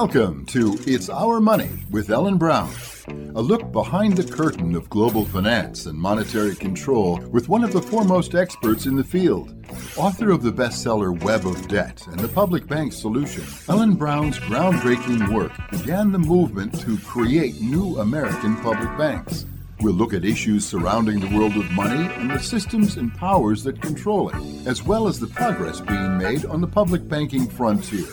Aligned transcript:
Welcome 0.00 0.44
to 0.48 0.78
It's 0.86 1.08
Our 1.08 1.40
Money 1.40 1.70
with 1.90 2.10
Ellen 2.10 2.36
Brown, 2.36 2.70
a 3.34 3.40
look 3.40 3.72
behind 3.72 4.14
the 4.14 4.30
curtain 4.30 4.74
of 4.74 4.90
global 4.90 5.24
finance 5.24 5.86
and 5.86 5.98
monetary 5.98 6.54
control 6.54 7.18
with 7.30 7.48
one 7.48 7.64
of 7.64 7.72
the 7.72 7.80
foremost 7.80 8.34
experts 8.34 8.84
in 8.84 8.94
the 8.94 9.02
field. 9.02 9.54
Author 9.96 10.32
of 10.32 10.42
the 10.42 10.52
bestseller 10.52 11.18
Web 11.22 11.46
of 11.46 11.66
Debt 11.66 12.06
and 12.08 12.20
the 12.20 12.28
Public 12.28 12.66
Bank 12.66 12.92
Solution, 12.92 13.42
Ellen 13.70 13.94
Brown's 13.94 14.38
groundbreaking 14.40 15.32
work 15.32 15.52
began 15.70 16.12
the 16.12 16.18
movement 16.18 16.78
to 16.80 16.98
create 16.98 17.62
new 17.62 17.98
American 17.98 18.54
public 18.56 18.98
banks. 18.98 19.46
We'll 19.80 19.94
look 19.94 20.12
at 20.12 20.26
issues 20.26 20.66
surrounding 20.66 21.20
the 21.20 21.34
world 21.34 21.56
of 21.56 21.70
money 21.70 22.12
and 22.16 22.30
the 22.30 22.38
systems 22.38 22.98
and 22.98 23.14
powers 23.14 23.64
that 23.64 23.80
control 23.80 24.28
it, 24.28 24.66
as 24.66 24.82
well 24.82 25.08
as 25.08 25.18
the 25.18 25.26
progress 25.26 25.80
being 25.80 26.18
made 26.18 26.44
on 26.44 26.60
the 26.60 26.66
public 26.66 27.08
banking 27.08 27.48
frontier 27.48 28.04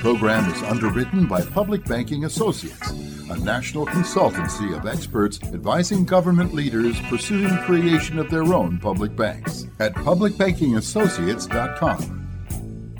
program 0.00 0.50
is 0.50 0.62
underwritten 0.62 1.26
by 1.26 1.42
Public 1.42 1.84
Banking 1.84 2.24
Associates, 2.24 2.90
a 2.90 3.38
national 3.38 3.84
consultancy 3.84 4.74
of 4.74 4.86
experts 4.86 5.38
advising 5.42 6.06
government 6.06 6.54
leaders 6.54 6.98
pursuing 7.02 7.54
creation 7.58 8.18
of 8.18 8.30
their 8.30 8.54
own 8.54 8.78
public 8.78 9.14
banks 9.14 9.66
at 9.78 9.94
publicbankingassociates.com. 9.94 12.19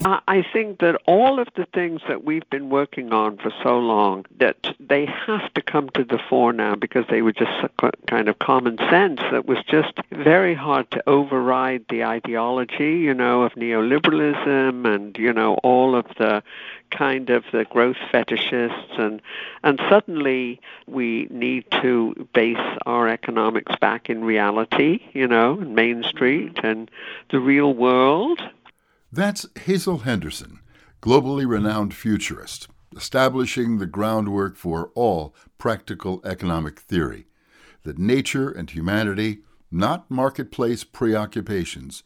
I 0.03 0.45
think 0.51 0.81
that 0.81 1.01
all 1.07 1.39
of 1.39 1.49
the 1.57 1.67
things 1.67 2.01
that 2.09 2.25
we've 2.25 2.49
been 2.49 2.71
working 2.71 3.13
on 3.13 3.37
for 3.37 3.53
so 3.63 3.79
long 3.79 4.25
that 4.39 4.75
they 4.81 5.05
have 5.05 5.53
to 5.55 5.61
come 5.61 5.91
to 5.91 6.05
the 6.05 6.19
fore 6.19 6.55
now 6.55 6.75
because 6.75 7.05
they 7.11 7.21
were 7.21 7.33
just 7.33 7.53
kind 8.07 8.29
of 8.29 8.39
common 8.39 8.79
sense 8.91 9.21
that 9.31 9.45
was 9.45 9.59
just 9.67 9.92
very 10.11 10.55
hard 10.55 10.91
to 10.92 11.03
override 11.07 11.84
the 11.91 12.05
ideology, 12.05 12.98
you 12.98 13.12
know, 13.12 13.42
of 13.42 13.53
neoliberalism 13.53 14.87
and 14.87 15.19
you 15.19 15.33
know 15.34 15.55
all 15.57 15.95
of 15.95 16.07
the 16.17 16.42
kind 16.91 17.29
of 17.29 17.45
the 17.53 17.64
growth 17.67 17.98
fetishists. 18.11 18.98
And 18.98 19.20
and 19.62 19.81
suddenly 19.91 20.61
we 20.87 21.27
need 21.31 21.70
to 21.83 22.27
base 22.33 22.79
our 22.87 23.07
economics 23.07 23.77
back 23.81 24.09
in 24.09 24.25
reality, 24.25 25.01
you 25.12 25.27
know, 25.27 25.61
in 25.61 25.75
Main 25.75 26.05
Street 26.05 26.55
mm-hmm. 26.55 26.67
and 26.67 26.91
the 27.31 27.41
real 27.41 27.75
world 27.75 28.41
that's 29.12 29.44
Hazel 29.64 29.98
Henderson, 29.98 30.61
globally 31.03 31.48
renowned 31.48 31.94
futurist, 31.94 32.69
establishing 32.97 33.78
the 33.78 33.86
groundwork 33.86 34.56
for 34.56 34.92
all 34.94 35.34
practical 35.58 36.20
economic 36.25 36.78
theory 36.78 37.27
that 37.83 37.98
nature 37.98 38.50
and 38.50 38.70
humanity, 38.70 39.39
not 39.70 40.11
marketplace 40.11 40.84
preoccupations, 40.84 42.02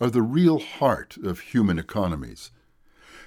are 0.00 0.10
the 0.10 0.22
real 0.22 0.58
heart 0.58 1.16
of 1.22 1.40
human 1.40 1.78
economies. 1.78 2.50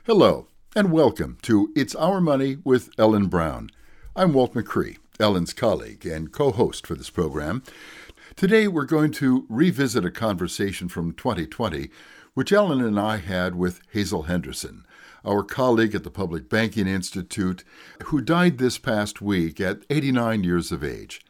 Hello, 0.05 0.47
and 0.75 0.91
welcome 0.91 1.38
to 1.43 1.71
It's 1.75 1.95
Our 1.95 2.19
Money 2.19 2.57
with 2.66 2.89
Ellen 2.97 3.27
Brown. 3.27 3.69
I'm 4.16 4.33
Walt 4.33 4.55
McGrew, 4.55 4.97
Ellen's 5.19 5.53
colleague 5.53 6.05
and 6.05 6.31
co 6.31 6.51
host 6.51 6.88
for 6.88 6.95
this 6.95 7.11
program. 7.11 7.63
Today 8.35 8.67
we're 8.67 8.85
going 8.85 9.11
to 9.13 9.45
revisit 9.47 10.03
a 10.03 10.11
conversation 10.11 10.89
from 10.89 11.13
2020 11.13 11.91
which 12.33 12.51
Ellen 12.51 12.81
and 12.81 12.99
I 12.99 13.17
had 13.17 13.55
with 13.55 13.81
Hazel 13.91 14.23
Henderson, 14.23 14.85
our 15.25 15.43
colleague 15.43 15.95
at 15.95 16.03
the 16.03 16.09
Public 16.09 16.49
Banking 16.49 16.88
Institute, 16.88 17.63
who 18.05 18.21
died 18.21 18.57
this 18.57 18.77
past 18.77 19.21
week 19.21 19.59
at 19.59 19.83
89 19.89 20.43
years 20.43 20.71
of 20.71 20.83
age. 20.83 21.21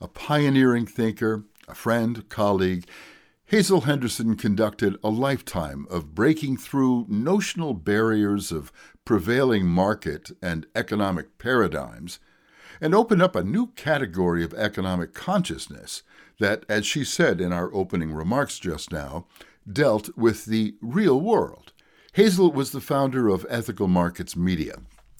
A 0.00 0.08
pioneering 0.08 0.86
thinker, 0.86 1.44
a 1.68 1.74
friend, 1.74 2.28
colleague, 2.28 2.86
Hazel 3.46 3.80
Henderson 3.82 4.36
conducted 4.36 4.96
a 5.02 5.08
lifetime 5.08 5.86
of 5.90 6.14
breaking 6.14 6.56
through 6.56 7.06
notional 7.08 7.74
barriers 7.74 8.52
of 8.52 8.72
prevailing 9.04 9.66
market 9.66 10.30
and 10.40 10.66
economic 10.76 11.36
paradigms 11.38 12.20
and 12.80 12.94
opened 12.94 13.22
up 13.22 13.34
a 13.34 13.42
new 13.42 13.68
category 13.68 14.44
of 14.44 14.54
economic 14.54 15.14
consciousness 15.14 16.02
that, 16.38 16.64
as 16.68 16.86
she 16.86 17.04
said 17.04 17.40
in 17.40 17.52
our 17.52 17.74
opening 17.74 18.12
remarks 18.12 18.58
just 18.58 18.92
now, 18.92 19.26
dealt 19.72 20.16
with 20.16 20.46
the 20.46 20.74
real 20.80 21.20
world. 21.20 21.72
Hazel 22.14 22.52
was 22.52 22.72
the 22.72 22.80
founder 22.80 23.28
of 23.28 23.46
Ethical 23.48 23.86
Markets 23.86 24.36
Media, 24.36 24.74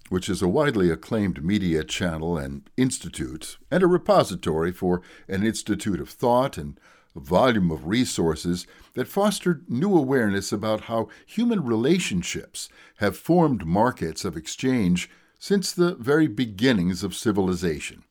which 0.08 0.28
is 0.28 0.42
a 0.42 0.48
widely 0.48 0.90
acclaimed 0.90 1.44
media 1.44 1.84
channel 1.84 2.36
and 2.36 2.68
institute, 2.76 3.58
and 3.70 3.82
a 3.82 3.86
repository 3.86 4.72
for 4.72 5.02
an 5.28 5.44
institute 5.44 6.00
of 6.00 6.08
thought 6.08 6.58
and 6.58 6.80
a 7.14 7.20
volume 7.20 7.70
of 7.70 7.86
resources 7.86 8.66
that 8.94 9.08
fostered 9.08 9.68
new 9.68 9.96
awareness 9.96 10.52
about 10.52 10.82
how 10.82 11.08
human 11.26 11.64
relationships 11.64 12.68
have 12.98 13.16
formed 13.16 13.66
markets 13.66 14.24
of 14.24 14.36
exchange 14.36 15.08
since 15.38 15.72
the 15.72 15.94
very 15.94 16.26
beginnings 16.26 17.02
of 17.02 17.14
civilization. 17.14 18.02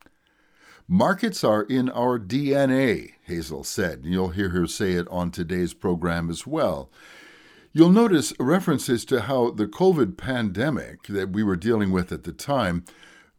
Markets 0.91 1.43
are 1.43 1.61
in 1.61 1.87
our 1.91 2.17
DNA, 2.17 3.11
Hazel 3.21 3.63
said. 3.63 4.01
You'll 4.05 4.29
hear 4.29 4.49
her 4.49 4.65
say 4.65 4.93
it 4.93 5.07
on 5.09 5.29
today's 5.29 5.75
program 5.75 6.31
as 6.31 6.47
well. 6.47 6.89
You'll 7.71 7.91
notice 7.91 8.33
references 8.39 9.05
to 9.05 9.21
how 9.21 9.51
the 9.51 9.67
COVID 9.67 10.17
pandemic 10.17 11.03
that 11.03 11.29
we 11.29 11.43
were 11.43 11.55
dealing 11.55 11.91
with 11.91 12.11
at 12.11 12.23
the 12.23 12.31
time 12.31 12.85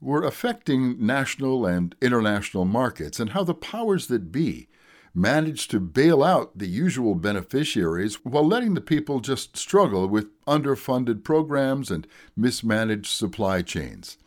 were 0.00 0.22
affecting 0.22 1.04
national 1.04 1.66
and 1.66 1.96
international 2.00 2.66
markets, 2.66 3.18
and 3.18 3.30
how 3.30 3.42
the 3.42 3.52
powers 3.52 4.06
that 4.06 4.30
be 4.30 4.68
managed 5.12 5.72
to 5.72 5.80
bail 5.80 6.22
out 6.22 6.56
the 6.56 6.68
usual 6.68 7.16
beneficiaries 7.16 8.24
while 8.24 8.46
letting 8.46 8.74
the 8.74 8.80
people 8.80 9.18
just 9.18 9.56
struggle 9.56 10.06
with 10.06 10.28
underfunded 10.44 11.24
programs 11.24 11.90
and 11.90 12.06
mismanaged 12.36 13.10
supply 13.10 13.60
chains. 13.60 14.18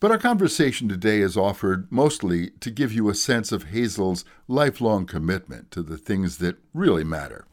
But 0.00 0.12
our 0.12 0.18
conversation 0.18 0.88
today 0.88 1.20
is 1.20 1.36
offered 1.36 1.90
mostly 1.90 2.50
to 2.60 2.70
give 2.70 2.92
you 2.92 3.08
a 3.08 3.14
sense 3.16 3.50
of 3.50 3.64
Hazel's 3.64 4.24
lifelong 4.46 5.06
commitment 5.06 5.72
to 5.72 5.82
the 5.82 5.98
things 5.98 6.38
that 6.38 6.58
really 6.72 7.02
matter 7.02 7.46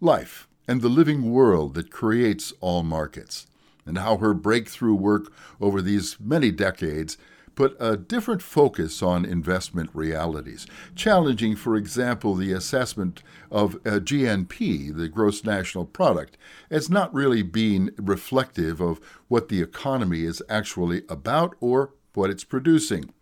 life 0.00 0.46
and 0.68 0.80
the 0.80 0.88
living 0.88 1.32
world 1.32 1.74
that 1.74 1.90
creates 1.90 2.52
all 2.60 2.84
markets, 2.84 3.48
and 3.84 3.98
how 3.98 4.18
her 4.18 4.32
breakthrough 4.32 4.94
work 4.94 5.32
over 5.60 5.82
these 5.82 6.16
many 6.20 6.52
decades 6.52 7.18
put 7.60 7.76
a 7.78 7.94
different 7.94 8.40
focus 8.40 9.02
on 9.02 9.26
investment 9.26 9.90
realities, 9.92 10.66
challenging, 10.94 11.54
for 11.54 11.76
example, 11.76 12.34
the 12.34 12.54
assessment 12.54 13.22
of 13.50 13.74
uh, 13.74 14.00
GNP, 14.00 14.96
the 14.96 15.08
gross 15.08 15.44
national 15.44 15.84
product, 15.84 16.38
as 16.70 16.88
not 16.88 17.12
really 17.12 17.42
being 17.42 17.90
reflective 17.98 18.80
of 18.80 18.98
what 19.28 19.50
the 19.50 19.60
economy 19.60 20.22
is 20.22 20.42
actually 20.48 21.02
about 21.10 21.54
or 21.60 21.92
what 22.14 22.30
it's 22.30 22.44
producing. 22.44 23.12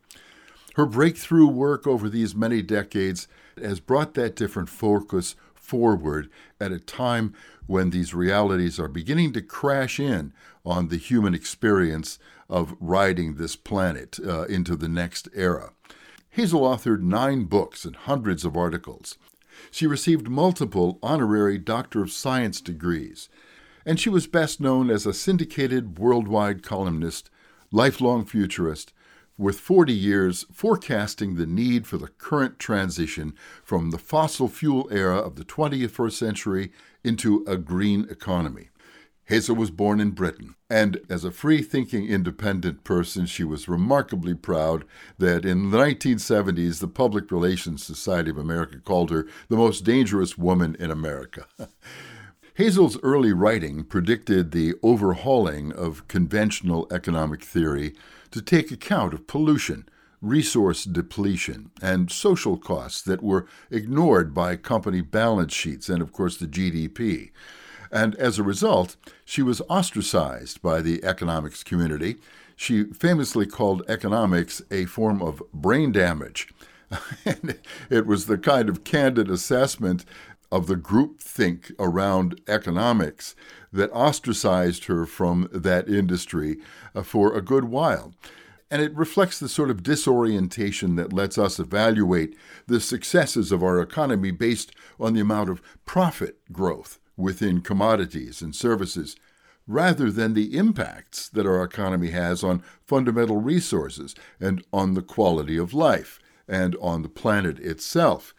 Her 0.77 0.87
breakthrough 0.87 1.49
work 1.49 1.85
over 1.89 2.09
these 2.09 2.37
many 2.37 2.63
decades 2.63 3.27
has 3.61 3.81
brought 3.81 4.15
that 4.15 4.37
different 4.37 4.69
focus 4.69 5.35
forward 5.57 6.31
at 6.61 6.71
a 6.71 6.79
time 6.79 7.35
when 7.69 7.91
these 7.91 8.15
realities 8.15 8.81
are 8.81 8.89
beginning 8.89 9.33
to 9.35 9.43
crash 9.43 10.01
in 10.01 10.33
on 10.65 10.89
the 10.89 10.97
human 10.97 11.35
experience 11.35 12.19
of 12.49 12.75
riding 12.81 13.35
this 13.35 13.55
planet 13.57 14.19
uh, 14.27 14.45
into 14.47 14.75
the 14.75 14.89
next 14.89 15.29
era. 15.35 15.71
Hazel 16.31 16.63
authored 16.63 17.03
nine 17.03 17.45
books 17.45 17.85
and 17.85 17.95
hundreds 17.95 18.45
of 18.45 18.57
articles. 18.57 19.19
She 19.71 19.87
received 19.87 20.29
multiple 20.29 20.99
honorary 21.03 21.59
Doctor 21.59 22.03
of 22.03 22.11
Science 22.11 22.63
degrees, 22.63 23.29
and 23.85 24.01
she 24.01 24.09
was 24.09 24.27
best 24.27 24.61
known 24.61 24.91
as 24.91 25.05
a 25.05 25.13
syndicated 25.13 25.99
worldwide 25.99 26.63
columnist, 26.63 27.29
lifelong 27.71 28.25
futurist, 28.25 28.95
with 29.39 29.61
40 29.61 29.95
years 29.95 30.45
forecasting 30.53 31.37
the 31.37 31.47
need 31.47 31.87
for 31.87 31.97
the 31.97 32.09
current 32.09 32.59
transition 32.59 33.35
from 33.63 33.91
the 33.91 33.99
fossil 33.99 34.49
fuel 34.49 34.89
era 34.91 35.17
of 35.17 35.37
the 35.37 35.45
21st 35.45 36.13
century 36.13 36.73
into 37.05 37.45
a 37.47 37.57
green 37.57 38.07
economy. 38.11 38.69
Hazel 39.27 39.57
was 39.57 39.71
born 39.71 40.01
in 40.01 40.13
Britain, 40.13 40.55
and 40.71 41.01
as 41.11 41.23
a 41.23 41.31
free 41.31 41.61
thinking 41.61 42.09
independent 42.09 42.83
person, 42.83 43.27
she 43.27 43.45
was 43.45 43.69
remarkably 43.69 44.35
proud 44.35 44.85
that 45.19 45.45
in 45.45 45.71
the 45.71 45.77
1970s, 45.77 46.81
the 46.81 46.89
Public 46.89 47.31
Relations 47.31 47.85
Society 47.85 48.31
of 48.31 48.39
America 48.39 48.79
called 48.79 49.11
her 49.11 49.27
the 49.49 49.57
most 49.57 49.85
dangerous 49.85 50.39
woman 50.39 50.77
in 50.81 50.91
America. 50.91 51.47
Hazel's 52.55 52.99
early 53.03 53.35
writing 53.35 53.85
predicted 53.85 54.51
the 54.51 54.75
overhauling 54.83 55.73
of 55.73 56.09
conventional 56.09 56.89
economic 56.91 57.45
theory 57.45 57.95
to 58.31 58.43
take 58.43 58.71
account 58.71 59.15
of 59.15 59.27
pollution, 59.27 59.89
resource 60.21 60.85
depletion, 60.85 61.71
and 61.81 62.11
social 62.11 62.57
costs 62.57 63.03
that 63.03 63.23
were 63.23 63.47
ignored 63.71 64.35
by 64.35 64.57
company 64.57 65.01
balance 65.01 65.55
sheets 65.55 65.89
and, 65.89 66.03
of 66.03 66.13
course, 66.13 66.37
the 66.37 66.47
GDP 66.47 67.31
and 67.91 68.15
as 68.17 68.39
a 68.39 68.43
result, 68.43 68.97
she 69.25 69.43
was 69.43 69.63
ostracized 69.63 70.61
by 70.63 70.83
the 70.83 71.03
economics 71.05 71.63
community. 71.63 72.17
She 72.57 72.85
famously 72.85 73.47
called 73.47 73.83
economics 73.89 74.61
a 74.71 74.85
form 74.87 75.23
of 75.23 75.43
brain 75.53 75.93
damage. 75.93 76.49
it 77.91 78.07
was 78.07 78.27
the 78.27 78.39
kind 78.39 78.69
of 78.69 78.85
candid 78.85 79.31
assessment 79.31 80.05
of 80.51 80.67
the 80.67 80.77
group 80.77 81.21
think 81.21 81.73
around 81.79 82.41
economics 82.49 83.35
that 83.73 83.91
ostracized 83.93 84.87
her 84.87 85.05
from 85.05 85.49
that 85.53 85.89
industry 85.89 86.59
uh, 86.95 87.03
for 87.03 87.35
a 87.35 87.43
good 87.43 87.65
while. 87.65 88.15
And 88.71 88.83
it 88.83 88.95
reflects 88.95 89.39
the 89.39 89.49
sort 89.49 89.71
of 89.71 89.83
disorientation 89.83 90.97
that 90.97 91.13
lets 91.13 91.39
us 91.39 91.59
evaluate 91.59 92.37
the 92.67 92.81
successes 92.81 93.51
of 93.51 93.63
our 93.63 93.81
economy 93.81 94.31
based 94.31 94.75
on 95.01 95.15
the 95.15 95.21
amount 95.21 95.49
of 95.49 95.63
profit 95.87 96.39
growth 96.53 96.99
within 97.17 97.61
commodities 97.61 98.43
and 98.43 98.55
services, 98.55 99.17
rather 99.67 100.11
than 100.11 100.35
the 100.35 100.57
impacts 100.57 101.29
that 101.29 101.47
our 101.47 101.63
economy 101.63 102.11
has 102.11 102.45
on 102.45 102.63
fundamental 102.87 103.39
resources 103.39 104.15
and 104.41 104.65
on 104.73 104.95
the 104.95 105.03
quality 105.03 105.57
of 105.57 105.75
life 105.75 106.19
and 106.47 106.77
on 106.81 107.03
the 107.03 107.09
planet 107.09 107.59
itself 107.59 108.35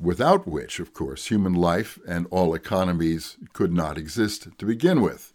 without 0.00 0.48
which, 0.48 0.80
of 0.80 0.94
course, 0.94 1.26
human 1.26 1.52
life 1.52 1.98
and 2.08 2.26
all 2.30 2.54
economies 2.54 3.36
could 3.52 3.72
not 3.72 3.98
exist 3.98 4.48
to 4.58 4.66
begin 4.66 5.02
with. 5.02 5.34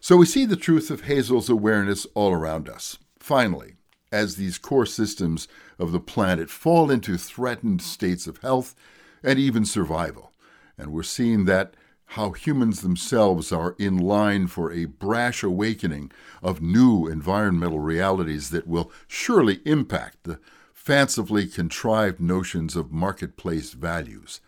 So 0.00 0.16
we 0.16 0.26
see 0.26 0.44
the 0.44 0.56
truth 0.56 0.90
of 0.90 1.02
Hazel's 1.02 1.48
awareness 1.48 2.06
all 2.14 2.32
around 2.32 2.68
us. 2.68 2.98
Finally, 3.18 3.74
as 4.12 4.36
these 4.36 4.58
core 4.58 4.86
systems 4.86 5.48
of 5.78 5.90
the 5.90 6.00
planet 6.00 6.50
fall 6.50 6.90
into 6.90 7.16
threatened 7.16 7.82
states 7.82 8.26
of 8.26 8.38
health 8.38 8.76
and 9.24 9.38
even 9.38 9.64
survival, 9.64 10.30
and 10.78 10.92
we're 10.92 11.02
seeing 11.02 11.46
that 11.46 11.74
how 12.08 12.30
humans 12.30 12.82
themselves 12.82 13.50
are 13.50 13.74
in 13.78 13.96
line 13.96 14.46
for 14.46 14.70
a 14.72 14.84
brash 14.84 15.42
awakening 15.42 16.12
of 16.42 16.60
new 16.60 17.08
environmental 17.08 17.80
realities 17.80 18.50
that 18.50 18.68
will 18.68 18.92
surely 19.08 19.60
impact 19.64 20.18
the 20.22 20.38
fancifully 20.84 21.46
contrived 21.46 22.20
notions 22.20 22.76
of 22.76 22.92
marketplace 22.92 23.72
values. 23.72 24.40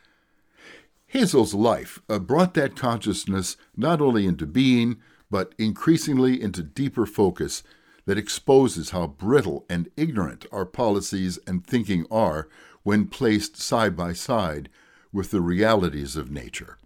Hazel's 1.07 1.55
life 1.55 2.03
uh, 2.11 2.19
brought 2.19 2.53
that 2.53 2.77
consciousness 2.77 3.57
not 3.75 4.03
only 4.03 4.27
into 4.27 4.45
being, 4.45 4.99
but 5.31 5.55
increasingly 5.57 6.41
into 6.41 6.63
deeper 6.63 7.07
focus 7.07 7.63
that 8.05 8.19
exposes 8.19 8.91
how 8.91 9.07
brittle 9.07 9.65
and 9.71 9.89
ignorant 9.97 10.45
our 10.53 10.67
policies 10.67 11.39
and 11.47 11.67
thinking 11.67 12.07
are 12.11 12.49
when 12.83 13.07
placed 13.07 13.57
side 13.57 13.97
by 13.97 14.13
side 14.13 14.69
with 15.13 15.31
the 15.31 15.41
realities 15.41 16.17
of 16.17 16.31
nature. 16.31 16.77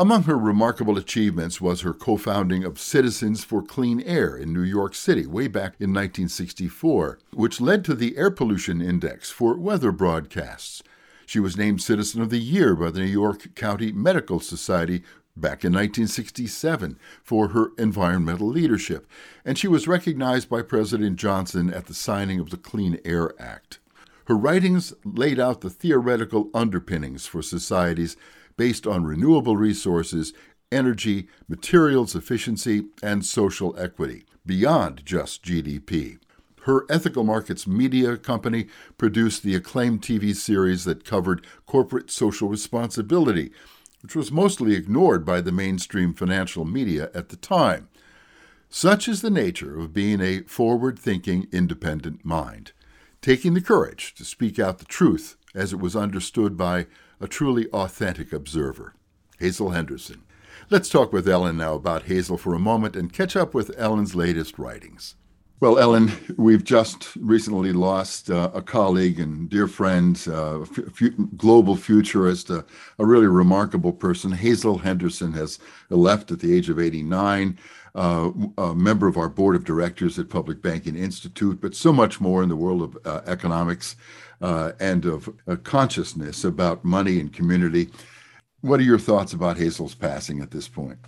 Among 0.00 0.22
her 0.22 0.38
remarkable 0.38 0.96
achievements 0.96 1.60
was 1.60 1.82
her 1.82 1.92
co 1.92 2.16
founding 2.16 2.64
of 2.64 2.80
Citizens 2.80 3.44
for 3.44 3.60
Clean 3.60 4.00
Air 4.00 4.34
in 4.34 4.50
New 4.50 4.62
York 4.62 4.94
City 4.94 5.26
way 5.26 5.46
back 5.46 5.74
in 5.78 5.90
1964, 5.90 7.18
which 7.34 7.60
led 7.60 7.84
to 7.84 7.94
the 7.94 8.16
Air 8.16 8.30
Pollution 8.30 8.80
Index 8.80 9.30
for 9.30 9.58
weather 9.58 9.92
broadcasts. 9.92 10.82
She 11.26 11.38
was 11.38 11.58
named 11.58 11.82
Citizen 11.82 12.22
of 12.22 12.30
the 12.30 12.38
Year 12.38 12.74
by 12.74 12.90
the 12.90 13.00
New 13.00 13.12
York 13.12 13.54
County 13.54 13.92
Medical 13.92 14.40
Society 14.40 15.02
back 15.36 15.66
in 15.66 15.72
1967 15.74 16.98
for 17.22 17.48
her 17.48 17.72
environmental 17.76 18.48
leadership, 18.48 19.06
and 19.44 19.58
she 19.58 19.68
was 19.68 19.86
recognized 19.86 20.48
by 20.48 20.62
President 20.62 21.16
Johnson 21.16 21.70
at 21.70 21.88
the 21.88 21.94
signing 21.94 22.40
of 22.40 22.48
the 22.48 22.56
Clean 22.56 22.98
Air 23.04 23.34
Act. 23.38 23.80
Her 24.24 24.36
writings 24.36 24.94
laid 25.04 25.38
out 25.38 25.60
the 25.60 25.68
theoretical 25.68 26.48
underpinnings 26.54 27.26
for 27.26 27.42
societies 27.42 28.16
based 28.60 28.86
on 28.86 29.04
renewable 29.04 29.56
resources, 29.56 30.34
energy, 30.70 31.26
materials 31.48 32.14
efficiency, 32.14 32.84
and 33.02 33.24
social 33.24 33.74
equity, 33.78 34.22
beyond 34.44 35.00
just 35.02 35.42
GDP. 35.42 36.18
Her 36.64 36.84
Ethical 36.90 37.24
Markets 37.24 37.66
Media 37.66 38.18
company 38.18 38.66
produced 38.98 39.42
the 39.42 39.54
acclaimed 39.54 40.02
TV 40.02 40.36
series 40.36 40.84
that 40.84 41.06
covered 41.06 41.42
corporate 41.64 42.10
social 42.10 42.50
responsibility, 42.50 43.50
which 44.02 44.14
was 44.14 44.30
mostly 44.30 44.74
ignored 44.74 45.24
by 45.24 45.40
the 45.40 45.52
mainstream 45.52 46.12
financial 46.12 46.66
media 46.66 47.08
at 47.14 47.30
the 47.30 47.36
time. 47.36 47.88
Such 48.68 49.08
is 49.08 49.22
the 49.22 49.30
nature 49.30 49.80
of 49.80 49.94
being 49.94 50.20
a 50.20 50.42
forward 50.42 50.98
thinking, 50.98 51.48
independent 51.50 52.26
mind, 52.26 52.72
taking 53.22 53.54
the 53.54 53.62
courage 53.62 54.14
to 54.16 54.22
speak 54.26 54.58
out 54.58 54.80
the 54.80 54.84
truth 54.84 55.36
as 55.54 55.72
it 55.72 55.80
was 55.80 55.96
understood 55.96 56.58
by 56.58 56.86
a 57.20 57.28
truly 57.28 57.68
authentic 57.68 58.32
observer. 58.32 58.94
Hazel 59.38 59.70
Henderson. 59.70 60.22
Let's 60.68 60.88
talk 60.88 61.12
with 61.12 61.28
Ellen 61.28 61.56
now 61.56 61.74
about 61.74 62.04
Hazel 62.04 62.38
for 62.38 62.54
a 62.54 62.58
moment 62.58 62.96
and 62.96 63.12
catch 63.12 63.36
up 63.36 63.54
with 63.54 63.74
Ellen's 63.76 64.14
latest 64.14 64.58
writings. 64.58 65.16
Well, 65.60 65.78
Ellen, 65.78 66.12
we've 66.38 66.64
just 66.64 67.14
recently 67.16 67.74
lost 67.74 68.30
uh, 68.30 68.50
a 68.54 68.62
colleague 68.62 69.20
and 69.20 69.46
dear 69.50 69.66
friend, 69.66 70.18
uh, 70.26 70.64
global 71.36 71.76
futurist, 71.76 72.50
uh, 72.50 72.62
a 72.98 73.04
really 73.04 73.26
remarkable 73.26 73.92
person. 73.92 74.32
Hazel 74.32 74.78
Henderson 74.78 75.34
has 75.34 75.58
left 75.90 76.30
at 76.30 76.40
the 76.40 76.56
age 76.56 76.70
of 76.70 76.80
89, 76.80 77.58
uh, 77.94 78.30
a 78.58 78.74
member 78.74 79.08
of 79.08 79.16
our 79.16 79.28
board 79.28 79.56
of 79.56 79.64
directors 79.64 80.18
at 80.18 80.28
Public 80.28 80.62
Banking 80.62 80.96
Institute, 80.96 81.60
but 81.60 81.74
so 81.74 81.92
much 81.92 82.20
more 82.20 82.42
in 82.42 82.48
the 82.48 82.56
world 82.56 82.82
of 82.82 82.98
uh, 83.04 83.20
economics 83.26 83.96
uh, 84.40 84.72
and 84.80 85.04
of 85.04 85.28
uh, 85.46 85.56
consciousness 85.56 86.44
about 86.44 86.84
money 86.84 87.20
and 87.20 87.32
community. 87.32 87.90
What 88.60 88.80
are 88.80 88.84
your 88.84 88.98
thoughts 88.98 89.32
about 89.32 89.56
Hazel's 89.56 89.94
passing 89.94 90.40
at 90.40 90.50
this 90.50 90.68
point? 90.68 90.98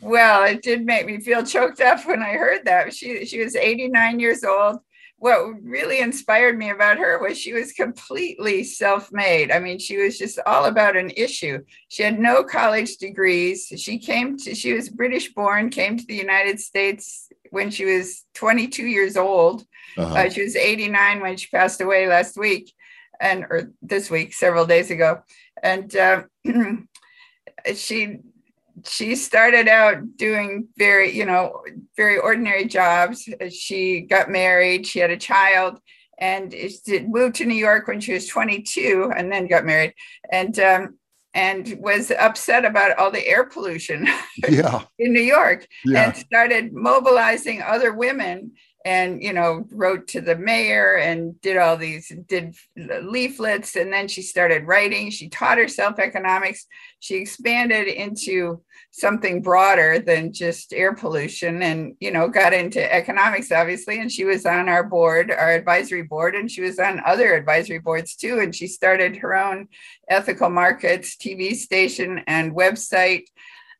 Well, 0.00 0.44
it 0.44 0.62
did 0.62 0.86
make 0.86 1.06
me 1.06 1.20
feel 1.20 1.44
choked 1.44 1.80
up 1.80 2.06
when 2.06 2.22
I 2.22 2.32
heard 2.32 2.64
that. 2.66 2.94
She 2.94 3.24
she 3.24 3.42
was 3.42 3.56
89 3.56 4.20
years 4.20 4.44
old. 4.44 4.78
What 5.20 5.62
really 5.62 5.98
inspired 5.98 6.56
me 6.56 6.70
about 6.70 6.98
her 6.98 7.18
was 7.20 7.36
she 7.36 7.52
was 7.52 7.72
completely 7.72 8.62
self-made. 8.62 9.50
I 9.50 9.58
mean, 9.58 9.78
she 9.80 9.96
was 9.96 10.16
just 10.16 10.38
all 10.46 10.66
about 10.66 10.96
an 10.96 11.10
issue. 11.16 11.58
She 11.88 12.04
had 12.04 12.20
no 12.20 12.44
college 12.44 12.98
degrees. 12.98 13.66
She 13.76 13.98
came 13.98 14.36
to 14.38 14.54
she 14.54 14.72
was 14.72 14.88
British 14.88 15.34
born, 15.34 15.70
came 15.70 15.96
to 15.96 16.06
the 16.06 16.14
United 16.14 16.60
States 16.60 17.28
when 17.50 17.70
she 17.70 17.84
was 17.84 18.24
22 18.34 18.86
years 18.86 19.16
old. 19.16 19.64
Uh-huh. 19.96 20.14
Uh, 20.14 20.30
she 20.30 20.42
was 20.42 20.54
89 20.54 21.20
when 21.20 21.36
she 21.36 21.48
passed 21.48 21.80
away 21.80 22.06
last 22.06 22.36
week 22.36 22.72
and 23.20 23.44
or 23.44 23.72
this 23.82 24.10
week, 24.10 24.32
several 24.32 24.66
days 24.66 24.90
ago, 24.90 25.22
and 25.62 25.94
uh, 25.96 26.22
she 27.74 28.18
she 28.86 29.14
started 29.14 29.68
out 29.68 30.16
doing 30.16 30.68
very 30.76 31.16
you 31.16 31.24
know 31.24 31.62
very 31.96 32.18
ordinary 32.18 32.66
jobs. 32.66 33.28
She 33.50 34.02
got 34.02 34.30
married, 34.30 34.86
she 34.86 34.98
had 34.98 35.10
a 35.10 35.16
child, 35.16 35.78
and 36.18 36.54
moved 37.08 37.36
to 37.36 37.44
New 37.44 37.54
York 37.54 37.88
when 37.88 38.00
she 38.00 38.12
was 38.12 38.26
22, 38.26 39.12
and 39.16 39.30
then 39.30 39.46
got 39.46 39.64
married, 39.64 39.94
and 40.30 40.58
um, 40.58 40.98
and 41.34 41.76
was 41.80 42.10
upset 42.10 42.64
about 42.64 42.98
all 42.98 43.10
the 43.10 43.26
air 43.26 43.44
pollution 43.44 44.08
yeah. 44.48 44.82
in 44.98 45.12
New 45.12 45.22
York, 45.22 45.66
yeah. 45.84 46.06
and 46.06 46.16
started 46.16 46.72
mobilizing 46.72 47.62
other 47.62 47.92
women 47.92 48.52
and 48.84 49.22
you 49.22 49.32
know 49.32 49.64
wrote 49.72 50.06
to 50.08 50.20
the 50.20 50.36
mayor 50.36 50.96
and 50.96 51.40
did 51.40 51.56
all 51.56 51.76
these 51.76 52.12
did 52.28 52.54
leaflets. 52.76 53.76
And 53.76 53.92
then 53.92 54.08
she 54.08 54.22
started 54.22 54.66
writing. 54.66 55.10
She 55.10 55.28
taught 55.28 55.58
herself 55.58 55.98
economics. 55.98 56.66
She 57.00 57.16
expanded 57.16 57.88
into 57.88 58.62
something 58.90 59.42
broader 59.42 59.98
than 59.98 60.32
just 60.32 60.72
air 60.72 60.94
pollution 60.94 61.62
and 61.62 61.94
you 62.00 62.10
know 62.10 62.28
got 62.28 62.52
into 62.52 62.94
economics 62.94 63.52
obviously. 63.52 64.00
And 64.00 64.10
she 64.10 64.24
was 64.24 64.46
on 64.46 64.68
our 64.68 64.84
board 64.84 65.30
our 65.30 65.52
advisory 65.52 66.02
board 66.02 66.34
and 66.34 66.50
she 66.50 66.60
was 66.60 66.78
on 66.78 67.02
other 67.04 67.34
advisory 67.34 67.78
boards 67.78 68.14
too. 68.14 68.38
And 68.40 68.54
she 68.54 68.66
started 68.66 69.16
her 69.16 69.34
own 69.34 69.68
ethical 70.08 70.50
markets 70.50 71.16
tv 71.16 71.54
station 71.54 72.22
and 72.26 72.54
website 72.54 73.24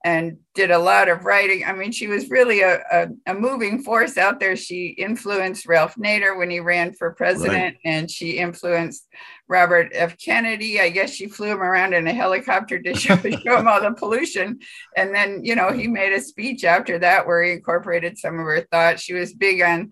and 0.05 0.39
did 0.55 0.71
a 0.71 0.79
lot 0.79 1.09
of 1.09 1.25
writing. 1.25 1.65
I 1.65 1.73
mean, 1.73 1.91
she 1.91 2.07
was 2.07 2.31
really 2.31 2.61
a, 2.61 2.81
a, 2.91 3.09
a, 3.27 3.35
moving 3.35 3.83
force 3.83 4.17
out 4.17 4.39
there. 4.39 4.55
She 4.55 4.89
influenced 4.89 5.67
Ralph 5.67 5.97
Nader 5.97 6.39
when 6.39 6.51
he 6.51 6.61
ran 6.61 6.93
for 6.93 7.15
president, 7.15 7.77
right. 7.77 7.79
and 7.85 8.09
she 8.09 8.39
influenced 8.39 9.09
Robert 9.49 9.91
F. 9.93 10.17
Kennedy. 10.17 10.81
I 10.81 10.91
guess 10.91 11.11
she 11.11 11.27
flew 11.27 11.49
him 11.49 11.63
around 11.63 11.95
in 11.95 12.07
a 12.07 12.13
helicopter 12.13 12.81
to 12.81 12.95
show, 12.99 13.17
show 13.17 13.59
him 13.59 13.67
all 13.67 13.81
the 13.81 13.93
pollution. 13.93 14.61
And 14.97 15.13
then, 15.13 15.45
you 15.45 15.57
know, 15.57 15.73
he 15.73 15.89
made 15.89 16.13
a 16.13 16.21
speech 16.21 16.63
after 16.63 17.01
that 17.01 17.27
where 17.27 17.43
he 17.43 17.53
incorporated 17.53 18.19
some 18.19 18.39
of 18.39 18.47
her 18.47 18.67
thoughts. 18.71 19.03
She 19.03 19.15
was 19.15 19.35
big 19.35 19.63
on 19.63 19.91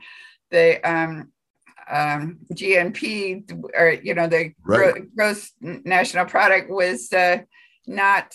the 0.53 0.81
um, 0.89 1.33
um, 1.91 2.39
GNP, 2.53 3.51
or, 3.75 3.91
you 3.91 4.15
know, 4.15 4.29
the 4.29 4.53
right. 4.65 5.15
gross 5.17 5.51
national 5.61 6.27
product 6.27 6.71
was 6.71 7.13
uh, 7.13 7.39
not 7.87 8.33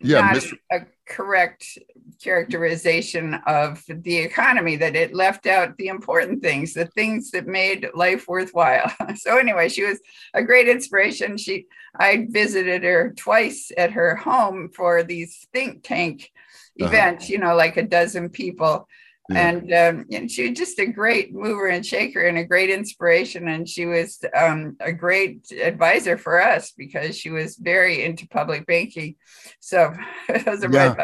yeah, 0.00 0.20
not 0.20 0.36
Mr. 0.36 0.54
a 0.72 0.80
correct 1.06 1.78
characterization 2.22 3.34
of 3.46 3.82
the 3.88 4.16
economy 4.16 4.76
that 4.76 4.96
it 4.96 5.14
left 5.14 5.46
out 5.46 5.76
the 5.76 5.88
important 5.88 6.42
things 6.42 6.72
the 6.72 6.86
things 6.86 7.30
that 7.30 7.46
made 7.46 7.88
life 7.94 8.26
worthwhile 8.26 8.90
so 9.14 9.36
anyway 9.36 9.68
she 9.68 9.84
was 9.84 10.00
a 10.32 10.42
great 10.42 10.66
inspiration 10.66 11.36
she 11.36 11.66
i 11.96 12.26
visited 12.30 12.82
her 12.82 13.12
twice 13.16 13.70
at 13.76 13.92
her 13.92 14.16
home 14.16 14.70
for 14.74 15.02
these 15.02 15.46
think 15.52 15.82
tank 15.82 16.32
uh-huh. 16.80 16.88
events 16.88 17.28
you 17.28 17.38
know 17.38 17.54
like 17.54 17.76
a 17.76 17.82
dozen 17.82 18.28
people. 18.28 18.88
And, 19.30 19.72
um, 19.72 20.04
and 20.12 20.30
she 20.30 20.48
was 20.48 20.58
just 20.58 20.78
a 20.78 20.86
great 20.86 21.34
mover 21.34 21.68
and 21.68 21.84
shaker 21.84 22.26
and 22.26 22.36
a 22.36 22.44
great 22.44 22.68
inspiration. 22.68 23.48
And 23.48 23.66
she 23.68 23.86
was 23.86 24.22
um, 24.36 24.76
a 24.80 24.92
great 24.92 25.50
advisor 25.50 26.18
for 26.18 26.42
us 26.42 26.72
because 26.76 27.16
she 27.16 27.30
was 27.30 27.56
very 27.56 28.04
into 28.04 28.28
public 28.28 28.66
banking. 28.66 29.16
So 29.60 29.94
it 30.28 30.46
was 30.46 30.62
a 30.62 30.70
yeah. 30.70 30.94
red 30.94 30.96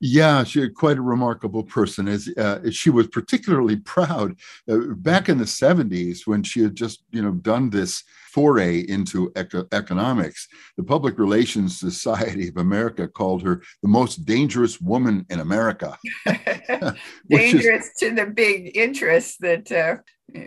yeah, 0.00 0.42
she 0.44 0.68
quite 0.70 0.98
a 0.98 1.02
remarkable 1.02 1.62
person. 1.62 2.08
As 2.08 2.28
uh, 2.36 2.70
she 2.70 2.90
was 2.90 3.06
particularly 3.06 3.76
proud 3.76 4.36
uh, 4.68 4.78
back 4.96 5.28
in 5.28 5.38
the 5.38 5.44
'70s 5.44 6.26
when 6.26 6.42
she 6.42 6.62
had 6.62 6.74
just, 6.74 7.04
you 7.10 7.22
know, 7.22 7.32
done 7.32 7.70
this 7.70 8.02
foray 8.32 8.80
into 8.80 9.30
eco- 9.36 9.66
economics. 9.72 10.48
The 10.76 10.84
Public 10.84 11.18
Relations 11.18 11.78
Society 11.78 12.48
of 12.48 12.56
America 12.56 13.06
called 13.06 13.42
her 13.42 13.62
the 13.82 13.88
most 13.88 14.24
dangerous 14.24 14.80
woman 14.80 15.26
in 15.30 15.40
America. 15.40 15.96
dangerous 17.28 17.86
is, 17.86 17.92
to 18.00 18.14
the 18.14 18.26
big 18.26 18.76
interests 18.76 19.36
that. 19.40 19.70
Uh, 19.70 19.96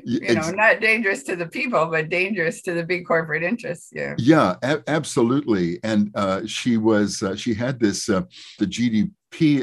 you 0.03 0.35
know, 0.35 0.51
not 0.51 0.79
dangerous 0.79 1.23
to 1.23 1.35
the 1.35 1.47
people, 1.47 1.85
but 1.87 2.09
dangerous 2.09 2.61
to 2.63 2.73
the 2.73 2.83
big 2.83 3.05
corporate 3.05 3.43
interests. 3.43 3.89
Yeah. 3.91 4.15
Yeah, 4.17 4.55
a- 4.63 4.83
absolutely. 4.87 5.79
And 5.83 6.11
uh, 6.15 6.45
she 6.45 6.77
was, 6.77 7.21
uh, 7.21 7.35
she 7.35 7.53
had 7.53 7.79
this, 7.79 8.09
uh, 8.09 8.21
the 8.59 8.65
GDP 8.65 9.11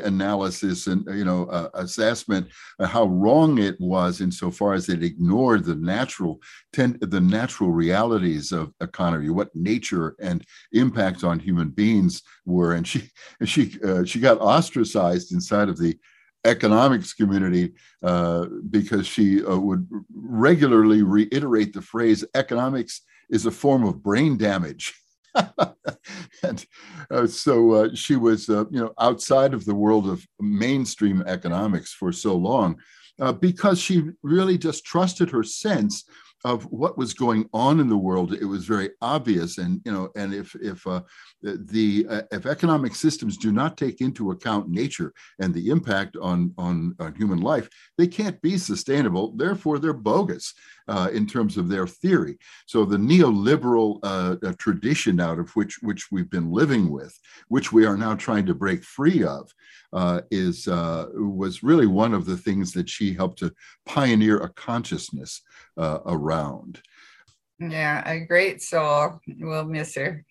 analysis 0.04 0.86
and 0.86 1.06
you 1.16 1.24
know 1.24 1.46
uh, 1.46 1.70
assessment 1.74 2.46
of 2.78 2.90
how 2.90 3.04
wrong 3.04 3.58
it 3.58 3.74
was 3.80 4.20
insofar 4.20 4.74
as 4.74 4.90
it 4.90 5.02
ignored 5.02 5.64
the 5.64 5.74
natural 5.74 6.40
ten, 6.74 6.98
the 7.00 7.20
natural 7.20 7.70
realities 7.70 8.52
of 8.52 8.70
economy 8.82 9.30
what 9.30 9.54
nature 9.54 10.14
and 10.20 10.44
impact 10.72 11.24
on 11.24 11.38
human 11.38 11.70
beings 11.70 12.22
were 12.44 12.74
and 12.74 12.86
she 12.86 13.08
she 13.46 13.78
uh, 13.82 14.04
she 14.04 14.20
got 14.20 14.38
ostracized 14.40 15.32
inside 15.32 15.70
of 15.70 15.78
the 15.78 15.96
economics 16.44 17.12
community 17.12 17.72
uh, 18.02 18.46
because 18.70 19.06
she 19.06 19.44
uh, 19.44 19.56
would 19.56 19.86
regularly 20.14 21.02
reiterate 21.02 21.72
the 21.72 21.82
phrase 21.82 22.24
economics 22.34 23.02
is 23.30 23.46
a 23.46 23.50
form 23.50 23.84
of 23.84 24.02
brain 24.02 24.36
damage. 24.36 24.94
And 26.42 26.66
uh, 27.10 27.26
so 27.26 27.70
uh, 27.70 27.88
she 27.94 28.16
was, 28.16 28.48
uh, 28.48 28.64
you 28.70 28.80
know, 28.80 28.92
outside 28.98 29.54
of 29.54 29.64
the 29.64 29.74
world 29.74 30.08
of 30.08 30.26
mainstream 30.40 31.22
economics 31.26 31.92
for 31.92 32.12
so 32.12 32.34
long 32.34 32.80
uh, 33.20 33.32
because 33.32 33.80
she 33.80 34.10
really 34.22 34.58
just 34.58 34.84
trusted 34.84 35.30
her 35.30 35.42
sense 35.42 36.04
of 36.44 36.64
what 36.64 36.98
was 36.98 37.14
going 37.14 37.48
on 37.52 37.80
in 37.80 37.88
the 37.88 37.96
world 37.96 38.32
it 38.32 38.44
was 38.44 38.64
very 38.64 38.90
obvious. 39.00 39.58
And 39.58 39.80
you 39.84 39.92
know 39.92 40.10
and 40.16 40.34
if 40.34 40.54
if 40.56 40.86
uh, 40.86 41.02
the 41.42 42.06
uh, 42.08 42.22
if 42.30 42.46
economic 42.46 42.94
systems 42.94 43.36
do 43.36 43.52
not 43.52 43.76
take 43.76 44.00
into 44.00 44.30
account 44.30 44.68
nature 44.68 45.12
and 45.38 45.52
the 45.54 45.70
impact 45.70 46.16
on 46.20 46.52
on, 46.58 46.94
on 46.98 47.14
human 47.14 47.40
life 47.40 47.68
they 47.98 48.06
can't 48.06 48.40
be 48.42 48.58
sustainable. 48.58 49.32
Therefore 49.36 49.78
they're 49.78 49.92
bogus 49.92 50.54
uh, 50.88 51.08
in 51.12 51.26
terms 51.26 51.56
of 51.56 51.68
their 51.68 51.86
theory. 51.86 52.38
So 52.66 52.84
the 52.84 52.96
neoliberal 52.96 53.98
uh, 54.02 54.36
uh, 54.44 54.52
tradition 54.58 55.20
out 55.20 55.38
of 55.38 55.50
which 55.50 55.78
which 55.82 56.10
we've 56.10 56.30
been 56.30 56.50
living 56.50 56.90
with 56.90 57.18
which 57.48 57.72
we 57.72 57.84
are 57.86 57.96
now 57.96 58.14
trying 58.14 58.46
to 58.46 58.54
break 58.54 58.82
free 58.82 59.24
of 59.24 59.50
uh, 59.92 60.22
is 60.30 60.66
was 60.66 61.62
really 61.62 61.86
one 61.86 62.14
of 62.14 62.24
the 62.24 62.36
things 62.36 62.72
that 62.72 62.88
she 62.88 63.12
helped 63.12 63.38
to 63.38 63.52
pioneer 63.86 64.38
a 64.38 64.48
consciousness 64.48 65.42
around. 65.78 66.80
Yeah 67.58 68.02
a 68.08 68.20
great 68.20 68.62
soul. 68.62 69.20
We'll 69.26 69.64
miss 69.64 69.94
her 69.96 70.24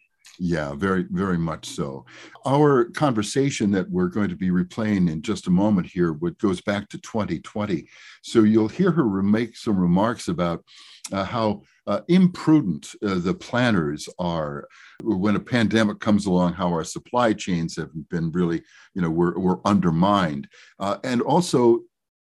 yeah, 0.43 0.73
very, 0.73 1.05
very 1.11 1.37
much 1.37 1.67
so. 1.67 2.03
Our 2.47 2.85
conversation 2.85 3.69
that 3.71 3.87
we're 3.91 4.07
going 4.07 4.29
to 4.29 4.35
be 4.35 4.49
replaying 4.49 5.07
in 5.07 5.21
just 5.21 5.45
a 5.45 5.51
moment 5.51 5.85
here, 5.85 6.13
what 6.13 6.39
goes 6.39 6.61
back 6.61 6.89
to 6.89 6.97
2020. 6.97 7.87
So 8.23 8.41
you'll 8.41 8.67
hear 8.67 8.89
her 8.89 9.21
make 9.21 9.55
some 9.55 9.77
remarks 9.77 10.29
about 10.29 10.65
uh, 11.11 11.25
how 11.25 11.61
uh, 11.85 12.01
imprudent 12.07 12.89
uh, 13.05 13.19
the 13.19 13.35
planners 13.35 14.09
are 14.17 14.67
when 15.03 15.35
a 15.35 15.39
pandemic 15.39 15.99
comes 15.99 16.25
along, 16.25 16.53
how 16.53 16.69
our 16.69 16.83
supply 16.83 17.33
chains 17.33 17.75
have 17.75 17.91
been 18.09 18.31
really, 18.31 18.63
you 18.95 19.01
know, 19.03 19.11
were, 19.11 19.37
were 19.37 19.61
undermined. 19.63 20.47
Uh, 20.79 20.97
and 21.03 21.21
also, 21.21 21.81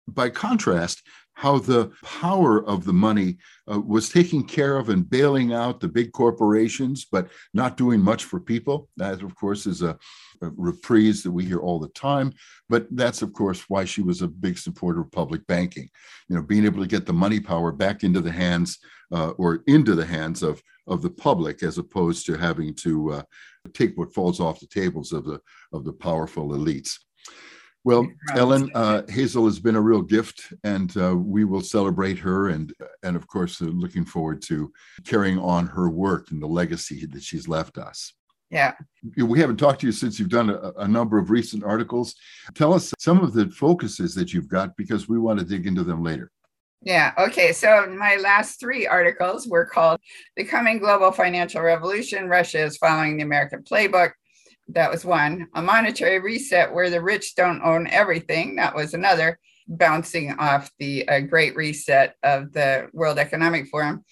by 0.06 0.30
contrast, 0.30 1.02
how 1.36 1.58
the 1.58 1.92
power 2.02 2.66
of 2.66 2.86
the 2.86 2.94
money 2.94 3.36
uh, 3.70 3.78
was 3.78 4.08
taking 4.08 4.42
care 4.42 4.78
of 4.78 4.88
and 4.88 5.08
bailing 5.08 5.52
out 5.52 5.80
the 5.80 5.88
big 5.88 6.10
corporations, 6.12 7.04
but 7.04 7.28
not 7.52 7.76
doing 7.76 8.00
much 8.00 8.24
for 8.24 8.40
people. 8.40 8.88
That, 8.96 9.22
of 9.22 9.34
course, 9.36 9.66
is 9.66 9.82
a, 9.82 9.98
a, 10.40 10.50
reprise 10.56 11.22
that 11.22 11.30
we 11.30 11.44
hear 11.44 11.58
all 11.58 11.78
the 11.78 11.88
time. 11.88 12.32
But 12.70 12.86
that's, 12.90 13.20
of 13.20 13.34
course, 13.34 13.66
why 13.68 13.84
she 13.84 14.00
was 14.00 14.22
a 14.22 14.28
big 14.28 14.56
supporter 14.56 15.02
of 15.02 15.12
public 15.12 15.46
banking. 15.46 15.90
You 16.30 16.36
know, 16.36 16.42
being 16.42 16.64
able 16.64 16.82
to 16.82 16.88
get 16.88 17.04
the 17.04 17.12
money 17.12 17.38
power 17.38 17.70
back 17.70 18.02
into 18.02 18.22
the 18.22 18.32
hands 18.32 18.78
uh, 19.12 19.30
or 19.32 19.62
into 19.66 19.94
the 19.94 20.06
hands 20.06 20.42
of 20.42 20.62
of 20.88 21.02
the 21.02 21.10
public, 21.10 21.62
as 21.62 21.76
opposed 21.76 22.24
to 22.26 22.38
having 22.38 22.72
to 22.72 23.12
uh, 23.12 23.22
take 23.74 23.98
what 23.98 24.14
falls 24.14 24.40
off 24.40 24.60
the 24.60 24.66
tables 24.66 25.12
of 25.12 25.26
the 25.26 25.38
of 25.74 25.84
the 25.84 25.92
powerful 25.92 26.48
elites. 26.50 26.94
Well, 27.86 28.08
Ellen 28.34 28.68
uh, 28.74 29.02
Hazel 29.08 29.44
has 29.44 29.60
been 29.60 29.76
a 29.76 29.80
real 29.80 30.02
gift, 30.02 30.52
and 30.64 30.94
uh, 30.96 31.14
we 31.16 31.44
will 31.44 31.60
celebrate 31.60 32.18
her, 32.18 32.48
and 32.48 32.74
and 33.04 33.14
of 33.14 33.28
course, 33.28 33.62
uh, 33.62 33.66
looking 33.66 34.04
forward 34.04 34.42
to 34.42 34.72
carrying 35.04 35.38
on 35.38 35.68
her 35.68 35.88
work 35.88 36.32
and 36.32 36.42
the 36.42 36.48
legacy 36.48 37.06
that 37.06 37.22
she's 37.22 37.46
left 37.46 37.78
us. 37.78 38.12
Yeah, 38.50 38.72
we 39.16 39.38
haven't 39.38 39.58
talked 39.58 39.82
to 39.82 39.86
you 39.86 39.92
since 39.92 40.18
you've 40.18 40.30
done 40.30 40.50
a, 40.50 40.72
a 40.78 40.88
number 40.88 41.16
of 41.16 41.30
recent 41.30 41.62
articles. 41.62 42.16
Tell 42.56 42.74
us 42.74 42.92
some 42.98 43.22
of 43.22 43.34
the 43.34 43.50
focuses 43.50 44.16
that 44.16 44.32
you've 44.32 44.48
got 44.48 44.76
because 44.76 45.08
we 45.08 45.20
want 45.20 45.38
to 45.38 45.44
dig 45.44 45.68
into 45.68 45.84
them 45.84 46.02
later. 46.02 46.32
Yeah. 46.82 47.12
Okay. 47.16 47.52
So 47.52 47.86
my 47.96 48.16
last 48.16 48.58
three 48.58 48.88
articles 48.88 49.46
were 49.46 49.64
called 49.64 50.00
The 50.34 50.42
Coming 50.42 50.80
Global 50.80 51.12
Financial 51.12 51.62
Revolution 51.62 52.28
Russia 52.28 52.64
is 52.64 52.78
Following 52.78 53.16
the 53.16 53.22
American 53.22 53.62
Playbook 53.62 54.10
that 54.68 54.90
was 54.90 55.04
one. 55.04 55.48
A 55.54 55.62
monetary 55.62 56.18
reset 56.18 56.72
where 56.72 56.90
the 56.90 57.00
rich 57.00 57.34
don't 57.34 57.62
own 57.62 57.86
everything. 57.86 58.56
That 58.56 58.74
was 58.74 58.94
another, 58.94 59.38
bouncing 59.68 60.32
off 60.38 60.70
the 60.78 61.08
uh, 61.08 61.20
Great 61.20 61.56
Reset 61.56 62.14
of 62.22 62.52
the 62.52 62.88
World 62.92 63.18
Economic 63.18 63.66
Forum 63.68 64.04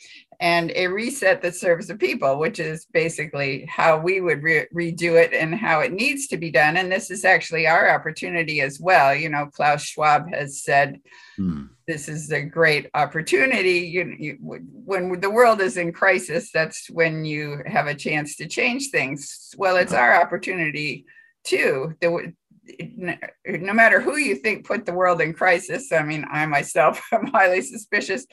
and 0.44 0.72
a 0.76 0.88
reset 0.88 1.40
that 1.40 1.56
serves 1.56 1.86
the 1.86 1.96
people, 1.96 2.38
which 2.38 2.58
is 2.58 2.84
basically 2.92 3.64
how 3.64 3.96
we 3.96 4.20
would 4.20 4.42
re- 4.42 4.66
redo 4.74 5.18
it 5.18 5.32
and 5.32 5.54
how 5.54 5.80
it 5.80 5.90
needs 5.90 6.26
to 6.26 6.36
be 6.36 6.50
done. 6.50 6.76
And 6.76 6.92
this 6.92 7.10
is 7.10 7.24
actually 7.24 7.66
our 7.66 7.88
opportunity 7.88 8.60
as 8.60 8.78
well. 8.78 9.14
You 9.14 9.30
know, 9.30 9.46
Klaus 9.46 9.84
Schwab 9.84 10.30
has 10.34 10.62
said 10.62 11.00
hmm. 11.36 11.62
this 11.88 12.10
is 12.10 12.30
a 12.30 12.42
great 12.42 12.90
opportunity. 12.92 13.88
You, 13.88 14.14
you, 14.18 14.36
when 14.38 15.18
the 15.18 15.30
world 15.30 15.62
is 15.62 15.78
in 15.78 15.94
crisis, 15.94 16.50
that's 16.52 16.90
when 16.90 17.24
you 17.24 17.62
have 17.64 17.86
a 17.86 17.94
chance 17.94 18.36
to 18.36 18.46
change 18.46 18.90
things. 18.90 19.54
Well, 19.56 19.76
it's 19.76 19.94
our 19.94 20.20
opportunity 20.20 21.06
too. 21.44 21.94
The, 22.02 22.34
no 23.46 23.72
matter 23.72 24.00
who 24.00 24.16
you 24.16 24.36
think 24.36 24.66
put 24.66 24.86
the 24.86 24.92
world 24.92 25.20
in 25.20 25.32
crisis, 25.32 25.92
I 25.92 26.02
mean, 26.02 26.24
I 26.30 26.46
myself 26.46 27.02
am 27.12 27.26
highly 27.26 27.60
suspicious, 27.60 28.26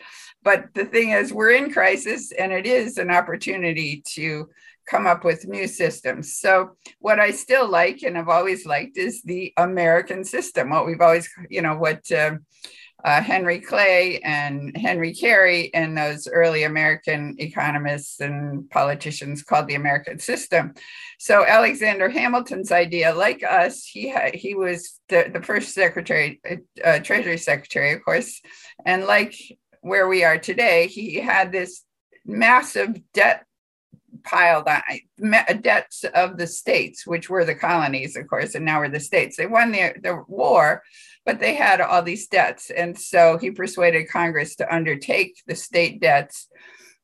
but 0.44 0.74
the 0.74 0.86
thing 0.86 1.12
is, 1.12 1.34
we're 1.34 1.52
in 1.52 1.72
crisis 1.72 2.32
and 2.32 2.52
it 2.52 2.66
is 2.66 2.98
an 2.98 3.12
opportunity 3.12 4.04
to 4.14 4.50
come 4.90 5.06
up 5.08 5.24
with 5.24 5.48
new 5.48 5.68
systems. 5.68 6.36
So, 6.36 6.72
what 7.00 7.20
I 7.20 7.32
still 7.32 7.70
like 7.70 8.04
and 8.04 8.16
have 8.16 8.30
always 8.30 8.66
liked 8.66 8.98
is 8.98 9.22
the 9.24 9.54
American 9.58 10.24
system, 10.24 10.70
what 10.70 10.86
we've 10.86 11.02
always, 11.02 11.30
you 11.50 11.62
know, 11.62 11.76
what. 11.76 12.12
Uh, 12.12 12.36
uh, 13.03 13.22
Henry 13.22 13.60
Clay 13.60 14.20
and 14.20 14.75
Henry 14.77 15.13
Carey 15.13 15.74
and 15.74 15.98
those 15.98 16.27
early 16.27 16.63
American 16.63 17.36
economists 17.39 18.20
and 18.20 18.70
politicians 18.70 19.43
called 19.43 19.67
the 19.67 19.75
American 19.75 20.20
system. 20.20 20.74
So 21.20 21.46
Alexander 21.46 22.10
Hamilton's 22.10 22.72
idea, 22.72 23.13
like 23.13 23.43
us, 23.43 23.84
he 23.86 24.10
had, 24.10 24.36
he 24.36 24.55
was 24.55 25.00
the, 25.10 25.29
the 25.34 25.41
first 25.41 25.74
secretary, 25.74 26.41
uh, 26.84 27.00
Treasury 27.00 27.38
Secretary, 27.38 27.93
of 27.93 28.03
course, 28.03 28.41
and 28.86 29.05
like 29.05 29.36
where 29.81 30.08
we 30.08 30.24
are 30.24 30.38
today, 30.38 30.88
he 30.88 31.15
had 31.15 31.51
this 31.51 31.84
massive 32.25 33.01
debt 33.13 33.46
piled 34.24 34.67
on 34.67 35.62
debts 35.62 36.03
of 36.03 36.38
the 36.38 36.48
states, 36.48 37.08
which 37.08 37.29
were 37.29 37.46
the 37.46 37.55
colonies, 37.55 38.15
of 38.15 38.27
course, 38.27 38.55
and 38.55 38.65
now 38.65 38.79
we're 38.79 38.89
the 38.89 39.00
states. 39.00 39.38
They 39.38 39.48
won 39.48 39.72
the, 39.72 39.93
the 40.01 40.24
war, 40.27 40.84
but 41.25 41.40
they 41.40 41.56
had 41.56 41.82
all 41.82 42.01
these 42.01 42.28
debts. 42.28 42.70
And 42.70 42.98
so 42.98 43.38
he 43.38 43.51
persuaded 43.51 44.10
Congress 44.10 44.56
to 44.56 44.74
undertake 44.74 45.42
the 45.48 45.56
state 45.56 46.01
debts. 46.01 46.48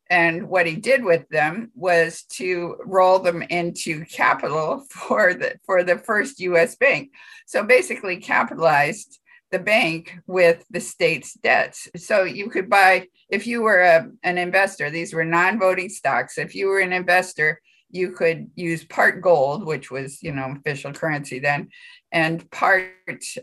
And 0.10 0.48
what 0.48 0.66
he 0.66 0.76
did 0.76 1.04
with 1.04 1.28
them 1.30 1.72
was 1.76 2.24
to 2.34 2.78
roll 2.86 3.20
them 3.20 3.42
into 3.42 4.06
capital 4.06 4.86
for 4.90 5.34
the 5.34 5.56
for 5.66 5.84
the 5.84 5.98
first 5.98 6.40
US 6.40 6.76
bank. 6.76 7.12
So 7.46 7.64
basically 7.64 8.18
capitalized 8.18 9.20
the 9.52 9.60
bank 9.60 10.18
with 10.28 10.66
the 10.70 10.80
state's 10.80 11.34
debts. 11.34 11.88
So 11.96 12.24
you 12.24 12.50
could 12.50 12.70
buy, 12.70 13.08
if 13.30 13.48
you 13.48 13.62
were 13.62 13.82
a, 13.82 14.10
an 14.24 14.38
investor, 14.38 14.90
these 14.90 15.14
were 15.14 15.24
non 15.24 15.58
voting 15.60 15.90
stocks. 15.90 16.38
If 16.38 16.54
you 16.54 16.68
were 16.68 16.80
an 16.80 16.92
investor, 16.92 17.62
you 17.89 18.12
could 18.12 18.50
use 18.56 18.84
part 18.84 19.22
gold, 19.22 19.65
which 19.65 19.89
was, 19.89 20.22
you 20.22 20.32
know, 20.32 20.53
official 20.58 20.94
currency 20.94 21.39
then, 21.39 21.70
and 22.12 22.50
part 22.51 22.91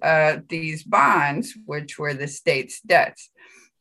uh, 0.02 0.38
these 0.48 0.82
bonds, 0.82 1.54
which 1.66 1.98
were 1.98 2.14
the 2.14 2.28
state's 2.28 2.80
debts. 2.80 3.30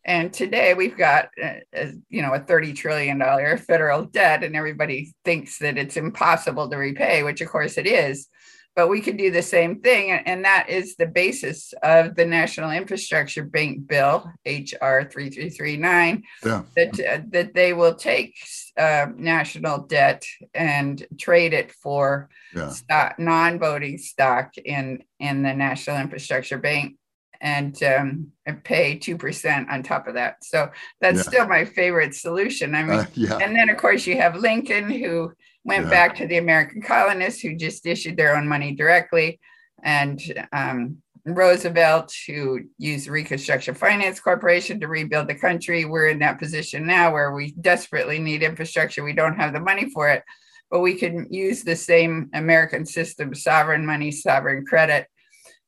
And 0.05 0.33
today 0.33 0.73
we've 0.73 0.97
got, 0.97 1.29
a, 1.41 1.61
uh, 1.75 1.91
you 2.09 2.21
know, 2.21 2.33
a 2.33 2.39
$30 2.39 2.75
trillion 2.75 3.21
federal 3.57 4.05
debt, 4.05 4.43
and 4.43 4.55
everybody 4.55 5.13
thinks 5.23 5.59
that 5.59 5.77
it's 5.77 5.97
impossible 5.97 6.69
to 6.69 6.77
repay, 6.77 7.23
which 7.23 7.41
of 7.41 7.49
course 7.49 7.77
it 7.77 7.87
is 7.87 8.27
but 8.75 8.89
we 8.89 9.01
could 9.01 9.17
do 9.17 9.29
the 9.29 9.41
same 9.41 9.81
thing. 9.81 10.11
And 10.11 10.45
that 10.45 10.69
is 10.69 10.95
the 10.95 11.05
basis 11.05 11.73
of 11.83 12.15
the 12.15 12.25
National 12.25 12.71
Infrastructure 12.71 13.43
Bank 13.43 13.87
Bill, 13.87 14.31
HR 14.45 15.03
3339, 15.03 16.23
yeah. 16.43 16.63
that, 16.75 16.99
uh, 16.99 17.21
that 17.29 17.53
they 17.53 17.73
will 17.73 17.95
take 17.95 18.35
uh, 18.77 19.07
national 19.15 19.85
debt 19.85 20.25
and 20.53 21.05
trade 21.19 21.53
it 21.53 21.71
for 21.71 22.29
yeah. 22.55 22.69
stock, 22.69 23.19
non-voting 23.19 23.99
stock 23.99 24.57
in, 24.57 25.03
in 25.19 25.43
the 25.43 25.53
National 25.53 25.97
Infrastructure 25.97 26.57
Bank 26.57 26.97
and 27.43 27.83
um, 27.83 28.31
pay 28.63 28.97
2% 28.97 29.69
on 29.69 29.83
top 29.83 30.07
of 30.07 30.13
that. 30.15 30.43
So 30.43 30.71
that's 31.01 31.17
yeah. 31.17 31.23
still 31.23 31.47
my 31.47 31.65
favorite 31.65 32.15
solution. 32.15 32.73
I 32.73 32.83
mean, 32.83 32.99
uh, 33.31 33.37
and 33.37 33.55
then 33.55 33.69
of 33.69 33.77
course 33.77 34.07
you 34.07 34.17
have 34.17 34.37
Lincoln 34.37 34.89
who 34.89 35.33
went 35.63 35.85
yeah. 35.85 35.89
back 35.89 36.15
to 36.15 36.27
the 36.27 36.37
American 36.37 36.81
colonists 36.81 37.41
who 37.41 37.55
just 37.55 37.85
issued 37.85 38.17
their 38.17 38.35
own 38.35 38.47
money 38.47 38.73
directly, 38.73 39.39
and 39.83 40.21
um, 40.51 40.97
Roosevelt, 41.25 42.13
who 42.27 42.61
used 42.77 43.07
Reconstruction 43.07 43.75
Finance 43.75 44.19
Corporation 44.19 44.79
to 44.79 44.87
rebuild 44.87 45.29
the 45.29 45.35
country. 45.35 45.85
We're 45.85 46.09
in 46.09 46.19
that 46.19 46.39
position 46.39 46.85
now 46.85 47.13
where 47.13 47.31
we 47.31 47.51
desperately 47.61 48.19
need 48.19 48.43
infrastructure. 48.43 49.03
We 49.03 49.13
don't 49.13 49.37
have 49.37 49.53
the 49.53 49.61
money 49.61 49.89
for 49.89 50.09
it, 50.09 50.23
but 50.69 50.81
we 50.81 50.95
can 50.95 51.27
use 51.31 51.63
the 51.63 51.77
same 51.77 52.29
American 52.33 52.85
system, 52.85 53.33
sovereign 53.33 53.85
money, 53.85 54.11
sovereign 54.11 54.65
credit, 54.65 55.07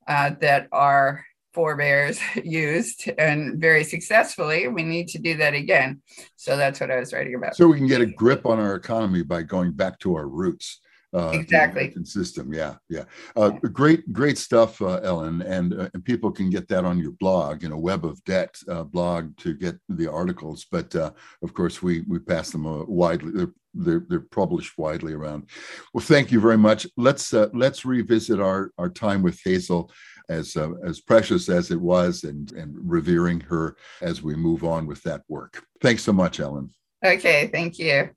uh, 0.07 0.31
that 0.41 0.67
are 0.71 1.25
forebears 1.55 2.19
used 2.43 3.09
and 3.17 3.59
very 3.59 3.83
successfully. 3.83 4.67
We 4.67 4.83
need 4.83 5.07
to 5.09 5.19
do 5.19 5.37
that 5.37 5.53
again. 5.53 6.01
So 6.35 6.57
that's 6.57 6.79
what 6.79 6.91
I 6.91 6.99
was 6.99 7.13
writing 7.13 7.35
about. 7.35 7.55
So 7.55 7.67
we 7.67 7.77
can 7.77 7.87
get 7.87 8.01
a 8.01 8.05
grip 8.05 8.45
on 8.45 8.59
our 8.59 8.75
economy 8.75 9.23
by 9.23 9.41
going 9.41 9.71
back 9.71 9.97
to 9.99 10.15
our 10.15 10.27
roots. 10.27 10.81
Uh, 11.13 11.31
exactly. 11.33 11.93
System. 12.03 12.53
Yeah. 12.53 12.75
Yeah. 12.89 13.05
Uh, 13.37 13.51
great, 13.51 14.11
great 14.11 14.37
stuff, 14.37 14.81
uh, 14.81 14.99
Ellen. 15.01 15.41
And, 15.43 15.73
uh, 15.73 15.89
and 15.93 16.03
people 16.03 16.29
can 16.29 16.49
get 16.49 16.67
that 16.67 16.83
on 16.83 16.99
your 16.99 17.13
blog, 17.13 17.63
you 17.63 17.69
know, 17.69 17.77
Web 17.77 18.03
of 18.03 18.21
Debt 18.25 18.53
uh, 18.67 18.83
blog 18.83 19.37
to 19.37 19.53
get 19.53 19.77
the 19.87 20.11
articles. 20.11 20.65
But 20.69 20.93
uh, 20.93 21.11
of 21.41 21.53
course, 21.53 21.81
we, 21.81 22.03
we 22.09 22.19
pass 22.19 22.49
them 22.49 22.65
widely. 22.89 23.31
They're, 23.31 23.53
they're, 23.73 24.05
they're 24.09 24.19
published 24.19 24.77
widely 24.77 25.13
around. 25.13 25.47
Well, 25.93 26.03
thank 26.03 26.33
you 26.33 26.41
very 26.41 26.57
much. 26.57 26.85
Let's, 26.97 27.31
let's 27.31 27.85
revisit 27.85 28.41
our, 28.41 28.71
our 28.77 28.89
time 28.89 29.21
with 29.21 29.39
Hazel 29.41 29.91
as 30.29 30.55
uh, 30.55 30.71
as 30.83 30.99
precious 30.99 31.49
as 31.49 31.71
it 31.71 31.79
was 31.79 32.23
and 32.23 32.51
and 32.53 32.75
revering 32.79 33.39
her 33.41 33.75
as 34.01 34.21
we 34.21 34.35
move 34.35 34.63
on 34.63 34.85
with 34.85 35.01
that 35.03 35.23
work. 35.27 35.63
Thanks 35.81 36.03
so 36.03 36.13
much, 36.13 36.39
Ellen. 36.39 36.69
Okay, 37.03 37.47
thank 37.47 37.77
you. 37.77 38.09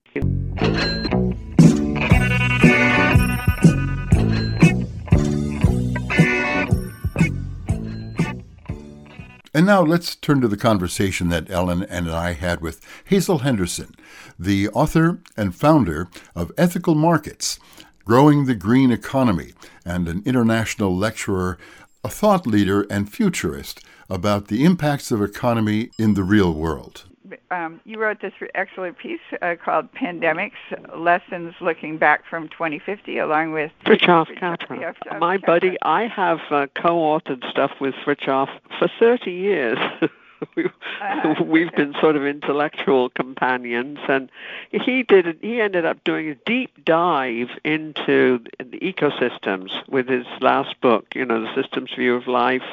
And 9.55 9.67
now 9.67 9.83
let's 9.83 10.15
turn 10.15 10.41
to 10.43 10.47
the 10.49 10.57
conversation 10.57 11.31
that 11.31 11.51
Ellen 11.51 11.83
and 11.83 12.09
I 12.11 12.35
had 12.35 12.61
with 12.61 12.81
Hazel 13.07 13.39
Henderson, 13.39 13.95
the 14.39 14.69
author 14.69 15.21
and 15.37 15.53
founder 15.53 16.09
of 16.37 16.53
Ethical 16.57 16.95
Markets 16.95 17.59
Growing 18.05 18.45
the 18.45 18.55
Green 18.55 18.91
Economy, 18.91 19.53
and 19.85 20.07
an 20.07 20.23
international 20.25 20.97
lecturer 20.97 21.59
a 22.05 22.09
thought 22.09 22.47
leader 22.47 22.87
and 22.91 23.13
futurist 23.13 23.85
about 24.09 24.49
the 24.49 24.65
impacts 24.65 25.11
of 25.11 25.23
economy 25.23 25.91
in 25.99 26.15
the 26.15 26.23
real 26.23 26.53
world. 26.53 27.05
Um, 27.51 27.81
you 27.85 27.99
wrote 27.99 28.21
this 28.23 28.33
excellent 28.55 28.97
piece 28.99 29.21
uh, 29.43 29.57
called 29.63 29.93
Pandemics 29.93 30.53
Lessons 30.97 31.55
Looking 31.61 31.99
Back 31.99 32.23
from 32.29 32.49
2050, 32.49 33.19
along 33.19 33.53
with 33.53 33.71
Fritjof 33.85 34.39
Capra. 34.39 34.95
My 35.19 35.37
buddy, 35.37 35.77
I 35.83 36.07
have 36.07 36.39
uh, 36.51 36.67
co 36.75 36.97
authored 36.97 37.49
stuff 37.51 37.73
with 37.81 37.95
Fritjof 38.07 38.49
for 38.79 38.89
30 38.99 39.31
years. 39.31 39.79
Uh-huh. 41.01 41.45
we've 41.45 41.73
been 41.73 41.95
sort 42.01 42.17
of 42.17 42.27
intellectual 42.27 43.09
companions, 43.11 43.99
and 44.09 44.29
he 44.73 45.05
did. 45.05 45.39
He 45.41 45.61
ended 45.61 45.85
up 45.87 46.03
doing 46.03 46.29
a 46.29 46.35
deep 46.35 46.85
dive 46.85 47.51
into 47.65 48.41
the 48.59 48.79
ecosystems 48.81 49.71
with 49.89 50.09
his 50.09 50.27
last 50.41 50.81
book. 50.81 51.07
You 51.15 51.25
know, 51.25 51.41
the 51.41 51.55
Systems 51.55 51.93
View 51.95 52.17
of 52.17 52.27
Life, 52.27 52.67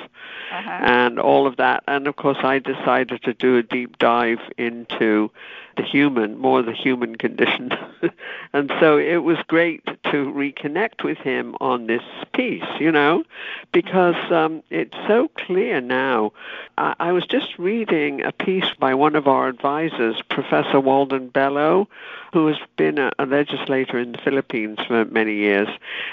uh-huh. 0.51 0.69
and 0.69 1.19
all 1.19 1.45
of 1.45 1.57
that. 1.57 1.83
And 1.87 2.07
of 2.07 2.15
course, 2.15 2.39
I 2.41 2.57
decided 2.59 3.21
to 3.23 3.33
do 3.33 3.57
a 3.57 3.63
deep 3.63 3.99
dive 3.99 4.39
into 4.57 5.31
the 5.75 5.83
human, 5.83 6.37
more 6.37 6.61
the 6.61 6.73
human 6.73 7.15
condition. 7.15 7.71
and 8.53 8.71
so 8.79 8.97
it 8.97 9.17
was 9.17 9.37
great 9.47 9.85
to 9.85 10.31
reconnect 10.33 11.03
with 11.03 11.17
him 11.17 11.55
on 11.61 11.87
this 11.87 12.03
piece, 12.33 12.63
you 12.79 12.91
know, 12.91 13.23
because 13.71 14.31
um, 14.31 14.63
it's 14.69 14.95
so 15.07 15.29
clear 15.37 15.81
now. 15.81 16.31
I, 16.77 16.95
I 16.99 17.11
was 17.11 17.25
just 17.25 17.57
reading 17.57 18.23
a 18.23 18.31
piece 18.31 18.69
by 18.79 18.93
one 18.93 19.15
of 19.15 19.27
our 19.27 19.47
advisors, 19.47 20.21
Professor 20.29 20.79
Walden 20.79 21.29
Bello, 21.29 21.87
who 22.35 22.47
has 22.47 22.57
been 22.75 22.97
a, 22.97 23.11
a 23.17 23.25
legislator 23.25 23.97
in 23.97 24.11
the 24.11 24.17
Philippines 24.17 24.79
for 24.85 25.05
many 25.05 25.35
years, 25.35 25.69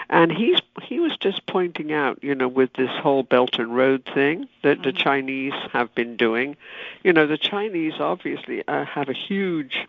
and 0.09 0.31
he's 0.31 0.61
he 0.81 1.01
was 1.01 1.17
just 1.17 1.45
pointing 1.47 1.93
out, 1.93 2.23
you 2.23 2.35
know, 2.35 2.49
with 2.49 2.73
this 2.75 2.91
whole 2.91 3.23
Belt 3.23 3.59
and 3.59 3.75
Road 3.75 4.09
thing 4.15 4.49
that 4.63 4.79
mm-hmm. 4.79 4.83
the 4.85 4.93
Chinese 4.93 5.53
have 5.73 5.95
been 5.95 6.17
doing, 6.17 6.57
you 7.03 7.13
know, 7.13 7.27
the 7.27 7.37
Chinese 7.37 7.95
obviously 7.99 8.67
uh, 8.69 8.85
have 8.85 9.09
a 9.09 9.13
huge 9.13 9.43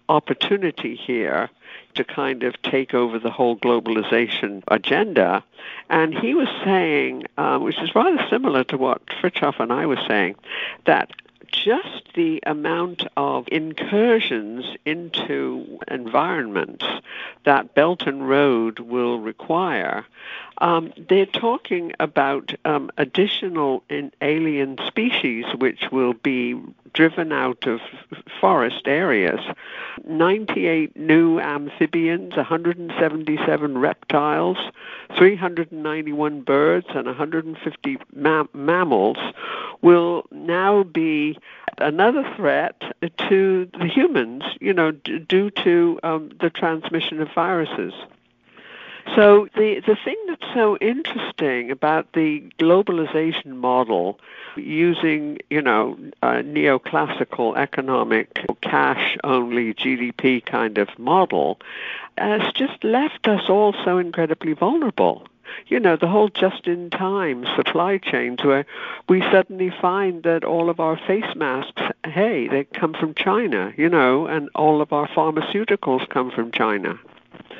opportunity 0.09 0.95
here 0.95 1.49
to 1.95 2.03
kind 2.03 2.43
of 2.43 2.59
take 2.61 2.93
over 2.93 3.19
the 3.19 3.31
whole 3.31 3.55
globalization 3.57 4.63
agenda. 4.67 5.43
And 5.89 6.13
he 6.13 6.33
was 6.33 6.47
saying, 6.63 7.23
um, 7.37 7.63
which 7.63 7.79
is 7.81 7.95
rather 7.95 8.23
similar 8.29 8.63
to 8.65 8.77
what 8.77 9.05
Fritjof 9.21 9.59
and 9.59 9.71
I 9.71 9.85
were 9.85 10.01
saying, 10.07 10.35
that 10.85 11.11
just 11.53 12.13
the 12.15 12.41
amount 12.45 13.05
of 13.15 13.47
incursions 13.51 14.65
into 14.85 15.79
environments 15.89 16.85
that 17.45 17.73
Belt 17.75 18.03
and 18.07 18.27
Road 18.27 18.79
will 18.79 19.19
require 19.19 20.05
um, 20.59 20.93
they're 21.09 21.25
talking 21.25 21.93
about 21.99 22.53
um, 22.65 22.91
additional 22.97 23.83
alien 24.21 24.77
species 24.87 25.45
which 25.57 25.91
will 25.91 26.13
be 26.13 26.59
driven 26.93 27.31
out 27.31 27.65
of 27.65 27.81
forest 28.39 28.87
areas. 28.87 29.39
98 30.05 30.95
new 30.95 31.39
amphibians, 31.39 32.35
177 32.35 33.77
reptiles, 33.77 34.57
391 35.17 36.41
birds, 36.41 36.87
and 36.89 37.07
150 37.07 37.97
ma- 38.15 38.45
mammals 38.53 39.17
will 39.81 40.25
now 40.31 40.83
be 40.83 41.37
another 41.77 42.23
threat 42.35 42.81
to 43.29 43.69
the 43.77 43.87
humans, 43.87 44.43
you 44.59 44.73
know, 44.73 44.91
d- 44.91 45.19
due 45.19 45.49
to 45.49 45.99
um, 46.03 46.31
the 46.39 46.49
transmission 46.49 47.21
of 47.21 47.29
viruses. 47.33 47.93
So 49.15 49.47
the 49.55 49.81
the 49.85 49.97
thing 49.97 50.15
that's 50.27 50.53
so 50.53 50.77
interesting 50.77 51.71
about 51.71 52.13
the 52.13 52.41
globalization 52.57 53.57
model, 53.57 54.19
using 54.55 55.39
you 55.49 55.61
know 55.61 55.97
a 56.21 56.41
neoclassical 56.41 57.57
economic 57.57 58.45
cash 58.61 59.17
only 59.23 59.73
GDP 59.73 60.43
kind 60.43 60.77
of 60.77 60.87
model, 60.97 61.59
has 62.17 62.53
just 62.53 62.81
left 62.83 63.27
us 63.27 63.49
all 63.49 63.75
so 63.83 63.97
incredibly 63.97 64.53
vulnerable 64.53 65.27
you 65.67 65.79
know, 65.79 65.95
the 65.95 66.07
whole 66.07 66.29
just 66.29 66.67
in 66.67 66.89
time 66.89 67.45
supply 67.55 67.97
chains 67.97 68.43
where 68.43 68.65
we 69.09 69.21
suddenly 69.31 69.71
find 69.81 70.23
that 70.23 70.43
all 70.43 70.69
of 70.69 70.79
our 70.79 70.97
face 70.97 71.35
masks, 71.35 71.81
hey, 72.05 72.47
they 72.47 72.63
come 72.63 72.93
from 72.93 73.13
China, 73.13 73.73
you 73.77 73.89
know, 73.89 74.27
and 74.27 74.49
all 74.55 74.81
of 74.81 74.93
our 74.93 75.07
pharmaceuticals 75.07 76.07
come 76.09 76.31
from 76.31 76.51
China. 76.51 76.99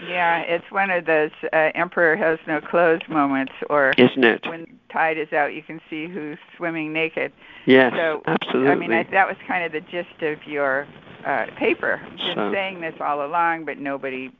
Yeah, 0.07 0.39
it's 0.39 0.69
one 0.69 0.91
of 0.91 1.05
those 1.05 1.31
uh, 1.53 1.71
emperor 1.75 2.15
has 2.15 2.39
no 2.47 2.59
clothes 2.59 3.01
moments, 3.07 3.53
or 3.69 3.93
isn't 3.97 4.23
it? 4.23 4.45
When 4.47 4.67
tide 4.91 5.17
is 5.17 5.31
out, 5.31 5.53
you 5.53 5.63
can 5.63 5.79
see 5.89 6.07
who's 6.07 6.37
swimming 6.57 6.91
naked. 6.93 7.31
Yes, 7.65 7.93
so, 7.95 8.21
absolutely. 8.25 8.71
I 8.71 8.75
mean, 8.75 8.91
I, 8.91 9.03
that 9.03 9.27
was 9.27 9.37
kind 9.47 9.63
of 9.63 9.71
the 9.71 9.81
gist 9.81 10.21
of 10.21 10.45
your 10.45 10.87
uh, 11.25 11.47
paper. 11.57 12.01
Been 12.09 12.35
so. 12.35 12.51
saying 12.51 12.81
this 12.81 12.95
all 12.99 13.25
along, 13.25 13.65
but 13.65 13.77
nobody 13.77 14.31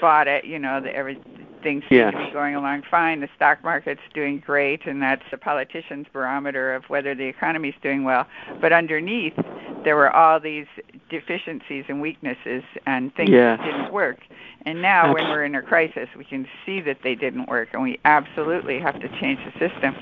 bought 0.00 0.28
it. 0.28 0.44
You 0.44 0.58
know, 0.58 0.80
the, 0.80 0.94
every 0.94 1.18
things 1.62 1.84
seem 1.88 2.10
to 2.10 2.26
be 2.26 2.30
going 2.32 2.54
along 2.54 2.82
fine. 2.90 3.20
The 3.20 3.28
stock 3.36 3.62
market's 3.62 4.00
doing 4.14 4.38
great, 4.38 4.86
and 4.86 5.00
that's 5.02 5.22
the 5.30 5.38
politician's 5.38 6.06
barometer 6.12 6.74
of 6.74 6.84
whether 6.84 7.14
the 7.14 7.24
economy's 7.26 7.74
doing 7.82 8.04
well. 8.04 8.26
But 8.60 8.72
underneath, 8.72 9.34
there 9.84 9.96
were 9.96 10.10
all 10.10 10.40
these 10.40 10.66
deficiencies 11.08 11.84
and 11.88 12.00
weaknesses 12.00 12.62
and 12.86 13.14
things 13.14 13.30
that 13.58 13.64
didn't 13.64 13.92
work. 13.92 14.18
And 14.64 14.80
now, 14.80 15.06
Absolutely. 15.06 15.22
when 15.22 15.30
we're 15.30 15.44
in 15.44 15.54
a 15.56 15.62
crisis, 15.62 16.08
we 16.16 16.24
can 16.24 16.46
see 16.64 16.80
that 16.82 16.98
they 17.02 17.14
didn't 17.14 17.48
work, 17.48 17.70
and 17.72 17.82
we 17.82 17.98
absolutely 18.04 18.78
have 18.78 19.00
to 19.00 19.08
change 19.20 19.40
the 19.44 19.52
system. 19.58 19.96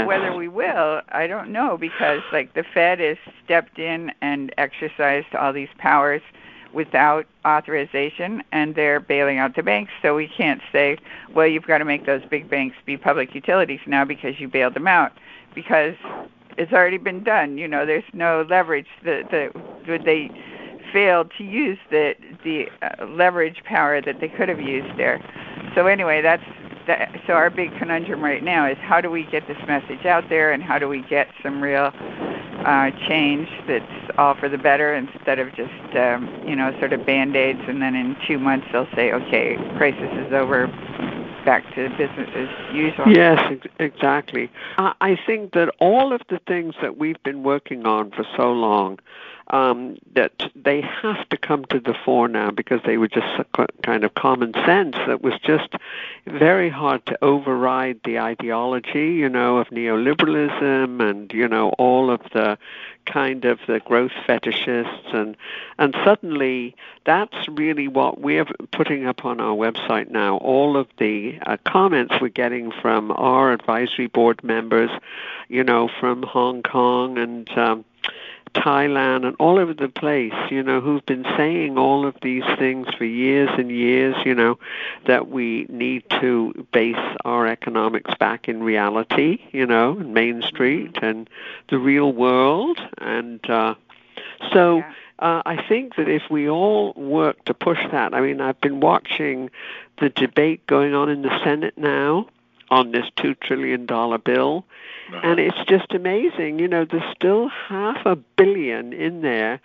But 0.00 0.06
whether 0.06 0.34
we 0.34 0.48
will, 0.48 1.02
I 1.10 1.26
don't 1.26 1.50
know, 1.50 1.76
because 1.76 2.20
like 2.32 2.54
the 2.54 2.64
Fed 2.74 2.98
has 2.98 3.18
stepped 3.44 3.78
in 3.78 4.12
and 4.20 4.52
exercised 4.58 5.34
all 5.34 5.52
these 5.52 5.68
powers 5.78 6.22
without 6.72 7.26
authorization 7.44 8.42
and 8.52 8.74
they're 8.74 9.00
bailing 9.00 9.38
out 9.38 9.56
the 9.56 9.62
banks 9.62 9.92
so 10.02 10.14
we 10.14 10.28
can't 10.28 10.60
say 10.72 10.96
well 11.34 11.46
you've 11.46 11.66
got 11.66 11.78
to 11.78 11.84
make 11.84 12.06
those 12.06 12.22
big 12.30 12.48
banks 12.48 12.76
be 12.86 12.96
public 12.96 13.34
utilities 13.34 13.80
now 13.86 14.04
because 14.04 14.38
you 14.38 14.48
bailed 14.48 14.74
them 14.74 14.86
out 14.86 15.12
because 15.54 15.94
it's 16.58 16.72
already 16.72 16.98
been 16.98 17.24
done 17.24 17.58
you 17.58 17.66
know 17.66 17.84
there's 17.84 18.04
no 18.12 18.46
leverage 18.48 18.86
the 19.04 19.22
the 19.30 19.98
they 20.04 20.30
failed 20.92 21.30
to 21.38 21.44
use 21.44 21.78
the 21.90 22.14
the 22.44 22.66
uh, 22.82 23.06
leverage 23.06 23.62
power 23.64 24.00
that 24.00 24.20
they 24.20 24.28
could 24.28 24.48
have 24.48 24.60
used 24.60 24.98
there. 24.98 25.22
So 25.74 25.86
anyway 25.86 26.22
that's 26.22 26.42
that, 26.86 27.20
so 27.26 27.34
our 27.34 27.50
big 27.50 27.76
conundrum 27.78 28.22
right 28.22 28.42
now 28.42 28.66
is 28.66 28.78
how 28.78 29.00
do 29.00 29.10
we 29.10 29.24
get 29.24 29.46
this 29.46 29.58
message 29.66 30.06
out 30.06 30.28
there 30.28 30.52
and 30.52 30.62
how 30.62 30.78
do 30.78 30.88
we 30.88 31.02
get 31.02 31.28
some 31.42 31.62
real 31.62 31.92
uh, 32.64 32.90
change 33.08 33.48
that's 33.66 34.10
all 34.18 34.34
for 34.34 34.48
the 34.48 34.58
better 34.58 34.94
instead 34.94 35.38
of 35.38 35.48
just 35.54 35.96
um, 35.96 36.42
you 36.46 36.54
know 36.54 36.72
sort 36.78 36.92
of 36.92 37.04
band 37.06 37.36
aids 37.36 37.60
and 37.66 37.80
then 37.82 37.94
in 37.94 38.16
two 38.26 38.38
months 38.38 38.66
they'll 38.72 38.88
say 38.94 39.12
okay 39.12 39.56
crisis 39.76 40.10
is 40.26 40.32
over 40.32 40.66
back 41.44 41.64
to 41.74 41.88
business 41.90 42.28
as 42.34 42.74
usual. 42.74 43.08
Yes, 43.08 43.40
ex- 43.50 43.66
exactly. 43.78 44.50
I 44.78 45.18
think 45.26 45.52
that 45.52 45.74
all 45.78 46.12
of 46.12 46.20
the 46.28 46.38
things 46.46 46.74
that 46.82 46.98
we've 46.98 47.22
been 47.22 47.42
working 47.42 47.86
on 47.86 48.10
for 48.10 48.24
so 48.36 48.52
long 48.52 48.98
um, 49.50 49.96
that 50.14 50.50
they 50.54 50.80
have 50.80 51.28
to 51.28 51.36
come 51.36 51.64
to 51.66 51.80
the 51.80 51.94
fore 52.04 52.28
now 52.28 52.50
because 52.50 52.80
they 52.84 52.96
were 52.96 53.08
just 53.08 53.26
kind 53.82 54.04
of 54.04 54.14
common 54.14 54.52
sense 54.64 54.96
that 55.06 55.22
was 55.22 55.34
just 55.40 55.74
very 56.26 56.70
hard 56.70 57.04
to 57.06 57.18
override 57.22 58.00
the 58.04 58.18
ideology, 58.18 59.12
you 59.12 59.28
know, 59.28 59.58
of 59.58 59.68
neoliberalism 59.68 61.00
and 61.02 61.32
you 61.32 61.48
know 61.48 61.70
all 61.78 62.10
of 62.10 62.20
the 62.32 62.56
kind 63.06 63.44
of 63.44 63.58
the 63.66 63.80
growth 63.80 64.12
fetishists. 64.26 65.14
And 65.14 65.36
and 65.78 65.96
suddenly 66.04 66.76
that's 67.04 67.48
really 67.48 67.88
what 67.88 68.20
we're 68.20 68.46
putting 68.70 69.06
up 69.06 69.24
on 69.24 69.40
our 69.40 69.56
website 69.56 70.10
now. 70.10 70.36
All 70.36 70.76
of 70.76 70.86
the 70.98 71.38
uh, 71.44 71.56
comments 71.64 72.14
we're 72.20 72.28
getting 72.28 72.70
from 72.70 73.10
our 73.12 73.52
advisory 73.52 74.06
board 74.06 74.44
members 74.44 74.90
you 75.48 75.64
know 75.64 75.88
from 75.98 76.22
Hong 76.22 76.62
Kong 76.62 77.18
and 77.18 77.50
um, 77.58 77.84
Thailand 78.54 79.26
and 79.26 79.36
all 79.38 79.58
over 79.58 79.74
the 79.74 79.88
place, 79.88 80.34
you 80.50 80.62
know, 80.62 80.80
who've 80.80 81.04
been 81.06 81.24
saying 81.36 81.78
all 81.78 82.06
of 82.06 82.16
these 82.22 82.44
things 82.58 82.88
for 82.96 83.04
years 83.04 83.50
and 83.58 83.70
years, 83.70 84.16
you 84.24 84.34
know, 84.34 84.58
that 85.06 85.28
we 85.28 85.66
need 85.68 86.04
to 86.20 86.66
base 86.72 87.16
our 87.24 87.46
economics 87.46 88.12
back 88.18 88.48
in 88.48 88.62
reality, 88.62 89.38
you 89.52 89.66
know, 89.66 89.98
in 89.98 90.12
Main 90.12 90.42
Street 90.42 90.98
and 91.02 91.28
the 91.68 91.78
real 91.78 92.12
world. 92.12 92.80
And 92.98 93.44
uh, 93.48 93.74
so 94.52 94.78
yeah. 94.78 94.92
uh, 95.18 95.42
I 95.46 95.62
think 95.68 95.96
that 95.96 96.08
if 96.08 96.22
we 96.30 96.48
all 96.48 96.92
work 96.94 97.44
to 97.44 97.54
push 97.54 97.80
that, 97.92 98.14
I 98.14 98.20
mean, 98.20 98.40
I've 98.40 98.60
been 98.60 98.80
watching 98.80 99.50
the 99.98 100.08
debate 100.10 100.66
going 100.66 100.94
on 100.94 101.08
in 101.08 101.22
the 101.22 101.38
Senate 101.44 101.76
now 101.76 102.26
on 102.70 102.92
this 102.92 103.06
$2 103.16 103.38
trillion 103.40 103.86
bill. 103.86 104.64
And 105.24 105.40
it's 105.40 105.58
just 105.66 105.92
amazing. 105.92 106.58
You 106.60 106.68
know, 106.68 106.84
there's 106.84 107.14
still 107.14 107.48
half 107.48 108.06
a 108.06 108.14
billion 108.14 108.92
in 108.92 109.22
there 109.22 109.60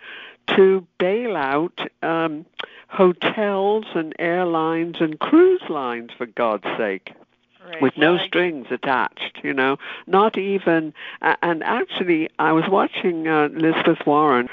to 0.48 0.86
bail 0.98 1.36
out 1.36 1.80
um, 2.02 2.46
hotels 2.88 3.84
and 3.94 4.14
airlines 4.18 4.96
and 5.00 5.18
cruise 5.18 5.62
lines, 5.68 6.10
for 6.16 6.26
God's 6.26 6.66
sake. 6.76 7.12
Right. 7.64 7.82
With 7.82 7.96
no 7.96 8.16
strings 8.18 8.68
attached, 8.70 9.40
you 9.42 9.52
know, 9.52 9.78
not 10.06 10.38
even. 10.38 10.94
And 11.20 11.64
actually, 11.64 12.28
I 12.38 12.52
was 12.52 12.64
watching 12.68 13.26
uh, 13.26 13.48
Elizabeth 13.52 14.06
Warren. 14.06 14.48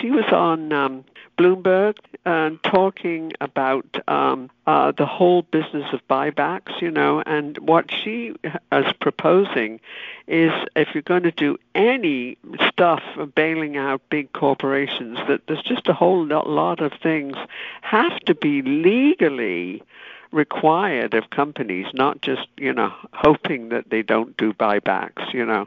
She 0.00 0.10
was 0.10 0.26
on 0.30 0.70
um, 0.70 1.04
Bloomberg 1.42 1.96
uh, 2.24 2.50
talking 2.62 3.32
about 3.40 3.96
um, 4.06 4.48
uh, 4.66 4.92
the 4.92 5.06
whole 5.06 5.42
business 5.42 5.92
of 5.92 6.06
buybacks, 6.06 6.80
you 6.80 6.90
know, 6.90 7.20
and 7.26 7.58
what 7.58 7.92
she 7.92 8.34
is 8.70 8.92
proposing 9.00 9.80
is 10.28 10.52
if 10.76 10.94
you're 10.94 11.02
going 11.02 11.24
to 11.24 11.32
do 11.32 11.58
any 11.74 12.38
stuff 12.68 13.02
bailing 13.34 13.76
out 13.76 14.00
big 14.08 14.32
corporations, 14.32 15.18
that 15.26 15.40
there's 15.48 15.62
just 15.62 15.88
a 15.88 15.92
whole 15.92 16.24
lot 16.24 16.80
of 16.80 16.92
things 17.02 17.36
have 17.80 18.20
to 18.20 18.34
be 18.36 18.62
legally 18.62 19.82
required 20.30 21.12
of 21.12 21.28
companies, 21.30 21.86
not 21.92 22.22
just, 22.22 22.46
you 22.56 22.72
know, 22.72 22.94
hoping 23.12 23.70
that 23.70 23.90
they 23.90 24.02
don't 24.02 24.36
do 24.36 24.52
buybacks, 24.52 25.34
you 25.34 25.44
know. 25.44 25.66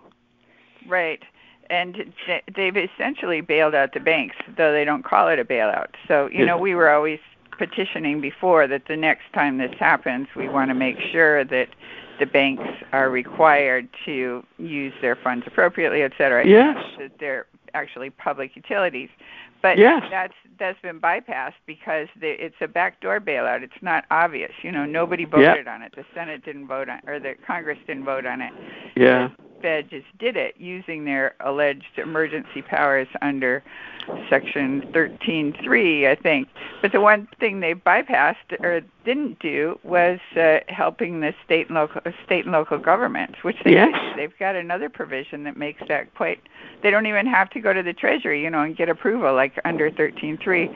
Right 0.88 1.22
and 1.70 2.14
they've 2.56 2.78
essentially 2.78 3.42
bailed 3.42 3.76
out 3.76 3.94
the 3.94 4.00
banks, 4.00 4.36
though 4.58 4.72
they 4.72 4.86
don't 4.86 5.04
call 5.04 5.28
it 5.28 5.40
a 5.40 5.46
bailout. 5.46 5.90
So, 6.08 6.30
you 6.32 6.46
know, 6.46 6.58
we 6.58 6.76
were 6.76 6.90
always 6.90 7.20
petitioning 7.58 8.22
before 8.22 8.68
that 8.68 8.84
the 8.88 8.98
next 8.98 9.32
time 9.34 9.58
this 9.58 9.74
happens, 9.80 10.28
we 10.36 10.50
want 10.50 10.70
to 10.70 10.76
make 10.76 11.00
sure 11.00 11.44
that 11.46 11.70
the 12.20 12.26
banks 12.26 12.68
are 12.92 13.10
required 13.10 13.88
to 14.06 14.44
use 14.58 14.94
their 15.02 15.16
funds 15.16 15.46
appropriately, 15.48 16.02
et 16.02 16.14
cetera. 16.18 16.48
Yes. 16.48 16.78
That 16.98 17.12
they're 17.20 17.46
actually 17.74 18.10
public 18.10 18.56
utilities. 18.56 19.10
But 19.62 19.78
yes. 19.78 20.04
that's 20.12 20.34
that's 20.60 20.80
been 20.82 21.00
bypassed 21.00 21.54
because 21.66 22.08
the, 22.20 22.30
it's 22.46 22.56
a 22.62 22.68
backdoor 22.68 23.20
bailout. 23.20 23.64
It's 23.64 23.74
not 23.82 24.06
obvious. 24.12 24.52
You 24.62 24.72
know, 24.72 24.86
nobody 24.86 25.26
voted 25.26 25.66
yep. 25.66 25.68
on 25.68 25.82
it. 25.82 25.94
The 25.96 26.06
Senate 26.14 26.46
didn't 26.46 26.68
vote 26.68 26.88
on, 26.88 27.02
or 27.08 27.20
the 27.20 27.34
Congress 27.46 27.80
didn't 27.88 28.06
vote 28.06 28.26
on 28.26 28.42
it. 28.42 28.54
Yeah. 28.96 29.30
Fed 29.62 29.90
just 29.90 30.06
did 30.18 30.38
it 30.38 30.56
using 30.58 31.06
their 31.06 31.36
alleged 31.40 31.98
emergency 31.98 32.62
powers 32.62 33.08
under 33.22 33.64
Section 34.30 34.82
13.3, 34.94 36.08
I 36.08 36.16
think. 36.16 36.48
But 36.82 36.92
the 36.92 37.02
one 37.02 37.28
thing 37.40 37.60
they 37.60 37.74
bypassed 37.74 38.60
or 38.60 38.82
didn't 39.04 39.40
do 39.40 39.80
was 39.84 40.20
uh, 40.36 40.60
helping 40.68 41.22
the 41.22 41.34
state 41.44 41.68
and 41.68 41.76
local 41.76 42.02
state 42.26 42.46
and 42.46 42.52
local 42.52 42.78
governments, 42.78 43.44
which 43.44 43.58
they 43.64 43.72
yes. 43.72 43.94
They've 44.16 44.38
got 44.38 44.56
another 44.56 44.90
provision 44.90 45.44
that 45.44 45.58
makes 45.58 45.82
that 45.88 46.14
quite. 46.16 46.40
They 46.84 46.92
don't 46.92 47.06
even 47.06 47.26
have 47.28 47.50
to 47.52 47.60
go 47.60 47.74
to 47.74 47.84
the 47.84 47.94
Treasury, 47.94 48.42
you 48.44 48.50
know, 48.50 48.62
and 48.62 48.76
get 48.76 48.90
approval 48.90 49.34
like 49.34 49.60
under 49.66 49.90
13.3. 49.90 50.76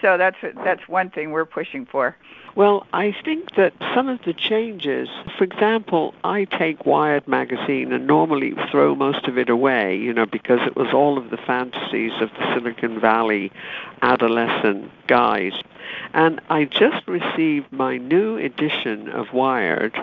So 0.00 0.16
that's 0.18 0.36
that's 0.64 0.88
one 0.88 1.10
thing 1.10 1.30
we're 1.30 1.46
pushing 1.46 1.86
for. 1.86 2.16
Well, 2.58 2.88
I 2.92 3.14
think 3.24 3.54
that 3.54 3.72
some 3.94 4.08
of 4.08 4.18
the 4.24 4.32
changes, 4.32 5.08
for 5.36 5.44
example, 5.44 6.12
I 6.24 6.44
take 6.44 6.84
Wired 6.84 7.28
magazine 7.28 7.92
and 7.92 8.04
normally 8.04 8.54
throw 8.68 8.96
most 8.96 9.28
of 9.28 9.38
it 9.38 9.48
away, 9.48 9.96
you 9.96 10.12
know, 10.12 10.26
because 10.26 10.58
it 10.66 10.74
was 10.74 10.92
all 10.92 11.18
of 11.18 11.30
the 11.30 11.36
fantasies 11.36 12.12
of 12.20 12.30
the 12.30 12.54
Silicon 12.68 13.00
Valley 13.00 13.50
adolescent 14.02 14.90
guys. 15.06 15.52
And 16.12 16.40
I 16.50 16.64
just 16.64 17.06
received 17.08 17.72
my 17.72 17.96
new 17.96 18.36
edition 18.36 19.08
of 19.08 19.32
Wired, 19.32 19.96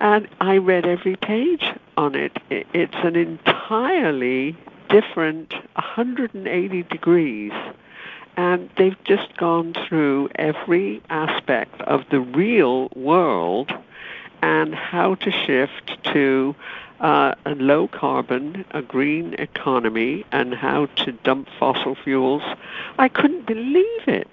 and 0.00 0.28
I 0.40 0.58
read 0.58 0.86
every 0.86 1.16
page 1.16 1.64
on 1.96 2.14
it. 2.14 2.36
It's 2.50 2.94
an 3.02 3.16
entirely 3.16 4.56
different 4.88 5.52
180 5.74 6.82
degrees 6.84 7.52
and 8.36 8.68
they've 8.76 9.02
just 9.04 9.36
gone 9.36 9.72
through 9.72 10.28
every 10.34 11.00
aspect 11.08 11.80
of 11.82 12.04
the 12.10 12.20
real 12.20 12.88
world 12.94 13.72
and 14.42 14.74
how 14.74 15.14
to 15.14 15.30
shift 15.30 15.96
to 16.04 16.54
uh, 17.00 17.34
a 17.44 17.54
low 17.54 17.88
carbon, 17.88 18.64
a 18.70 18.82
green 18.82 19.34
economy, 19.34 20.24
and 20.32 20.54
how 20.54 20.86
to 20.86 21.12
dump 21.12 21.48
fossil 21.58 21.94
fuels. 21.94 22.42
I 22.98 23.08
couldn't 23.08 23.46
believe 23.46 24.08
it. 24.08 24.28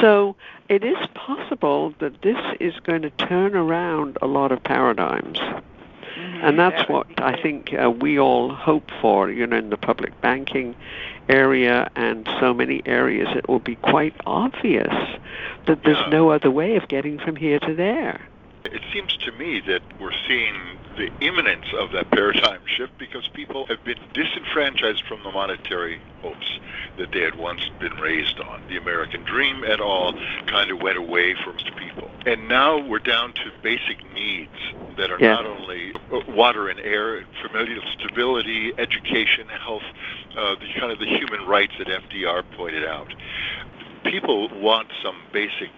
So 0.00 0.36
it 0.68 0.84
is 0.84 0.96
possible 1.14 1.94
that 1.98 2.22
this 2.22 2.38
is 2.60 2.74
going 2.80 3.02
to 3.02 3.10
turn 3.10 3.54
around 3.54 4.16
a 4.22 4.26
lot 4.26 4.52
of 4.52 4.62
paradigms. 4.62 5.38
Mm-hmm. 5.38 6.44
And 6.44 6.58
that's 6.58 6.88
what 6.88 7.06
I 7.18 7.40
think 7.40 7.74
uh, 7.74 7.90
we 7.90 8.18
all 8.18 8.54
hope 8.54 8.90
for, 9.00 9.30
you 9.30 9.46
know, 9.46 9.56
in 9.56 9.70
the 9.70 9.76
public 9.76 10.18
banking 10.20 10.74
area 11.28 11.90
and 11.94 12.28
so 12.40 12.54
many 12.54 12.82
areas. 12.86 13.28
It 13.36 13.48
will 13.48 13.58
be 13.58 13.76
quite 13.76 14.14
obvious 14.26 14.94
that 15.66 15.84
there's 15.84 16.10
no 16.10 16.30
other 16.30 16.50
way 16.50 16.76
of 16.76 16.88
getting 16.88 17.18
from 17.18 17.36
here 17.36 17.58
to 17.60 17.74
there. 17.74 18.20
It 18.64 18.82
seems 18.92 19.16
to 19.18 19.32
me 19.32 19.60
that 19.66 19.82
we're 20.00 20.14
seeing 20.26 20.54
the 20.96 21.10
imminence 21.20 21.66
of 21.78 21.92
that 21.92 22.10
paradigm 22.10 22.60
shift 22.66 22.96
because 22.98 23.26
people 23.28 23.66
have 23.66 23.82
been 23.84 23.98
disenfranchised 24.12 25.02
from 25.06 25.22
the 25.24 25.30
monetary 25.30 26.00
hopes 26.20 26.58
that 26.98 27.10
they 27.12 27.20
had 27.20 27.34
once 27.36 27.68
been 27.80 27.94
raised 27.94 28.38
on. 28.40 28.62
The 28.68 28.76
American 28.76 29.24
dream 29.24 29.64
and 29.64 29.80
all 29.80 30.14
kind 30.46 30.70
of 30.70 30.80
went 30.80 30.98
away 30.98 31.34
from 31.42 31.56
people. 31.92 32.10
And 32.26 32.48
now 32.48 32.78
we're 32.78 32.98
down 32.98 33.32
to 33.32 33.50
basic 33.62 33.98
needs 34.14 34.50
that 34.96 35.10
are 35.10 35.18
yeah. 35.18 35.34
not 35.34 35.46
only 35.46 35.92
water 36.28 36.68
and 36.68 36.78
air, 36.80 37.24
familial 37.42 37.82
stability, 37.98 38.72
education, 38.78 39.48
health, 39.48 39.82
uh, 40.36 40.54
the 40.56 40.68
kind 40.78 40.92
of 40.92 40.98
the 40.98 41.06
human 41.06 41.46
rights 41.46 41.72
that 41.78 41.88
FDR 41.88 42.44
pointed 42.56 42.86
out. 42.86 43.12
People 44.04 44.48
want 44.60 44.88
some 45.02 45.16
basic 45.32 45.70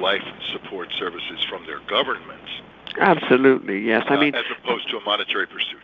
life 0.00 0.22
support 0.52 0.88
services 0.98 1.44
from 1.48 1.64
their 1.66 1.80
governments. 1.88 2.50
Absolutely, 2.98 3.80
yes. 3.80 4.04
I 4.08 4.16
uh, 4.16 4.20
mean, 4.20 4.34
as 4.34 4.44
opposed 4.58 4.88
to 4.90 4.96
a 4.96 5.04
monetary 5.04 5.46
pursuit. 5.46 5.78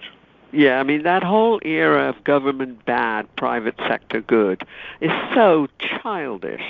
Yeah, 0.52 0.78
I 0.78 0.84
mean 0.84 1.02
that 1.02 1.22
whole 1.22 1.60
era 1.64 2.08
of 2.08 2.22
government 2.24 2.84
bad, 2.84 3.34
private 3.36 3.74
sector 3.88 4.20
good 4.20 4.66
is 5.00 5.10
so 5.34 5.66
childish 5.78 6.62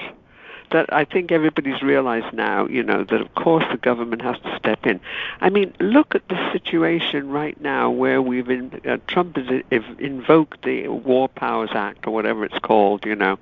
that 0.70 0.92
I 0.92 1.04
think 1.04 1.32
everybody's 1.32 1.82
realized 1.82 2.32
now, 2.32 2.66
you 2.66 2.82
know, 2.82 3.04
that 3.04 3.20
of 3.20 3.34
course 3.34 3.64
the 3.70 3.76
government 3.76 4.22
has 4.22 4.38
to 4.40 4.56
step 4.56 4.86
in. 4.86 5.00
I 5.40 5.50
mean, 5.50 5.74
look 5.80 6.14
at 6.14 6.26
the 6.28 6.52
situation 6.52 7.30
right 7.30 7.60
now 7.60 7.90
where 7.90 8.20
we've 8.20 8.48
in, 8.48 8.80
uh, 8.86 8.98
Trump 9.06 9.36
has 9.36 9.62
invoked 9.98 10.62
the 10.62 10.88
War 10.88 11.28
Powers 11.28 11.70
Act 11.72 12.06
or 12.06 12.12
whatever 12.12 12.44
it's 12.44 12.58
called, 12.58 13.04
you 13.04 13.14
know, 13.14 13.38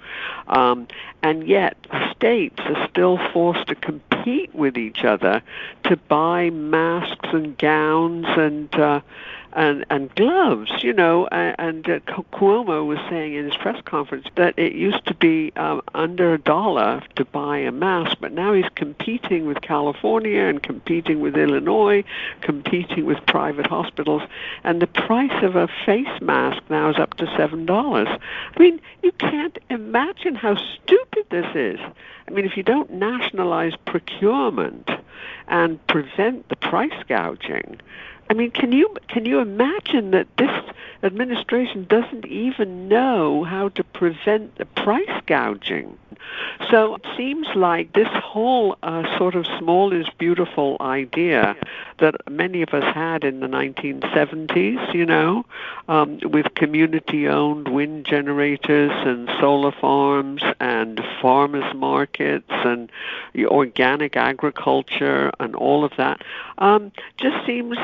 um, 0.48 0.86
and 1.22 1.46
yet 1.46 1.76
states 2.14 2.60
are 2.60 2.88
still 2.88 3.18
forced 3.32 3.66
to 3.68 3.74
compete 3.74 4.54
with 4.54 4.76
each 4.76 5.04
other 5.04 5.42
to 5.84 5.96
buy 5.96 6.50
masks 6.50 7.28
and 7.32 7.56
gowns 7.58 8.26
and. 8.28 8.74
Uh, 8.74 9.00
and 9.54 9.84
and 9.90 10.14
gloves, 10.14 10.70
you 10.82 10.92
know. 10.92 11.26
And, 11.30 11.54
and 11.58 11.88
uh, 11.88 12.00
Cuomo 12.32 12.86
was 12.86 12.98
saying 13.08 13.34
in 13.34 13.44
his 13.44 13.56
press 13.56 13.80
conference 13.84 14.26
that 14.36 14.58
it 14.58 14.72
used 14.72 15.06
to 15.06 15.14
be 15.14 15.52
um, 15.56 15.82
under 15.94 16.34
a 16.34 16.38
dollar 16.38 17.02
to 17.16 17.24
buy 17.24 17.58
a 17.58 17.72
mask, 17.72 18.18
but 18.20 18.32
now 18.32 18.52
he's 18.52 18.68
competing 18.74 19.46
with 19.46 19.60
California 19.60 20.42
and 20.42 20.62
competing 20.62 21.20
with 21.20 21.36
Illinois, 21.36 22.04
competing 22.40 23.06
with 23.06 23.24
private 23.26 23.66
hospitals, 23.66 24.22
and 24.64 24.82
the 24.82 24.86
price 24.86 25.42
of 25.42 25.56
a 25.56 25.68
face 25.86 26.20
mask 26.20 26.62
now 26.68 26.90
is 26.90 26.96
up 26.96 27.14
to 27.14 27.26
seven 27.36 27.66
dollars. 27.66 28.08
I 28.08 28.58
mean, 28.60 28.80
you 29.02 29.12
can't 29.12 29.58
imagine 29.70 30.34
how 30.34 30.56
stupid 30.56 31.26
this 31.30 31.54
is. 31.54 31.80
I 32.26 32.30
mean, 32.30 32.44
if 32.44 32.56
you 32.56 32.62
don't 32.62 32.90
nationalize 32.92 33.74
procurement 33.84 34.88
and 35.46 35.84
prevent 35.86 36.48
the 36.48 36.56
price 36.56 37.02
gouging, 37.06 37.80
I 38.30 38.34
mean, 38.34 38.50
can 38.50 38.72
you 38.72 38.96
can 39.08 39.26
you 39.26 39.40
imagine 39.40 40.10
that 40.12 40.26
this 40.38 40.50
administration 41.02 41.84
doesn't 41.84 42.26
even 42.26 42.88
know 42.88 43.44
how 43.44 43.68
to 43.70 43.84
prevent 43.84 44.56
the 44.56 44.64
price 44.64 45.22
gouging? 45.26 45.98
So 46.70 46.96
it 46.96 47.04
seems 47.16 47.46
like 47.54 47.92
this 47.92 48.08
whole 48.08 48.76
uh, 48.82 49.18
sort 49.18 49.34
of 49.34 49.46
small 49.58 49.92
is 49.92 50.06
beautiful 50.18 50.76
idea 50.80 51.56
that 51.98 52.14
many 52.30 52.62
of 52.62 52.70
us 52.70 52.94
had 52.94 53.24
in 53.24 53.40
the 53.40 53.46
1970s, 53.46 54.94
you 54.94 55.06
know, 55.06 55.44
um, 55.88 56.18
with 56.24 56.54
community-owned 56.54 57.68
wind 57.68 58.06
generators 58.06 58.90
and 59.06 59.28
solar 59.40 59.72
farms 59.72 60.42
and 60.60 61.00
farmers 61.20 61.74
markets 61.74 62.50
and 62.50 62.90
organic 63.46 64.16
agriculture 64.16 65.30
and 65.38 65.54
all 65.54 65.84
of 65.84 65.92
that, 65.96 66.22
um, 66.58 66.90
just 67.18 67.44
seems 67.46 67.76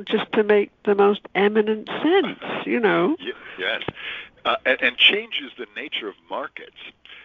just 0.00 0.32
to 0.32 0.42
make 0.42 0.70
the 0.84 0.94
most 0.94 1.20
eminent 1.34 1.88
sense, 2.02 2.66
you 2.66 2.80
know. 2.80 3.16
Yes, 3.58 3.82
uh, 4.44 4.56
and, 4.64 4.82
and 4.82 4.96
changes 4.96 5.52
the 5.56 5.66
nature 5.76 6.08
of 6.08 6.14
markets 6.28 6.76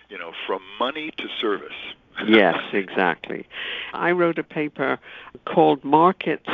you 0.09 0.17
know, 0.17 0.33
from 0.45 0.61
money 0.79 1.11
to 1.17 1.27
service. 1.39 1.73
yes, 2.27 2.57
exactly. 2.73 3.47
I 3.93 4.11
wrote 4.11 4.39
a 4.39 4.43
paper 4.43 4.99
called 5.45 5.83
Markets 5.83 6.49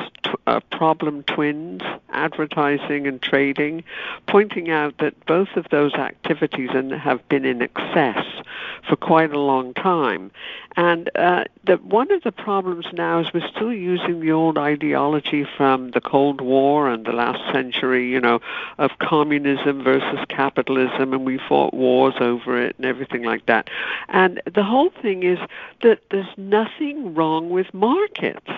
uh, 0.45 0.59
Problem 0.71 1.23
Twins 1.23 1.81
Advertising 2.09 3.07
and 3.07 3.21
Trading, 3.21 3.83
pointing 4.27 4.69
out 4.69 4.97
that 4.99 5.25
both 5.25 5.55
of 5.55 5.67
those 5.71 5.93
activities 5.95 6.69
have 6.71 7.27
been 7.29 7.45
in 7.45 7.61
excess 7.61 8.25
for 8.87 8.95
quite 8.95 9.31
a 9.31 9.39
long 9.39 9.73
time. 9.73 10.31
And 10.77 11.09
uh, 11.15 11.45
the, 11.63 11.77
one 11.77 12.11
of 12.11 12.23
the 12.23 12.31
problems 12.31 12.85
now 12.91 13.19
is 13.19 13.27
we're 13.33 13.47
still 13.47 13.71
using 13.71 14.19
the 14.19 14.31
old 14.31 14.57
ideology 14.57 15.45
from 15.57 15.91
the 15.91 16.01
Cold 16.01 16.41
War 16.41 16.89
and 16.89 17.05
the 17.05 17.13
last 17.13 17.39
century, 17.53 18.09
you 18.09 18.19
know, 18.19 18.41
of 18.77 18.91
communism 18.99 19.83
versus 19.83 20.19
capitalism, 20.27 21.13
and 21.13 21.25
we 21.25 21.37
fought 21.37 21.73
wars 21.73 22.15
over 22.19 22.61
it 22.61 22.75
and 22.77 22.85
everything 22.85 23.23
like 23.23 23.45
that. 23.45 23.69
And 24.09 24.41
the 24.53 24.63
whole 24.63 24.89
thing 25.01 25.23
is 25.23 25.39
that 25.81 26.01
there's 26.11 26.37
nothing 26.37 27.13
wrong 27.13 27.49
with 27.49 27.73
markets. 27.73 28.51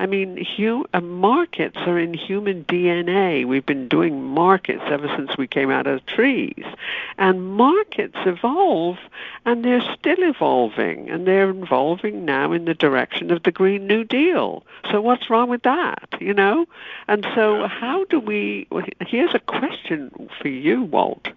I 0.00 0.06
mean, 0.06 0.44
hu- 0.56 0.86
uh, 0.92 1.00
markets 1.00 1.76
are 1.76 1.98
in 1.98 2.14
human 2.14 2.64
DNA. 2.64 3.44
We've 3.46 3.66
been 3.66 3.86
doing 3.86 4.24
markets 4.24 4.82
ever 4.86 5.08
since 5.16 5.36
we 5.36 5.46
came 5.46 5.70
out 5.70 5.86
of 5.86 6.04
trees. 6.06 6.64
And 7.18 7.52
markets 7.52 8.16
evolve, 8.24 8.96
and 9.44 9.62
they're 9.70 9.96
still 9.96 10.22
evolving, 10.22 11.08
and 11.10 11.26
they're 11.26 11.50
evolving 11.50 12.24
now 12.24 12.52
in 12.52 12.64
the 12.64 12.74
direction 12.74 13.30
of 13.30 13.44
the 13.44 13.52
Green 13.52 13.86
New 13.86 14.02
Deal. 14.04 14.64
So 14.90 15.00
what's 15.00 15.30
wrong 15.30 15.48
with 15.48 15.62
that, 15.62 16.08
you 16.20 16.34
know? 16.34 16.66
And 17.06 17.26
so 17.34 17.66
how 17.68 18.04
do 18.04 18.18
we, 18.18 18.66
here's 19.06 19.34
a 19.34 19.38
question 19.38 20.28
for 20.40 20.48
you, 20.48 20.82
Walt. 20.82 21.28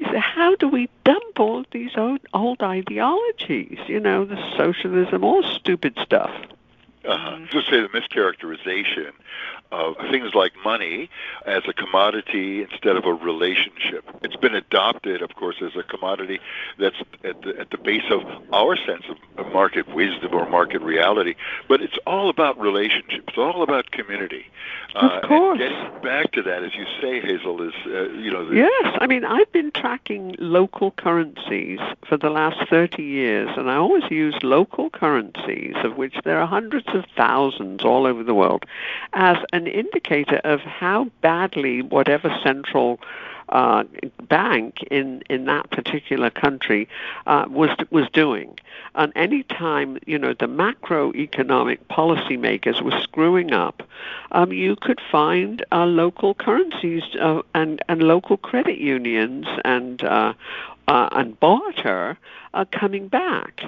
Is 0.00 0.08
how 0.16 0.56
do 0.56 0.66
we 0.66 0.88
dump 1.04 1.38
all 1.38 1.64
these 1.70 1.92
old, 1.96 2.20
old 2.32 2.62
ideologies, 2.62 3.78
you 3.86 4.00
know, 4.00 4.24
the 4.24 4.38
socialism, 4.56 5.22
all 5.22 5.42
stupid 5.42 5.96
stuff? 6.02 6.32
Uh-huh. 7.06 7.38
Just 7.50 7.68
say 7.68 7.80
the 7.80 7.88
mischaracterization 7.88 9.12
of 9.72 9.96
things 10.10 10.34
like 10.34 10.52
money 10.64 11.10
as 11.46 11.62
a 11.68 11.72
commodity 11.72 12.62
instead 12.62 12.96
of 12.96 13.04
a 13.04 13.12
relationship. 13.12 14.04
It's 14.22 14.36
been 14.36 14.54
adopted, 14.54 15.20
of 15.20 15.34
course, 15.34 15.56
as 15.60 15.74
a 15.76 15.82
commodity 15.82 16.38
that's 16.78 16.96
at 17.24 17.42
the, 17.42 17.58
at 17.58 17.70
the 17.70 17.78
base 17.78 18.04
of 18.10 18.22
our 18.52 18.76
sense 18.76 19.04
of 19.36 19.52
market 19.52 19.92
wisdom 19.94 20.32
or 20.32 20.48
market 20.48 20.80
reality. 20.80 21.34
But 21.68 21.82
it's 21.82 21.98
all 22.06 22.28
about 22.28 22.58
relationships. 22.58 23.24
It's 23.28 23.38
all 23.38 23.62
about 23.62 23.90
community. 23.90 24.46
Uh, 24.94 25.18
of 25.22 25.28
course. 25.28 25.58
getting 25.58 26.02
back 26.02 26.30
to 26.32 26.42
that, 26.42 26.62
as 26.62 26.74
you 26.74 26.84
say, 27.00 27.20
Hazel, 27.20 27.60
is 27.62 27.74
uh, 27.86 28.10
you 28.10 28.30
know. 28.30 28.48
The, 28.48 28.54
yes, 28.54 28.96
I 29.00 29.08
mean 29.08 29.24
I've 29.24 29.50
been 29.50 29.72
tracking 29.72 30.36
local 30.38 30.92
currencies 30.92 31.80
for 32.06 32.16
the 32.16 32.30
last 32.30 32.68
30 32.70 33.02
years, 33.02 33.50
and 33.56 33.68
I 33.68 33.74
always 33.74 34.08
use 34.10 34.36
local 34.42 34.90
currencies, 34.90 35.74
of 35.82 35.96
which 35.96 36.14
there 36.24 36.40
are 36.40 36.46
hundreds 36.46 36.86
of 36.94 37.04
thousands 37.16 37.84
all 37.84 38.06
over 38.06 38.22
the 38.22 38.34
world, 38.34 38.64
as 39.12 39.36
an 39.52 39.66
indicator 39.66 40.40
of 40.44 40.60
how 40.60 41.10
badly 41.20 41.82
whatever 41.82 42.34
central 42.42 43.00
uh, 43.50 43.84
bank 44.28 44.82
in, 44.90 45.22
in 45.28 45.44
that 45.44 45.70
particular 45.70 46.30
country 46.30 46.88
uh, 47.26 47.46
was 47.48 47.70
was 47.90 48.08
doing. 48.12 48.58
And 48.94 49.12
any 49.16 49.42
time 49.44 49.98
you 50.06 50.18
know 50.18 50.34
the 50.34 50.46
macroeconomic 50.46 51.78
policymakers 51.90 52.80
were 52.82 52.98
screwing 53.02 53.52
up, 53.52 53.82
um, 54.32 54.52
you 54.52 54.76
could 54.76 55.00
find 55.10 55.64
uh, 55.72 55.84
local 55.84 56.34
currencies 56.34 57.02
uh, 57.20 57.42
and 57.54 57.82
and 57.88 58.02
local 58.02 58.36
credit 58.36 58.78
unions 58.78 59.46
and 59.64 60.02
uh, 60.02 60.32
uh, 60.88 61.08
and 61.12 61.38
barter 61.40 62.18
coming 62.70 63.08
back. 63.08 63.62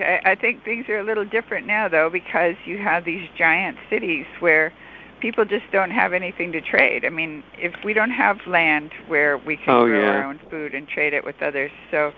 I 0.00 0.34
think 0.34 0.64
things 0.64 0.88
are 0.88 0.98
a 0.98 1.04
little 1.04 1.24
different 1.24 1.66
now, 1.66 1.88
though, 1.88 2.10
because 2.10 2.56
you 2.64 2.78
have 2.78 3.04
these 3.04 3.28
giant 3.36 3.78
cities 3.90 4.26
where 4.40 4.72
people 5.20 5.44
just 5.44 5.64
don't 5.72 5.90
have 5.90 6.12
anything 6.12 6.52
to 6.52 6.60
trade. 6.60 7.04
I 7.04 7.08
mean, 7.08 7.44
if 7.56 7.72
we 7.84 7.92
don't 7.92 8.10
have 8.10 8.38
land 8.46 8.92
where 9.06 9.38
we 9.38 9.56
can 9.56 9.70
oh, 9.70 9.86
grow 9.86 10.00
yeah. 10.00 10.08
our 10.08 10.24
own 10.24 10.40
food 10.50 10.74
and 10.74 10.88
trade 10.88 11.14
it 11.14 11.24
with 11.24 11.40
others, 11.42 11.70
so 11.90 12.12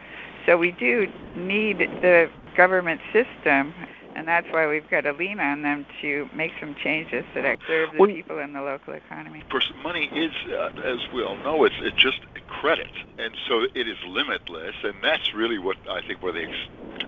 so 0.47 0.59
we 0.59 0.73
do 0.73 1.07
need 1.37 1.79
the 1.79 2.31
government 2.57 3.01
system 3.13 3.75
and 4.14 4.29
that's 4.29 4.46
why 4.50 4.66
we've 4.66 4.88
got 4.88 5.03
to 5.03 5.12
lean 5.12 5.40
on 5.40 5.62
them 5.62 5.87
to 6.00 6.29
make 6.35 6.53
some 6.61 6.74
changes 6.74 7.24
that 7.35 7.59
serve 7.66 7.92
the 7.92 7.98
well, 7.98 8.09
people 8.09 8.38
in 8.38 8.53
the 8.53 8.62
local 8.62 8.94
economy. 8.94 9.40
Of 9.40 9.48
course, 9.48 9.72
money 9.83 10.07
is, 10.07 10.33
uh, 10.53 10.70
as 10.85 10.98
we 11.12 11.22
all 11.22 11.37
know, 11.38 11.64
it's, 11.64 11.74
it's 11.81 11.96
just 11.96 12.20
credit, 12.46 12.90
and 13.18 13.35
so 13.48 13.66
it 13.74 13.88
is 13.88 13.96
limitless, 14.07 14.74
and 14.83 14.94
that's 15.03 15.35
really 15.35 15.59
what 15.59 15.77
I 15.88 16.00
think 16.07 16.22
were 16.22 16.33
the 16.33 16.44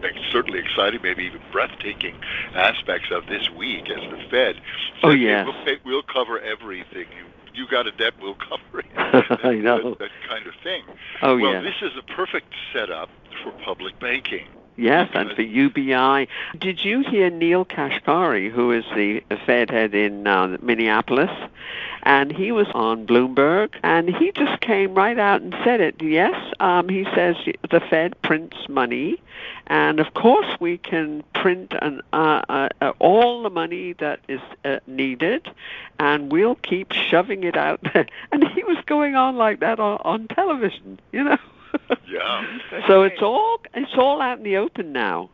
ex- 0.02 0.18
certainly 0.30 0.58
exciting, 0.58 1.00
maybe 1.02 1.24
even 1.24 1.40
breathtaking 1.52 2.16
aspects 2.54 3.08
of 3.10 3.26
this 3.26 3.48
week 3.50 3.88
as 3.90 4.10
the 4.10 4.18
Fed. 4.30 4.60
oh 5.02 5.10
yeah, 5.10 5.44
we'll, 5.44 5.64
pay, 5.64 5.78
we'll 5.84 6.02
cover 6.02 6.40
everything. 6.40 7.06
You 7.16 7.26
you 7.54 7.66
got 7.68 7.86
a 7.86 7.92
debt, 7.92 8.12
we'll 8.20 8.34
cover 8.48 8.80
it. 8.80 8.86
I 8.96 9.54
know 9.54 9.90
that, 9.90 9.98
that 9.98 10.10
kind 10.28 10.46
of 10.46 10.54
thing. 10.62 10.82
Oh 11.22 11.38
well, 11.38 11.54
yeah. 11.54 11.60
this 11.62 11.76
is 11.80 11.92
a 11.96 12.02
perfect 12.02 12.52
setup 12.72 13.08
for 13.42 13.52
public 13.64 13.98
banking 14.00 14.46
Yes, 14.76 15.08
and 15.14 15.32
for 15.32 15.40
UBI. 15.40 16.28
Did 16.58 16.84
you 16.84 17.00
hear 17.00 17.30
Neel 17.30 17.64
Kashkari, 17.64 18.50
who 18.50 18.72
is 18.72 18.84
the 18.94 19.22
Fed 19.46 19.70
head 19.70 19.94
in 19.94 20.26
uh, 20.26 20.58
Minneapolis? 20.60 21.30
And 22.02 22.30
he 22.30 22.52
was 22.52 22.66
on 22.74 23.06
Bloomberg, 23.06 23.74
and 23.82 24.14
he 24.14 24.32
just 24.32 24.60
came 24.60 24.94
right 24.94 25.18
out 25.18 25.40
and 25.40 25.56
said 25.64 25.80
it. 25.80 26.00
Yes, 26.00 26.34
um, 26.60 26.90
he 26.90 27.04
says 27.14 27.36
the 27.70 27.80
Fed 27.80 28.20
prints 28.20 28.68
money, 28.68 29.20
and 29.66 29.98
of 29.98 30.12
course 30.14 30.46
we 30.60 30.78
can 30.78 31.24
print 31.34 31.72
an, 31.80 32.02
uh, 32.12 32.42
uh, 32.48 32.68
uh 32.80 32.92
all 33.00 33.42
the 33.42 33.50
money 33.50 33.94
that 33.94 34.20
is 34.28 34.40
uh, 34.64 34.78
needed, 34.86 35.50
and 35.98 36.30
we'll 36.30 36.54
keep 36.56 36.92
shoving 36.92 37.44
it 37.44 37.56
out. 37.56 37.80
and 38.30 38.46
he 38.48 38.62
was 38.62 38.78
going 38.86 39.16
on 39.16 39.36
like 39.36 39.60
that 39.60 39.80
on, 39.80 39.98
on 40.04 40.28
television, 40.28 41.00
you 41.12 41.24
know. 41.24 41.38
Yeah. 42.08 42.58
so 42.86 43.02
it's 43.02 43.22
all 43.22 43.60
it's 43.74 43.94
all 43.96 44.20
out 44.20 44.38
in 44.38 44.44
the 44.44 44.56
open 44.56 44.92
now. 44.92 45.30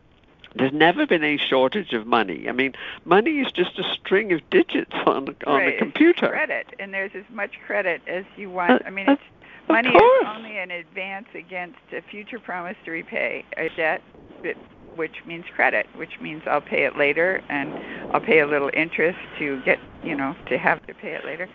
There's 0.55 0.73
never 0.73 1.07
been 1.07 1.23
a 1.23 1.37
shortage 1.37 1.93
of 1.93 2.05
money. 2.05 2.47
I 2.47 2.51
mean, 2.51 2.73
money 3.05 3.39
is 3.39 3.51
just 3.51 3.79
a 3.79 3.83
string 3.83 4.31
of 4.33 4.47
digits 4.49 4.93
on 5.05 5.35
on 5.47 5.61
right. 5.61 5.75
a 5.75 5.77
computer. 5.77 6.27
It's 6.27 6.33
credit, 6.33 6.67
and 6.79 6.93
there's 6.93 7.11
as 7.15 7.23
much 7.31 7.53
credit 7.65 8.01
as 8.07 8.25
you 8.37 8.49
want. 8.51 8.83
Uh, 8.83 8.85
I 8.85 8.89
mean, 8.91 9.09
it's 9.09 9.21
money 9.67 9.89
is 9.89 10.25
only 10.27 10.57
an 10.57 10.71
advance 10.71 11.27
against 11.33 11.79
a 11.91 12.01
future 12.01 12.39
promise 12.39 12.77
to 12.85 12.91
repay 12.91 13.45
a 13.57 13.69
debt, 13.69 14.01
which 14.95 15.25
means 15.25 15.45
credit, 15.55 15.87
which 15.95 16.19
means 16.21 16.43
I'll 16.45 16.61
pay 16.61 16.83
it 16.83 16.97
later, 16.97 17.41
and 17.49 17.73
I'll 18.13 18.21
pay 18.21 18.39
a 18.39 18.47
little 18.47 18.69
interest 18.73 19.19
to 19.39 19.61
get, 19.63 19.79
you 20.03 20.15
know, 20.15 20.35
to 20.49 20.57
have 20.57 20.85
to 20.87 20.93
pay 20.93 21.13
it 21.13 21.25
later. 21.25 21.49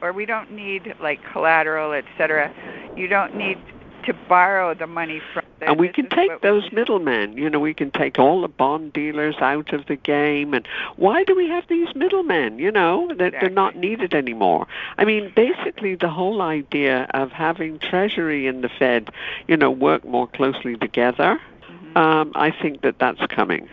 Or 0.00 0.12
we 0.12 0.26
don't 0.26 0.52
need 0.52 0.94
like 1.00 1.20
collateral, 1.32 1.92
etc. 1.92 2.52
You 2.96 3.08
don't 3.08 3.34
need 3.34 3.58
to 4.04 4.14
borrow 4.28 4.74
the 4.74 4.86
money 4.86 5.20
from 5.32 5.44
them. 5.58 5.70
And 5.70 5.80
we 5.80 5.88
can 5.88 6.08
take 6.08 6.40
those 6.40 6.70
middlemen. 6.72 7.36
You 7.36 7.50
know, 7.50 7.60
we 7.60 7.74
can 7.74 7.90
take 7.90 8.18
all 8.18 8.42
the 8.42 8.48
bond 8.48 8.92
dealers 8.92 9.36
out 9.38 9.72
of 9.72 9.86
the 9.86 9.96
game. 9.96 10.54
And 10.54 10.66
why 10.96 11.24
do 11.24 11.34
we 11.34 11.48
have 11.48 11.66
these 11.68 11.94
middlemen? 11.94 12.58
You 12.58 12.70
know, 12.70 13.08
that 13.08 13.14
exactly. 13.14 13.38
they're 13.40 13.54
not 13.54 13.76
needed 13.76 14.14
anymore. 14.14 14.66
I 14.98 15.04
mean, 15.04 15.32
basically, 15.34 15.94
the 15.94 16.08
whole 16.08 16.42
idea 16.42 17.08
of 17.14 17.32
having 17.32 17.78
Treasury 17.78 18.46
and 18.46 18.62
the 18.62 18.68
Fed, 18.68 19.10
you 19.48 19.56
know, 19.56 19.70
work 19.70 20.04
more 20.04 20.26
closely 20.26 20.76
together. 20.76 21.40
Mm-hmm. 21.68 21.98
Um, 21.98 22.32
I 22.34 22.50
think 22.50 22.82
that 22.82 22.98
that's 22.98 23.24
coming. 23.26 23.68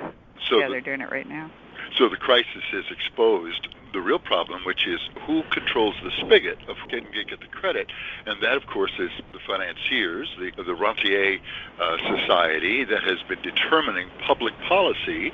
So 0.49 0.59
yeah, 0.59 0.67
the, 0.67 0.71
they're 0.73 0.81
doing 0.81 1.01
it 1.01 1.11
right 1.11 1.27
now. 1.27 1.49
So 1.97 2.09
the 2.09 2.17
crisis 2.17 2.63
has 2.71 2.85
exposed 2.89 3.67
the 3.93 4.01
real 4.01 4.19
problem, 4.19 4.61
which 4.63 4.87
is 4.87 4.99
who 5.25 5.43
controls 5.51 5.95
the 6.03 6.11
spigot 6.11 6.57
of 6.67 6.77
who 6.77 6.87
can 6.87 7.05
get 7.11 7.39
the 7.39 7.47
credit, 7.47 7.91
and 8.25 8.41
that, 8.41 8.55
of 8.55 8.65
course, 8.67 8.91
is 8.99 9.11
the 9.33 9.39
financiers, 9.39 10.29
the, 10.39 10.51
the 10.63 10.75
rentier 10.75 11.37
uh, 11.79 11.97
society 12.17 12.83
that 12.83 13.03
has 13.03 13.21
been 13.27 13.41
determining 13.41 14.07
public 14.25 14.53
policy 14.67 15.31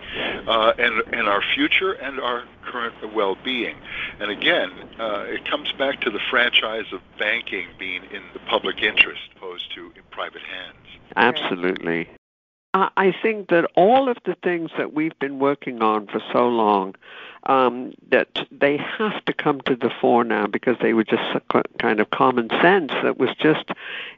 uh, 0.48 0.74
and 0.78 1.04
and 1.14 1.28
our 1.28 1.42
future 1.56 1.94
and 1.94 2.20
our 2.20 2.44
current 2.64 2.94
well-being. 3.14 3.76
And 4.20 4.30
again, 4.30 4.72
uh, 5.00 5.26
it 5.28 5.46
comes 5.46 5.72
back 5.74 6.02
to 6.02 6.10
the 6.10 6.20
franchise 6.30 6.86
of 6.92 7.02
banking 7.18 7.68
being 7.80 8.04
in 8.12 8.24
the 8.34 8.40
public 8.40 8.82
interest 8.82 9.22
opposed 9.36 9.74
to 9.76 9.88
in 9.96 10.04
private 10.12 10.42
hands. 10.42 10.76
Absolutely. 11.16 12.10
I 12.74 13.14
think 13.24 13.50
that 13.50 13.66
all 13.76 14.08
of 14.10 14.18
the 14.26 14.36
things 14.44 14.70
that 14.78 14.94
we've 14.94 15.18
been 15.20 15.40
working 15.40 15.82
on 15.82 16.08
for 16.08 16.22
so 16.32 16.48
long 16.48 16.96
um, 17.48 17.94
that 18.10 18.46
they 18.52 18.76
have 18.76 19.24
to 19.26 19.34
come 19.34 19.62
to 19.62 19.76
the 19.76 19.90
fore 19.90 20.26
now 20.26 20.48
because 20.48 20.76
they 20.82 20.94
were 20.94 21.06
just 21.06 21.24
kind 21.80 22.00
of 22.02 22.10
common 22.10 22.50
sense. 22.62 22.92
That 23.04 23.18
was 23.18 23.30
just 23.38 23.72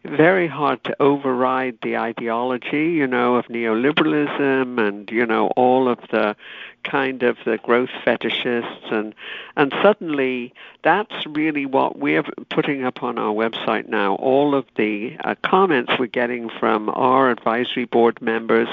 very 0.04 0.48
hard 0.48 0.84
to 0.86 1.02
override 1.02 1.78
the 1.84 1.98
ideology, 1.98 2.92
you 2.92 3.06
know, 3.06 3.36
of 3.36 3.46
neoliberalism 3.46 4.80
and 4.80 5.10
you 5.12 5.26
know 5.26 5.48
all 5.56 5.88
of 5.88 6.00
the 6.10 6.36
kind 6.84 7.22
of 7.22 7.38
the 7.46 7.60
growth 7.60 7.92
fetishists. 8.04 8.92
And 8.92 9.13
and 9.56 9.74
suddenly 9.84 10.52
that's 10.82 11.28
really 11.28 11.68
what 11.68 12.00
we're 12.00 12.24
putting 12.50 12.84
up 12.84 13.04
on 13.04 13.20
our 13.20 13.34
website 13.34 13.88
now. 13.88 14.15
All 14.15 14.56
of 14.56 14.65
the 14.76 15.15
uh, 15.24 15.36
comments 15.44 15.94
we're 16.00 16.08
getting 16.08 16.50
from 16.50 16.89
our 16.89 17.30
advisory 17.30 17.86
board 17.86 18.22
members 18.24 18.70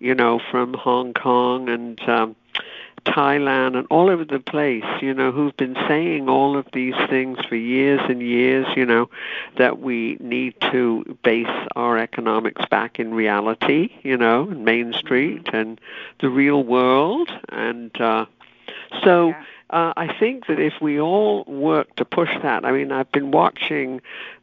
you 0.00 0.14
know 0.14 0.40
from 0.50 0.74
Hong 0.74 1.14
Kong 1.14 1.68
and 1.68 2.00
um, 2.08 2.34
Thailand 3.04 3.76
and 3.76 3.86
all 3.90 4.10
over 4.10 4.24
the 4.24 4.40
place, 4.40 4.84
you 5.00 5.12
know, 5.12 5.32
who've 5.32 5.56
been 5.56 5.76
saying 5.88 6.28
all 6.28 6.56
of 6.56 6.66
these 6.72 6.94
things 7.08 7.38
for 7.48 7.56
years 7.56 8.00
and 8.08 8.22
years, 8.22 8.66
you 8.76 8.86
know, 8.86 9.10
that 9.58 9.80
we 9.80 10.16
need 10.20 10.54
to 10.72 11.18
base 11.22 11.68
our 11.76 11.98
economics 11.98 12.64
back 12.70 12.98
in 12.98 13.14
reality, 13.14 13.90
you 14.02 14.16
know, 14.16 14.46
Main 14.46 14.92
Street 14.92 15.48
and 15.52 15.80
the 16.20 16.28
real 16.28 16.62
world. 16.62 17.30
And 17.48 17.94
uh, 18.00 18.26
so 19.02 19.28
yeah. 19.28 19.44
uh, 19.70 19.92
I 19.96 20.16
think 20.18 20.46
that 20.46 20.60
if 20.60 20.74
we 20.80 21.00
all 21.00 21.44
work 21.44 21.94
to 21.96 22.04
push 22.04 22.30
that, 22.42 22.64
I 22.64 22.72
mean, 22.72 22.92
I've 22.92 23.10
been 23.12 23.30
watching 23.30 24.00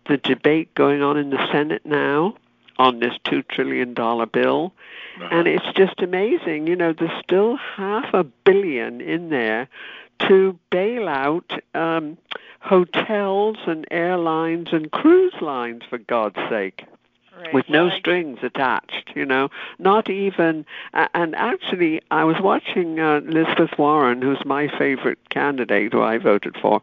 the 0.08 0.18
debate 0.18 0.74
going 0.76 1.02
on 1.02 1.18
in 1.18 1.30
the 1.30 1.48
Senate 1.52 1.86
now 1.86 2.36
on 2.80 3.00
this 3.00 3.14
$2 3.26 3.48
trillion 3.50 3.94
bill. 3.94 4.74
And 5.32 5.48
it's 5.48 5.66
just 5.76 6.02
amazing. 6.02 6.66
You 6.66 6.78
know, 6.78 6.94
there's 6.94 7.12
still 7.22 7.58
half 7.58 8.14
a 8.14 8.24
billion 8.24 9.02
in 9.02 9.30
there 9.30 9.68
to 10.28 10.58
bail 10.70 11.10
out 11.10 11.52
um, 11.76 12.18
hotels 12.62 13.58
and 13.68 13.86
airlines 13.92 14.70
and 14.72 14.92
cruise 14.92 15.36
lines, 15.42 15.84
for 15.90 15.98
God's 15.98 16.40
sake. 16.50 16.86
Right. 17.38 17.54
With 17.54 17.70
no 17.70 17.90
strings 17.90 18.40
attached, 18.44 19.12
you 19.16 19.26
know, 19.26 19.50
not 19.78 20.10
even. 20.10 20.66
And 20.94 21.36
actually, 21.36 22.02
I 22.12 22.26
was 22.26 22.36
watching 22.42 23.00
uh, 23.00 23.22
Elizabeth 23.26 23.78
Warren, 23.78 24.22
who's 24.22 24.44
my 24.44 24.68
favorite 24.78 25.20
candidate, 25.30 25.94
who 25.94 26.02
I 26.02 26.18
voted 26.18 26.58
for. 26.62 26.82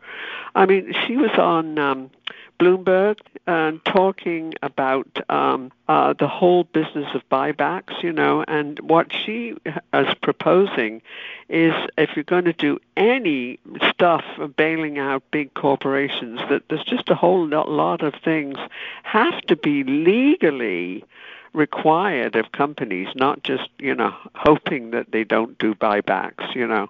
I 0.54 0.64
mean, 0.64 0.94
she 1.06 1.18
was 1.18 1.32
on 1.36 1.78
um, 1.78 2.10
Bloomberg 2.58 3.18
uh, 3.46 3.72
talking 3.84 4.54
about 4.62 5.06
um, 5.30 5.70
uh, 5.88 6.12
the 6.14 6.28
whole 6.28 6.64
business 6.64 7.06
of 7.14 7.28
buybacks, 7.28 8.02
you 8.02 8.12
know, 8.12 8.44
and 8.48 8.78
what 8.80 9.12
she 9.12 9.54
is 9.92 10.14
proposing 10.22 11.02
is 11.48 11.74
if 11.96 12.16
you're 12.16 12.24
going 12.24 12.44
to 12.44 12.52
do 12.52 12.78
any 12.96 13.58
stuff 13.90 14.24
of 14.38 14.56
bailing 14.56 14.98
out 14.98 15.22
big 15.30 15.52
corporations, 15.54 16.40
that 16.48 16.62
there's 16.68 16.84
just 16.84 17.08
a 17.10 17.14
whole 17.14 17.46
lot 17.46 18.02
of 18.02 18.14
things 18.24 18.56
have 19.02 19.40
to 19.42 19.56
be 19.56 19.84
legally 19.84 21.04
required 21.52 22.36
of 22.36 22.52
companies, 22.52 23.08
not 23.14 23.42
just, 23.42 23.68
you 23.78 23.94
know, 23.94 24.14
hoping 24.34 24.90
that 24.90 25.10
they 25.12 25.24
don't 25.24 25.58
do 25.58 25.74
buybacks, 25.74 26.54
you 26.54 26.66
know. 26.66 26.88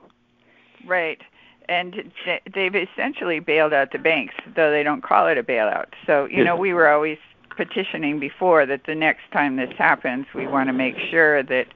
Right 0.84 1.20
and 1.68 2.12
they've 2.54 2.74
essentially 2.74 3.40
bailed 3.40 3.72
out 3.72 3.92
the 3.92 3.98
banks, 3.98 4.34
though 4.54 4.70
they 4.70 4.82
don't 4.82 5.02
call 5.02 5.26
it 5.26 5.38
a 5.38 5.42
bailout. 5.42 5.86
So, 6.06 6.26
you 6.26 6.44
know, 6.44 6.56
we 6.56 6.72
were 6.72 6.88
always 6.88 7.18
petitioning 7.56 8.18
before 8.20 8.66
that 8.66 8.82
the 8.86 8.94
next 8.94 9.22
time 9.32 9.56
this 9.56 9.72
happens, 9.78 10.26
we 10.34 10.46
want 10.46 10.68
to 10.68 10.72
make 10.72 10.96
sure 11.10 11.42
that 11.42 11.68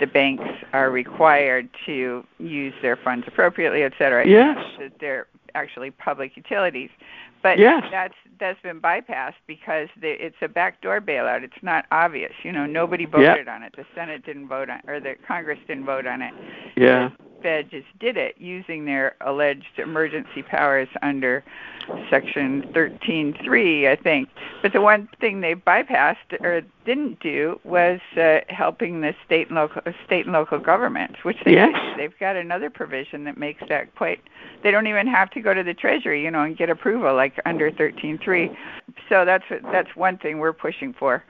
the 0.00 0.06
banks 0.06 0.44
are 0.72 0.90
required 0.90 1.68
to 1.86 2.24
use 2.38 2.74
their 2.82 2.96
funds 2.96 3.26
appropriately, 3.26 3.82
et 3.82 3.92
cetera. 3.98 4.26
Yes. 4.26 4.58
That 4.78 4.92
they're 5.00 5.26
actually 5.54 5.90
public 5.90 6.36
utilities. 6.36 6.90
But 7.42 7.58
yes. 7.58 7.84
that's 7.90 8.14
that's 8.40 8.60
been 8.62 8.80
bypassed 8.80 9.34
because 9.46 9.88
the, 10.00 10.10
it's 10.24 10.36
a 10.42 10.48
backdoor 10.48 11.00
bailout. 11.00 11.42
It's 11.42 11.62
not 11.62 11.86
obvious. 11.90 12.32
You 12.42 12.52
know, 12.52 12.66
nobody 12.66 13.04
voted 13.04 13.46
yep. 13.46 13.48
on 13.48 13.62
it. 13.62 13.74
The 13.76 13.84
Senate 13.94 14.24
didn't 14.24 14.48
vote 14.48 14.70
on, 14.70 14.80
or 14.86 15.00
the 15.00 15.14
Congress 15.26 15.58
didn't 15.66 15.84
vote 15.84 16.06
on 16.06 16.22
it. 16.22 16.34
Yeah. 16.76 17.10
Fed 17.42 17.70
just 17.70 17.86
did 17.98 18.16
it 18.16 18.36
using 18.38 18.84
their 18.84 19.16
alleged 19.20 19.78
emergency 19.78 20.42
powers 20.42 20.88
under 21.02 21.44
Section 22.10 22.62
13.3, 22.74 23.88
I 23.88 23.96
think. 23.96 24.28
But 24.62 24.72
the 24.72 24.80
one 24.80 25.08
thing 25.20 25.40
they 25.40 25.54
bypassed 25.54 26.40
or 26.40 26.62
didn't 26.84 27.20
do 27.20 27.60
was 27.64 28.00
uh, 28.16 28.40
helping 28.48 29.00
the 29.00 29.14
state 29.24 29.48
and 29.48 29.56
local 29.56 29.82
state 30.04 30.26
and 30.26 30.32
local 30.32 30.58
governments, 30.58 31.18
which 31.22 31.38
they 31.44 31.52
yes. 31.52 31.70
did. 31.72 31.98
they've 31.98 32.18
got 32.18 32.36
another 32.36 32.70
provision 32.70 33.24
that 33.24 33.38
makes 33.38 33.62
that 33.68 33.94
quite. 33.94 34.20
They 34.62 34.70
don't 34.70 34.86
even 34.86 35.06
have 35.06 35.30
to 35.30 35.40
go 35.40 35.54
to 35.54 35.62
the 35.62 35.74
Treasury, 35.74 36.22
you 36.22 36.30
know, 36.30 36.42
and 36.42 36.56
get 36.56 36.68
approval 36.68 37.14
like 37.14 37.40
under 37.46 37.70
13.3. 37.70 38.56
So 39.08 39.24
that's 39.24 39.44
that's 39.72 39.94
one 39.96 40.18
thing 40.18 40.38
we're 40.38 40.52
pushing 40.52 40.92
for 40.92 41.24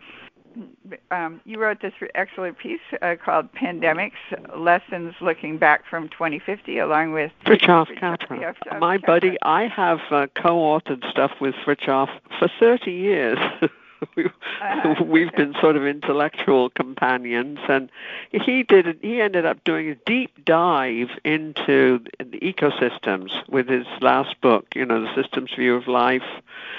um, 1.10 1.40
you 1.44 1.58
wrote 1.58 1.80
this 1.80 1.92
excellent 2.14 2.58
piece 2.58 2.80
uh, 3.02 3.14
called 3.22 3.52
"Pandemics: 3.52 4.12
Lessons 4.56 5.14
Looking 5.20 5.58
Back 5.58 5.84
from 5.88 6.08
2050," 6.08 6.78
along 6.78 7.12
with 7.12 7.32
Fritjof 7.44 7.98
Capra. 7.98 8.54
My 8.80 8.98
buddy, 8.98 9.36
I 9.42 9.66
have 9.66 10.00
uh, 10.10 10.26
co-authored 10.34 11.08
stuff 11.10 11.32
with 11.40 11.54
Fritjof 11.66 12.08
for 12.38 12.48
30 12.58 12.90
years. 12.90 13.38
we've 15.04 15.33
been 15.33 15.54
sort 15.61 15.76
of 15.76 15.87
intellectual 15.87 16.70
companions 16.70 17.59
and 17.68 17.90
he 18.31 18.62
did 18.62 18.98
he 19.02 19.20
ended 19.20 19.46
up 19.46 19.62
doing 19.64 19.88
a 19.88 19.94
deep 20.07 20.44
dive 20.44 21.11
into 21.24 22.00
the 22.18 22.38
ecosystems 22.40 23.31
with 23.48 23.68
his 23.68 23.87
last 24.00 24.40
book 24.40 24.66
you 24.74 24.85
know 24.85 25.00
the 25.00 25.14
systems 25.14 25.50
view 25.54 25.74
of 25.74 25.87
life 25.87 26.22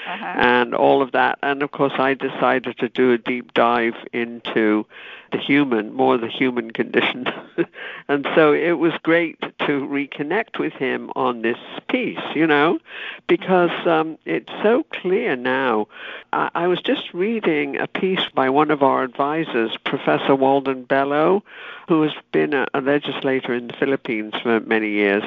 uh-huh. 0.06 0.24
and 0.38 0.74
all 0.74 1.02
of 1.02 1.12
that 1.12 1.38
and 1.42 1.62
of 1.62 1.70
course 1.70 1.94
i 1.98 2.14
decided 2.14 2.76
to 2.78 2.88
do 2.88 3.12
a 3.12 3.18
deep 3.18 3.52
dive 3.54 3.94
into 4.12 4.86
the 5.30 5.38
human, 5.38 5.92
more 5.94 6.18
the 6.18 6.28
human 6.28 6.70
condition. 6.70 7.26
and 8.08 8.26
so 8.34 8.52
it 8.52 8.72
was 8.72 8.92
great 9.02 9.40
to 9.40 9.86
reconnect 9.86 10.58
with 10.58 10.72
him 10.72 11.10
on 11.16 11.42
this 11.42 11.58
piece, 11.88 12.18
you 12.34 12.46
know, 12.46 12.78
because 13.26 13.86
um, 13.86 14.18
it's 14.24 14.52
so 14.62 14.84
clear 14.92 15.36
now. 15.36 15.88
I, 16.32 16.50
I 16.54 16.66
was 16.66 16.80
just 16.80 17.12
reading 17.12 17.78
a 17.78 17.86
piece 17.86 18.24
by 18.34 18.50
one 18.50 18.70
of 18.70 18.82
our 18.82 19.02
advisors, 19.02 19.76
Professor 19.84 20.34
Walden 20.34 20.84
Bello, 20.84 21.42
who 21.88 22.02
has 22.02 22.12
been 22.30 22.54
a, 22.54 22.66
a 22.72 22.80
legislator 22.80 23.52
in 23.52 23.66
the 23.66 23.72
Philippines 23.72 24.34
for 24.42 24.60
many 24.60 24.90
years, 24.90 25.24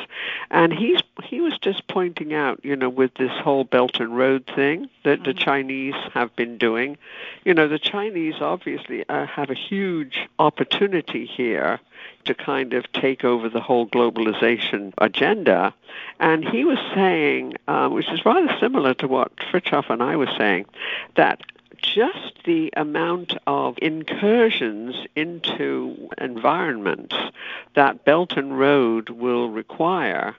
and 0.50 0.72
he's 0.72 1.02
he 1.24 1.42
was 1.42 1.58
just 1.60 1.88
pointing 1.88 2.34
out, 2.34 2.60
you 2.64 2.76
know, 2.76 2.90
with 2.90 3.14
this 3.16 3.32
whole 3.32 3.64
Belt 3.64 4.00
and 4.00 4.18
Road 4.18 4.50
thing 4.56 4.90
that 5.04 5.20
mm-hmm. 5.20 5.24
the 5.26 5.34
Chinese 5.34 5.96
have 6.14 6.36
been 6.36 6.58
doing, 6.58 6.98
you 7.44 7.54
know, 7.54 7.68
the 7.68 7.80
Chinese 7.80 8.36
obviously 8.42 9.08
uh, 9.10 9.26
have 9.26 9.50
a 9.50 9.56
huge 9.56 9.84
opportunity 10.40 11.26
here 11.26 11.80
to 12.26 12.34
kind 12.34 12.74
of 12.74 12.92
take 12.94 13.24
over 13.24 13.50
the 13.50 13.62
whole 13.62 13.88
globalization 13.88 14.94
agenda. 14.98 15.74
And 16.20 16.48
he 16.48 16.64
was 16.64 16.80
saying, 16.96 17.56
um, 17.68 17.94
which 17.94 18.10
is 18.12 18.26
rather 18.26 18.56
similar 18.60 18.94
to 18.96 19.08
what 19.08 19.36
Fritjof 19.38 19.90
and 19.90 20.02
I 20.02 20.16
were 20.16 20.32
saying, 20.38 20.66
that 21.16 21.42
just 21.78 22.44
the 22.46 22.72
amount 22.76 23.36
of 23.48 23.78
incursions 23.82 24.96
into 25.16 26.10
environments 26.20 27.16
that 27.76 28.06
Belt 28.06 28.34
and 28.38 28.58
Road 28.58 29.10
will 29.10 29.50
require 29.50 30.36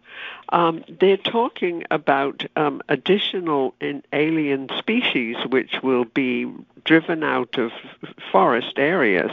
um, 0.51 0.85
they're 1.01 1.17
talking 1.17 1.85
about 1.91 2.45
um, 2.57 2.83
additional 2.89 3.75
alien 4.13 4.69
species 4.79 5.37
which 5.49 5.83
will 5.83 6.05
be 6.05 6.51
driven 6.85 7.25
out 7.25 7.57
of 7.59 7.73
forest 8.31 8.75
areas. 8.79 9.31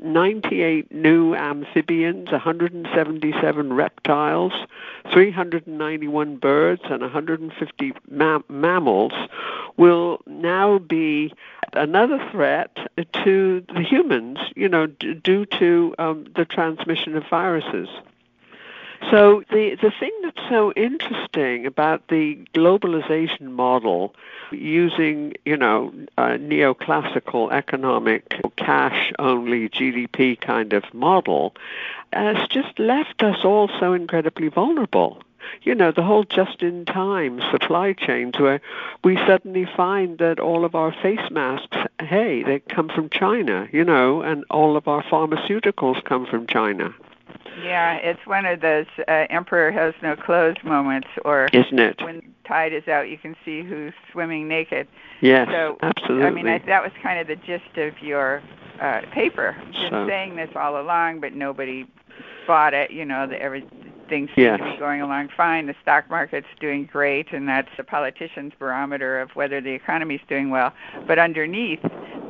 98 0.00 0.90
new 0.90 1.34
amphibians, 1.34 2.30
177 2.32 3.72
reptiles, 3.72 4.52
391 5.12 6.36
birds, 6.36 6.82
and 6.86 7.02
150 7.02 7.92
ma- 8.10 8.40
mammals 8.48 9.12
will 9.76 10.20
now 10.26 10.78
be 10.78 11.27
another 11.72 12.18
threat 12.30 12.76
to 13.24 13.64
the 13.72 13.82
humans, 13.82 14.38
you 14.56 14.68
know, 14.68 14.86
d- 14.86 15.14
due 15.14 15.46
to 15.46 15.94
um, 15.98 16.26
the 16.34 16.44
transmission 16.44 17.16
of 17.16 17.24
viruses. 17.28 17.88
So 19.10 19.44
the 19.50 19.76
the 19.80 19.92
thing 19.92 20.10
that's 20.22 20.48
so 20.48 20.72
interesting 20.72 21.66
about 21.66 22.08
the 22.08 22.36
globalization 22.52 23.52
model, 23.52 24.14
using 24.50 25.34
you 25.44 25.56
know 25.56 25.92
a 26.18 26.36
neoclassical 26.36 27.52
economic 27.52 28.40
cash 28.56 29.12
only 29.18 29.68
GDP 29.68 30.38
kind 30.38 30.72
of 30.72 30.82
model, 30.92 31.54
has 32.12 32.48
just 32.48 32.78
left 32.78 33.22
us 33.22 33.44
all 33.44 33.70
so 33.78 33.92
incredibly 33.92 34.48
vulnerable 34.48 35.22
you 35.62 35.74
know, 35.74 35.92
the 35.92 36.02
whole 36.02 36.24
just 36.24 36.62
in 36.62 36.84
time 36.84 37.40
supply 37.50 37.92
chains 37.92 38.38
where 38.38 38.60
we 39.04 39.16
suddenly 39.26 39.66
find 39.76 40.18
that 40.18 40.40
all 40.40 40.64
of 40.64 40.74
our 40.74 40.92
face 40.92 41.30
masks, 41.30 41.76
hey, 42.00 42.42
they 42.42 42.60
come 42.60 42.88
from 42.88 43.08
China, 43.10 43.68
you 43.72 43.84
know, 43.84 44.22
and 44.22 44.44
all 44.50 44.76
of 44.76 44.88
our 44.88 45.02
pharmaceuticals 45.02 46.02
come 46.04 46.26
from 46.26 46.46
China. 46.46 46.94
Yeah, 47.62 47.94
it's 47.96 48.24
one 48.26 48.46
of 48.46 48.60
those 48.60 48.86
uh, 49.08 49.26
emperor 49.30 49.70
has 49.72 49.94
no 50.02 50.16
clothes 50.16 50.56
moments, 50.62 51.08
or 51.24 51.48
isn't 51.52 51.78
it? 51.78 52.00
When 52.02 52.22
tide 52.46 52.72
is 52.72 52.86
out, 52.88 53.08
you 53.08 53.18
can 53.18 53.34
see 53.44 53.62
who's 53.62 53.92
swimming 54.12 54.48
naked. 54.48 54.86
Yes, 55.20 55.48
so, 55.50 55.76
absolutely. 55.82 56.26
I 56.26 56.30
mean, 56.30 56.46
I, 56.46 56.58
that 56.58 56.82
was 56.82 56.92
kind 57.02 57.18
of 57.18 57.26
the 57.26 57.36
gist 57.36 57.76
of 57.76 58.00
your 58.00 58.42
uh, 58.80 59.02
paper. 59.12 59.56
Just 59.72 59.90
so. 59.90 60.06
saying 60.06 60.36
this 60.36 60.50
all 60.54 60.80
along, 60.80 61.20
but 61.20 61.34
nobody 61.34 61.86
bought 62.46 62.74
it. 62.74 62.90
You 62.90 63.04
know, 63.04 63.26
that 63.26 63.40
every 63.40 63.66
things 64.08 64.30
seem 64.34 64.44
yes. 64.44 64.58
to 64.58 64.72
be 64.72 64.76
going 64.78 65.00
along 65.00 65.28
fine. 65.36 65.66
The 65.66 65.74
stock 65.82 66.08
market's 66.10 66.46
doing 66.60 66.88
great, 66.90 67.32
and 67.32 67.48
that's 67.48 67.68
the 67.76 67.84
politician's 67.84 68.52
barometer 68.58 69.20
of 69.20 69.30
whether 69.30 69.60
the 69.60 69.72
economy's 69.72 70.20
doing 70.28 70.50
well. 70.50 70.72
But 71.06 71.18
underneath, 71.18 71.80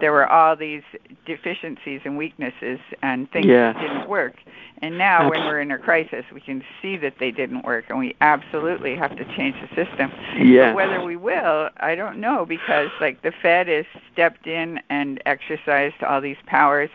there 0.00 0.12
were 0.12 0.26
all 0.26 0.56
these 0.56 0.82
deficiencies 1.26 2.00
and 2.04 2.16
weaknesses 2.16 2.78
and 3.02 3.30
things 3.30 3.46
yes. 3.46 3.74
that 3.74 3.80
didn't 3.80 4.08
work. 4.08 4.36
And 4.80 4.96
now, 4.96 5.28
when 5.28 5.44
we're 5.44 5.60
in 5.60 5.72
a 5.72 5.78
crisis, 5.78 6.24
we 6.32 6.40
can 6.40 6.62
see 6.80 6.96
that 6.98 7.14
they 7.18 7.32
didn't 7.32 7.64
work, 7.64 7.86
and 7.88 7.98
we 7.98 8.14
absolutely 8.20 8.94
have 8.94 9.16
to 9.16 9.24
change 9.36 9.56
the 9.60 9.68
system. 9.68 10.12
Yes. 10.36 10.68
But 10.68 10.76
whether 10.76 11.02
we 11.02 11.16
will, 11.16 11.70
I 11.78 11.94
don't 11.96 12.18
know, 12.18 12.46
because 12.46 12.88
like 13.00 13.22
the 13.22 13.32
Fed 13.42 13.66
has 13.66 13.86
stepped 14.12 14.46
in 14.46 14.80
and 14.88 15.20
exercised 15.26 16.02
all 16.02 16.20
these 16.20 16.36
powers 16.46 16.90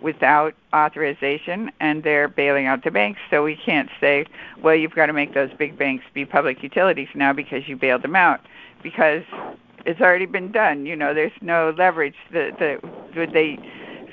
without 0.00 0.54
authorization 0.74 1.70
and 1.80 2.02
they're 2.02 2.28
bailing 2.28 2.66
out 2.66 2.84
the 2.84 2.90
banks 2.90 3.20
so 3.30 3.42
we 3.42 3.56
can't 3.56 3.88
say 4.00 4.24
well 4.62 4.74
you've 4.74 4.94
got 4.94 5.06
to 5.06 5.12
make 5.12 5.34
those 5.34 5.50
big 5.58 5.78
banks 5.78 6.04
be 6.14 6.24
public 6.24 6.62
utilities 6.62 7.08
now 7.14 7.32
because 7.32 7.68
you 7.68 7.76
bailed 7.76 8.02
them 8.02 8.16
out 8.16 8.40
because 8.82 9.22
it's 9.86 10.00
already 10.00 10.26
been 10.26 10.52
done 10.52 10.86
you 10.86 10.94
know 10.94 11.14
there's 11.14 11.32
no 11.40 11.74
leverage 11.76 12.16
the 12.32 12.50
the 12.58 13.18
would 13.18 13.32
they 13.32 13.58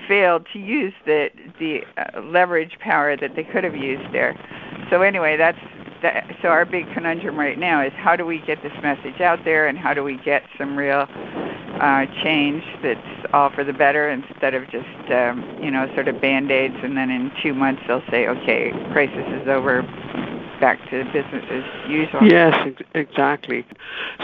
failed 0.08 0.46
to 0.54 0.60
use 0.60 0.94
the 1.06 1.30
the 1.60 1.82
uh, 1.98 2.22
leverage 2.22 2.78
power 2.80 3.16
that 3.18 3.36
they 3.36 3.44
could 3.44 3.64
have 3.64 3.76
used 3.76 4.14
there. 4.14 4.38
So 4.90 5.02
anyway 5.02 5.38
that's 5.38 5.60
that, 6.02 6.36
so 6.42 6.50
our 6.50 6.66
big 6.66 6.92
conundrum 6.94 7.38
right 7.40 7.58
now 7.58 7.82
is 7.82 7.94
how 7.94 8.16
do 8.16 8.26
we 8.26 8.40
get 8.40 8.62
this 8.62 8.74
message 8.82 9.22
out 9.22 9.44
there 9.46 9.68
and 9.68 9.78
how 9.78 9.94
do 9.94 10.04
we 10.04 10.18
get 10.18 10.44
some 10.58 10.78
real 10.78 11.08
uh, 11.80 12.06
change 12.24 12.64
that's 12.82 13.34
all 13.34 13.50
for 13.50 13.64
the 13.64 13.74
better 13.74 14.10
instead 14.10 14.54
of 14.54 14.70
just 14.70 15.12
um, 15.12 15.58
you 15.62 15.72
know 15.72 15.88
sort 15.94 16.08
of 16.08 16.20
band 16.22 16.52
aids 16.52 16.76
and 16.84 16.98
then 16.98 17.10
in 17.10 17.32
two 17.42 17.54
months 17.54 17.82
they'll 17.88 18.04
say 18.10 18.28
okay 18.28 18.72
crisis 18.92 19.26
is 19.42 19.48
over 19.48 19.84
back 20.60 20.90
to 20.90 21.04
business 21.06 21.46
as 21.50 21.90
usual. 21.90 22.24
Yes, 22.24 22.56
ex- 22.66 22.90
exactly. 22.94 23.66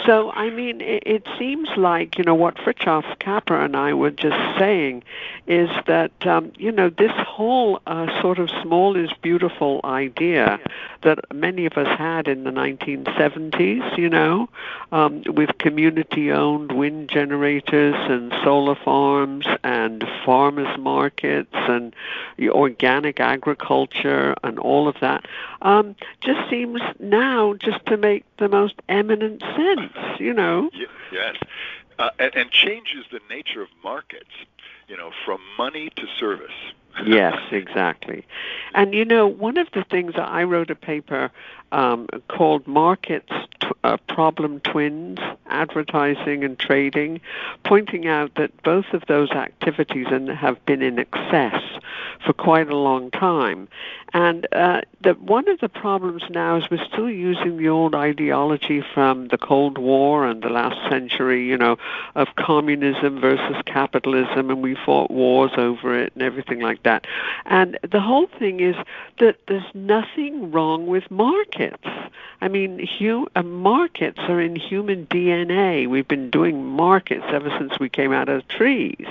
So, 0.05 0.31
I 0.31 0.49
mean, 0.49 0.81
it, 0.81 1.03
it, 1.05 1.27
seems 1.37 1.69
like, 1.77 2.17
you 2.17 2.23
know, 2.23 2.35
what 2.35 2.55
Fritjof 2.55 3.19
Capra 3.19 3.63
and 3.63 3.75
I 3.75 3.93
were 3.93 4.11
just 4.11 4.37
saying 4.57 5.03
is 5.47 5.69
that, 5.87 6.11
um, 6.25 6.51
you 6.57 6.71
know, 6.71 6.89
this 6.89 7.11
whole 7.11 7.81
uh, 7.87 8.21
sort 8.21 8.39
of 8.39 8.49
small 8.61 8.95
is 8.95 9.11
beautiful 9.21 9.81
idea 9.83 10.59
that 11.03 11.19
many 11.33 11.65
of 11.65 11.73
us 11.73 11.87
had 11.97 12.27
in 12.27 12.43
the 12.43 12.51
1970s, 12.51 13.97
you 13.97 14.09
know, 14.09 14.49
um, 14.91 15.23
with 15.27 15.57
community 15.57 16.31
owned 16.31 16.71
wind 16.71 17.09
generators 17.09 17.95
and 18.09 18.33
solar 18.43 18.75
farms 18.75 19.45
and 19.63 20.03
farmers 20.25 20.77
markets 20.77 21.53
and 21.53 21.95
organic 22.49 23.19
agriculture 23.19 24.35
and 24.43 24.59
all 24.59 24.87
of 24.87 24.95
that. 25.01 25.25
Um, 25.61 25.95
just 26.21 26.49
seems 26.49 26.81
now 26.99 27.53
just 27.53 27.85
to 27.87 27.97
make 27.97 28.25
the 28.37 28.49
most 28.49 28.75
eminent 28.89 29.41
sense, 29.41 30.19
you 30.19 30.33
know. 30.33 30.69
Yes, 31.11 31.35
uh, 31.99 32.09
and, 32.19 32.35
and 32.35 32.51
changes 32.51 33.05
the 33.11 33.19
nature 33.29 33.61
of 33.61 33.69
markets, 33.83 34.31
you 34.87 34.97
know, 34.97 35.11
from 35.25 35.39
money 35.57 35.89
to 35.95 36.07
service. 36.19 36.51
Yes, 37.05 37.37
exactly. 37.51 38.25
And 38.73 38.93
you 38.93 39.05
know, 39.05 39.27
one 39.27 39.57
of 39.57 39.67
the 39.73 39.83
things 39.83 40.13
that 40.15 40.27
I 40.29 40.43
wrote 40.43 40.69
a 40.69 40.75
paper 40.75 41.31
um, 41.71 42.07
called 42.27 42.67
Markets 42.67 43.31
uh, 43.83 43.97
Problem 44.07 44.59
Twins, 44.61 45.19
Advertising 45.47 46.43
and 46.43 46.57
Trading, 46.57 47.21
pointing 47.63 48.07
out 48.07 48.35
that 48.35 48.63
both 48.63 48.85
of 48.93 49.05
those 49.07 49.31
activities 49.31 50.07
have 50.07 50.63
been 50.65 50.81
in 50.81 50.99
excess 50.99 51.61
for 52.25 52.33
quite 52.33 52.69
a 52.69 52.75
long 52.77 53.11
time. 53.11 53.67
And 54.13 54.45
uh, 54.51 54.81
the, 55.01 55.13
one 55.13 55.47
of 55.47 55.59
the 55.59 55.69
problems 55.69 56.23
now 56.29 56.57
is 56.57 56.69
we're 56.69 56.85
still 56.85 57.09
using 57.09 57.57
the 57.57 57.69
old 57.69 57.95
ideology 57.95 58.83
from 58.93 59.29
the 59.29 59.37
Cold 59.37 59.77
War 59.77 60.27
and 60.27 60.41
the 60.41 60.49
last 60.49 60.89
century, 60.89 61.47
you 61.47 61.57
know, 61.57 61.77
of 62.15 62.27
communism 62.35 63.21
versus 63.21 63.55
capitalism, 63.65 64.49
and 64.49 64.61
we 64.61 64.75
fought 64.75 65.09
wars 65.09 65.51
over 65.57 65.97
it 65.97 66.11
and 66.13 66.23
everything 66.23 66.59
like 66.59 66.83
that. 66.83 67.07
And 67.45 67.79
the 67.89 68.01
whole 68.01 68.27
thing 68.27 68.59
is 68.59 68.75
that 69.19 69.37
there's 69.47 69.63
nothing 69.73 70.51
wrong 70.51 70.87
with 70.87 71.09
markets. 71.09 71.60
I 72.43 72.47
mean, 72.47 72.87
hu- 72.97 73.27
uh, 73.35 73.43
markets 73.43 74.17
are 74.21 74.41
in 74.41 74.55
human 74.55 75.05
DNA. 75.05 75.87
We've 75.87 76.07
been 76.07 76.31
doing 76.31 76.65
markets 76.65 77.25
ever 77.29 77.55
since 77.59 77.79
we 77.79 77.87
came 77.87 78.11
out 78.11 78.29
of 78.29 78.47
trees. 78.47 79.05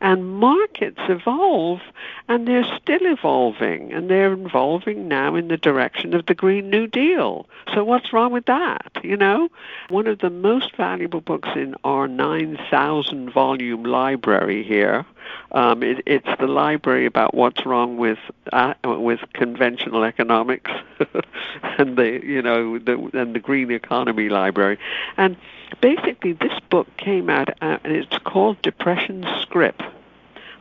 And 0.00 0.34
markets 0.40 0.98
evolve, 1.08 1.80
and 2.28 2.48
they're 2.48 2.66
still 2.82 3.06
evolving, 3.06 3.92
and 3.92 4.10
they're 4.10 4.32
evolving 4.32 5.06
now 5.06 5.36
in 5.36 5.46
the 5.46 5.56
direction 5.56 6.12
of 6.12 6.26
the 6.26 6.34
Green 6.34 6.70
New 6.70 6.88
Deal. 6.88 7.46
So 7.72 7.84
what's 7.84 8.12
wrong 8.12 8.32
with 8.32 8.46
that? 8.46 8.90
You 9.04 9.16
know, 9.16 9.48
one 9.88 10.08
of 10.08 10.18
the 10.18 10.30
most 10.30 10.74
valuable 10.74 11.20
books 11.20 11.50
in 11.54 11.76
our 11.84 12.08
9,000 12.08 13.30
volume 13.30 13.84
library 13.84 14.64
here. 14.64 15.06
Um, 15.52 15.82
it, 15.82 16.02
it's 16.06 16.28
the 16.38 16.46
library 16.46 17.06
about 17.06 17.34
what's 17.34 17.66
wrong 17.66 17.96
with 17.96 18.18
uh, 18.52 18.74
with 18.84 19.20
conventional 19.32 20.04
economics 20.04 20.70
and 21.62 21.96
the 21.96 22.20
you 22.24 22.42
know 22.42 22.78
the, 22.78 23.10
and 23.12 23.34
the 23.34 23.40
green 23.40 23.70
economy 23.70 24.28
library, 24.28 24.78
and 25.16 25.36
basically 25.80 26.32
this 26.32 26.58
book 26.70 26.88
came 26.96 27.28
out 27.28 27.50
uh, 27.62 27.78
and 27.84 27.92
it's 27.92 28.18
called 28.24 28.60
Depression 28.62 29.26
Scrip 29.40 29.82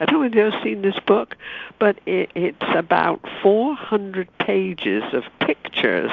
I 0.02 0.06
don't 0.06 0.22
know 0.22 0.24
if 0.24 0.34
you've 0.34 0.52
ever 0.52 0.64
seen 0.64 0.82
this 0.82 1.00
book, 1.06 1.38
but 1.78 2.00
it, 2.08 2.32
it's 2.34 2.76
about 2.76 3.24
400 3.44 4.36
pages 4.40 5.04
of 5.14 5.26
pictures 5.40 6.10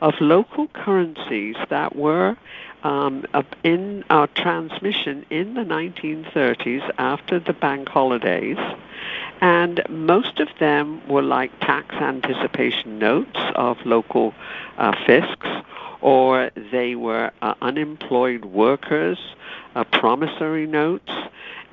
of 0.00 0.14
local 0.20 0.66
currencies 0.66 1.54
that 1.68 1.94
were 1.94 2.36
um, 2.82 3.24
in 3.62 4.04
our 4.10 4.26
transmission 4.26 5.24
in 5.30 5.54
the 5.54 5.60
1930s 5.60 6.90
after 6.98 7.38
the 7.38 7.52
bank 7.52 7.88
holidays. 7.88 8.58
And 9.40 9.80
most 9.88 10.40
of 10.40 10.48
them 10.58 11.06
were 11.08 11.22
like 11.22 11.56
tax 11.60 11.94
anticipation 11.94 12.98
notes 12.98 13.38
of 13.54 13.78
local 13.86 14.34
uh, 14.76 14.90
fiscs, 15.06 15.64
or 16.00 16.50
they 16.72 16.96
were 16.96 17.30
uh, 17.42 17.54
unemployed 17.62 18.44
workers, 18.44 19.18
uh, 19.76 19.84
promissory 19.84 20.66
notes. 20.66 21.12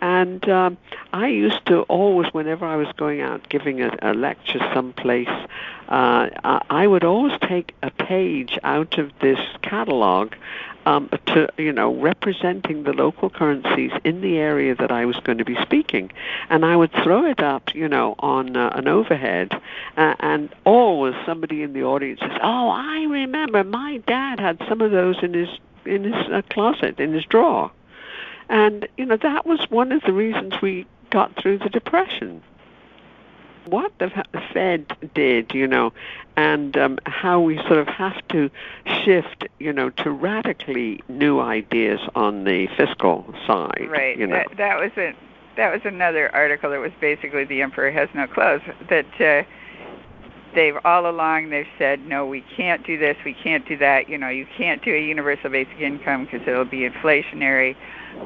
And 0.01 0.47
um, 0.49 0.77
I 1.13 1.27
used 1.27 1.65
to 1.67 1.81
always, 1.83 2.31
whenever 2.33 2.65
I 2.65 2.75
was 2.75 2.87
going 2.97 3.21
out 3.21 3.49
giving 3.49 3.81
a, 3.81 3.95
a 4.01 4.13
lecture 4.13 4.59
someplace, 4.73 5.29
uh, 5.87 6.29
I 6.69 6.85
would 6.85 7.03
always 7.03 7.37
take 7.41 7.73
a 7.81 7.89
page 7.89 8.59
out 8.63 8.97
of 8.97 9.11
this 9.19 9.39
catalog 9.61 10.33
um, 10.87 11.09
to 11.27 11.49
you 11.57 11.73
know 11.73 11.93
representing 11.95 12.83
the 12.83 12.93
local 12.93 13.29
currencies 13.29 13.91
in 14.05 14.21
the 14.21 14.37
area 14.37 14.73
that 14.75 14.89
I 14.89 15.05
was 15.05 15.17
going 15.17 15.37
to 15.37 15.45
be 15.45 15.57
speaking, 15.61 16.11
and 16.49 16.65
I 16.65 16.77
would 16.77 16.91
throw 17.03 17.25
it 17.25 17.41
up 17.41 17.75
you 17.75 17.89
know 17.89 18.15
on 18.19 18.55
uh, 18.55 18.71
an 18.73 18.87
overhead, 18.87 19.51
uh, 19.97 20.15
and 20.19 20.49
always 20.65 21.13
somebody 21.25 21.61
in 21.61 21.73
the 21.73 21.83
audience 21.83 22.21
says, 22.21 22.37
"Oh, 22.41 22.69
I 22.69 23.03
remember 23.09 23.63
my 23.65 23.97
dad 24.07 24.39
had 24.39 24.61
some 24.69 24.79
of 24.79 24.91
those 24.91 25.17
in 25.21 25.33
his 25.33 25.49
in 25.85 26.05
his 26.05 26.31
uh, 26.31 26.41
closet 26.49 26.99
in 27.01 27.11
his 27.11 27.25
drawer," 27.25 27.69
and 28.49 28.87
you 28.97 29.05
know 29.05 29.17
that 29.17 29.45
was 29.45 29.59
one 29.69 29.91
of 29.91 30.01
the 30.03 30.13
reasons 30.13 30.53
we 30.61 30.85
got 31.09 31.35
through 31.35 31.57
the 31.59 31.69
depression 31.69 32.41
what 33.67 33.91
the 33.99 34.09
Fed 34.53 34.95
did, 35.13 35.53
you 35.53 35.67
know, 35.67 35.93
and 36.35 36.77
um, 36.77 36.99
how 37.05 37.39
we 37.39 37.57
sort 37.57 37.79
of 37.79 37.87
have 37.87 38.27
to 38.29 38.49
shift, 39.03 39.47
you 39.59 39.73
know, 39.73 39.89
to 39.89 40.11
radically 40.11 41.01
new 41.07 41.39
ideas 41.39 41.99
on 42.15 42.45
the 42.45 42.67
fiscal 42.77 43.33
side. 43.45 43.87
Right. 43.89 44.17
You 44.17 44.27
know. 44.27 44.35
that, 44.35 44.57
that 44.57 44.79
was 44.79 44.91
a 44.97 45.13
that 45.55 45.73
was 45.73 45.81
another 45.85 46.33
article 46.35 46.69
that 46.69 46.79
was 46.79 46.91
basically 47.01 47.43
the 47.43 47.61
emperor 47.61 47.91
has 47.91 48.09
no 48.13 48.27
clothes. 48.27 48.61
That 48.89 49.21
uh, 49.21 49.43
they've 50.53 50.77
all 50.85 51.09
along 51.09 51.49
they've 51.49 51.67
said 51.77 52.05
no, 52.05 52.25
we 52.25 52.41
can't 52.41 52.85
do 52.85 52.97
this, 52.97 53.17
we 53.25 53.33
can't 53.33 53.67
do 53.67 53.77
that. 53.77 54.07
You 54.07 54.17
know, 54.17 54.29
you 54.29 54.47
can't 54.57 54.83
do 54.83 54.93
a 54.93 55.01
universal 55.01 55.49
basic 55.49 55.79
income 55.79 56.25
because 56.25 56.47
it'll 56.47 56.65
be 56.65 56.87
inflationary. 56.87 57.75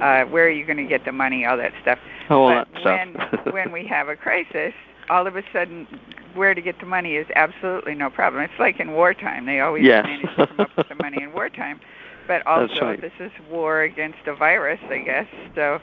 Uh, 0.01 0.25
where 0.25 0.45
are 0.45 0.51
you 0.51 0.65
going 0.65 0.77
to 0.77 0.87
get 0.87 1.05
the 1.05 1.11
money? 1.11 1.45
All 1.45 1.57
that 1.57 1.73
stuff. 1.81 1.99
Oh, 2.29 2.47
but 2.49 2.67
that 2.73 2.81
stuff. 2.81 3.45
when 3.45 3.53
when 3.53 3.71
we 3.71 3.87
have 3.87 4.07
a 4.07 4.15
crisis, 4.15 4.73
all 5.09 5.27
of 5.27 5.35
a 5.35 5.43
sudden 5.53 5.87
where 6.35 6.53
to 6.53 6.61
get 6.61 6.79
the 6.79 6.85
money 6.85 7.15
is 7.15 7.27
absolutely 7.35 7.93
no 7.93 8.09
problem. 8.09 8.43
It's 8.43 8.59
like 8.59 8.79
in 8.79 8.93
wartime; 8.93 9.45
they 9.45 9.59
always 9.59 9.83
yes. 9.83 10.05
manage 10.05 10.35
to 10.35 10.47
come 10.47 10.59
up 10.59 10.77
with 10.77 10.87
the 10.87 10.95
money 10.95 11.21
in 11.21 11.33
wartime. 11.33 11.79
But 12.27 12.45
also, 12.47 12.81
right. 12.81 13.01
this 13.01 13.13
is 13.19 13.31
war 13.49 13.81
against 13.83 14.19
a 14.27 14.35
virus, 14.35 14.79
I 14.89 14.99
guess. 14.99 15.27
So 15.55 15.79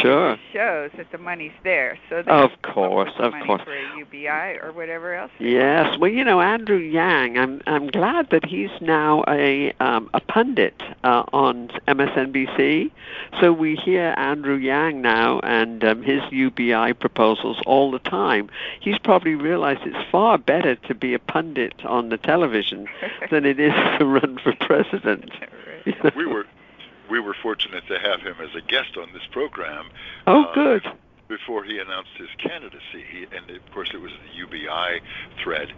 Sure. 0.00 0.32
It 0.32 0.40
shows 0.52 0.90
that 0.96 1.10
the 1.12 1.18
money's 1.18 1.52
there. 1.64 1.98
So 2.08 2.18
of 2.26 2.50
course, 2.62 3.12
of 3.18 3.32
money 3.32 3.46
course. 3.46 3.62
For 3.62 3.74
a 3.74 3.98
UBI 3.98 4.58
or 4.62 4.72
whatever 4.72 5.14
else. 5.14 5.30
Yes. 5.38 5.98
Well, 5.98 6.10
you 6.10 6.24
know, 6.24 6.40
Andrew 6.40 6.78
Yang. 6.78 7.38
I'm 7.38 7.62
I'm 7.66 7.88
glad 7.88 8.30
that 8.30 8.44
he's 8.44 8.70
now 8.80 9.24
a 9.28 9.72
um, 9.80 10.10
a 10.14 10.20
pundit 10.20 10.82
uh, 11.04 11.24
on 11.32 11.68
MSNBC. 11.88 12.90
So 13.40 13.52
we 13.52 13.76
hear 13.76 14.14
Andrew 14.16 14.56
Yang 14.56 15.02
now 15.02 15.40
and 15.40 15.84
um, 15.84 16.02
his 16.02 16.20
UBI 16.30 16.92
proposals 16.94 17.60
all 17.66 17.90
the 17.90 17.98
time. 17.98 18.50
He's 18.80 18.98
probably 18.98 19.34
realized 19.34 19.80
it's 19.84 20.10
far 20.10 20.38
better 20.38 20.76
to 20.76 20.94
be 20.94 21.14
a 21.14 21.18
pundit 21.18 21.84
on 21.84 22.08
the 22.08 22.18
television 22.18 22.88
than 23.30 23.44
it 23.44 23.58
is 23.58 23.74
to 23.98 24.04
run 24.04 24.38
for 24.38 24.54
president. 24.60 25.30
You 25.86 25.94
know? 26.04 26.10
We 26.16 26.26
were 26.26 26.46
we 27.10 27.20
were 27.20 27.34
fortunate 27.42 27.86
to 27.88 27.98
have 27.98 28.20
him 28.20 28.36
as 28.40 28.54
a 28.54 28.60
guest 28.60 28.96
on 28.96 29.12
this 29.12 29.26
program. 29.30 29.86
Oh, 30.26 30.44
uh, 30.44 30.54
good. 30.54 30.82
Before 31.28 31.64
he 31.64 31.78
announced 31.78 32.10
his 32.18 32.28
candidacy, 32.36 33.04
he, 33.10 33.22
and 33.34 33.48
of 33.48 33.70
course 33.72 33.90
it 33.94 34.00
was 34.02 34.12
the 34.12 34.36
UBI 34.36 35.00
thread, 35.42 35.72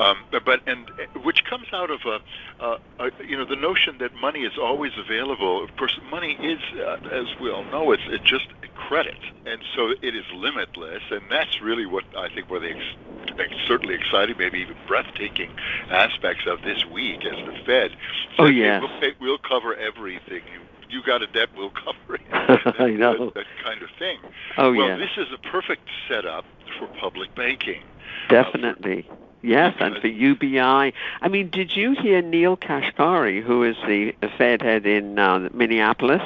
um, 0.00 0.16
but 0.46 0.60
and 0.66 0.90
which 1.22 1.44
comes 1.44 1.66
out 1.74 1.90
of 1.90 2.00
a, 2.06 2.64
a, 2.64 2.78
a, 3.00 3.10
you 3.22 3.36
know 3.36 3.44
the 3.44 3.56
notion 3.56 3.98
that 3.98 4.14
money 4.14 4.44
is 4.44 4.56
always 4.56 4.92
available. 4.96 5.62
Of 5.62 5.76
course, 5.76 5.98
money 6.10 6.38
is, 6.40 6.58
uh, 6.80 6.96
as 7.12 7.26
we 7.38 7.50
all 7.50 7.64
know, 7.64 7.92
it's 7.92 8.02
it's 8.06 8.24
just 8.24 8.46
credit, 8.76 9.18
and 9.44 9.60
so 9.76 9.90
it 10.00 10.14
is 10.14 10.24
limitless, 10.34 11.02
and 11.10 11.22
that's 11.30 11.60
really 11.60 11.84
what 11.84 12.04
I 12.16 12.28
think 12.30 12.48
were 12.48 12.60
the 12.60 12.70
ex- 12.70 13.54
certainly 13.66 13.94
exciting, 13.96 14.36
maybe 14.38 14.60
even 14.60 14.76
breathtaking 14.86 15.50
aspects 15.90 16.44
of 16.46 16.62
this 16.62 16.82
week 16.86 17.26
as 17.26 17.44
the 17.44 17.52
Fed. 17.66 17.90
Said, 17.90 17.96
Oh, 18.38 18.46
"Hey, 18.46 18.52
yes. 18.52 18.80
we'll, 18.82 19.00
pay, 19.00 19.12
we'll 19.20 19.38
cover 19.38 19.74
everything. 19.74 20.42
You 20.52 20.60
you 20.94 21.02
got 21.02 21.22
a 21.22 21.26
debt, 21.26 21.48
we'll 21.56 21.70
cover 21.84 22.14
it. 22.14 22.20
I 22.80 22.90
know. 22.90 23.26
That, 23.26 23.34
that 23.34 23.46
kind 23.62 23.82
of 23.82 23.88
thing. 23.98 24.18
Oh 24.56 24.72
well, 24.72 24.88
yeah. 24.88 24.96
this 24.96 25.10
is 25.18 25.26
a 25.34 25.48
perfect 25.48 25.82
setup 26.08 26.44
for 26.78 26.88
public 27.00 27.34
banking. 27.34 27.82
Uh, 28.28 28.42
Definitely. 28.42 29.06
Yes, 29.44 29.74
and 29.78 29.98
for 29.98 30.06
UBI. 30.06 30.94
I 31.20 31.28
mean, 31.28 31.50
did 31.50 31.76
you 31.76 31.92
hear 31.92 32.22
Neel 32.22 32.56
Kashkari, 32.56 33.42
who 33.42 33.62
is 33.62 33.76
the 33.86 34.14
Fed 34.38 34.62
head 34.62 34.86
in 34.86 35.18
uh, 35.18 35.50
Minneapolis? 35.52 36.22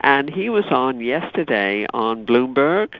And 0.00 0.28
he 0.28 0.50
was 0.50 0.64
on 0.66 1.00
yesterday 1.00 1.86
on 1.94 2.26
Bloomberg, 2.26 2.94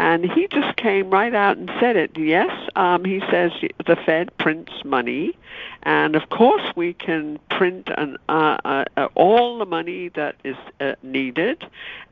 and 0.00 0.28
he 0.28 0.48
just 0.48 0.76
came 0.76 1.10
right 1.10 1.32
out 1.32 1.58
and 1.58 1.70
said 1.78 1.94
it. 1.94 2.18
Yes, 2.18 2.50
um, 2.74 3.04
he 3.04 3.20
says 3.30 3.52
the 3.86 3.94
Fed 3.94 4.36
prints 4.36 4.72
money, 4.84 5.36
and 5.84 6.16
of 6.16 6.28
course 6.30 6.74
we 6.74 6.92
can 6.92 7.38
print 7.50 7.90
an, 7.96 8.16
uh, 8.28 8.58
uh, 8.64 8.84
uh, 8.96 9.08
all 9.14 9.58
the 9.58 9.66
money 9.66 10.08
that 10.08 10.34
is 10.42 10.56
uh, 10.80 10.94
needed, 11.04 11.64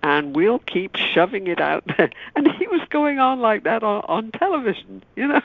and 0.04 0.36
we'll 0.36 0.60
keep 0.60 0.94
shoving 0.94 1.48
it 1.48 1.60
out 1.60 1.82
there. 1.96 2.10
And 2.36 2.46
he 2.52 2.68
was 2.68 2.82
going 2.90 3.18
on 3.18 3.40
like 3.40 3.64
that 3.64 3.82
on, 3.82 4.04
on 4.06 4.30
television, 4.30 5.02
you 5.16 5.26
know. 5.26 5.42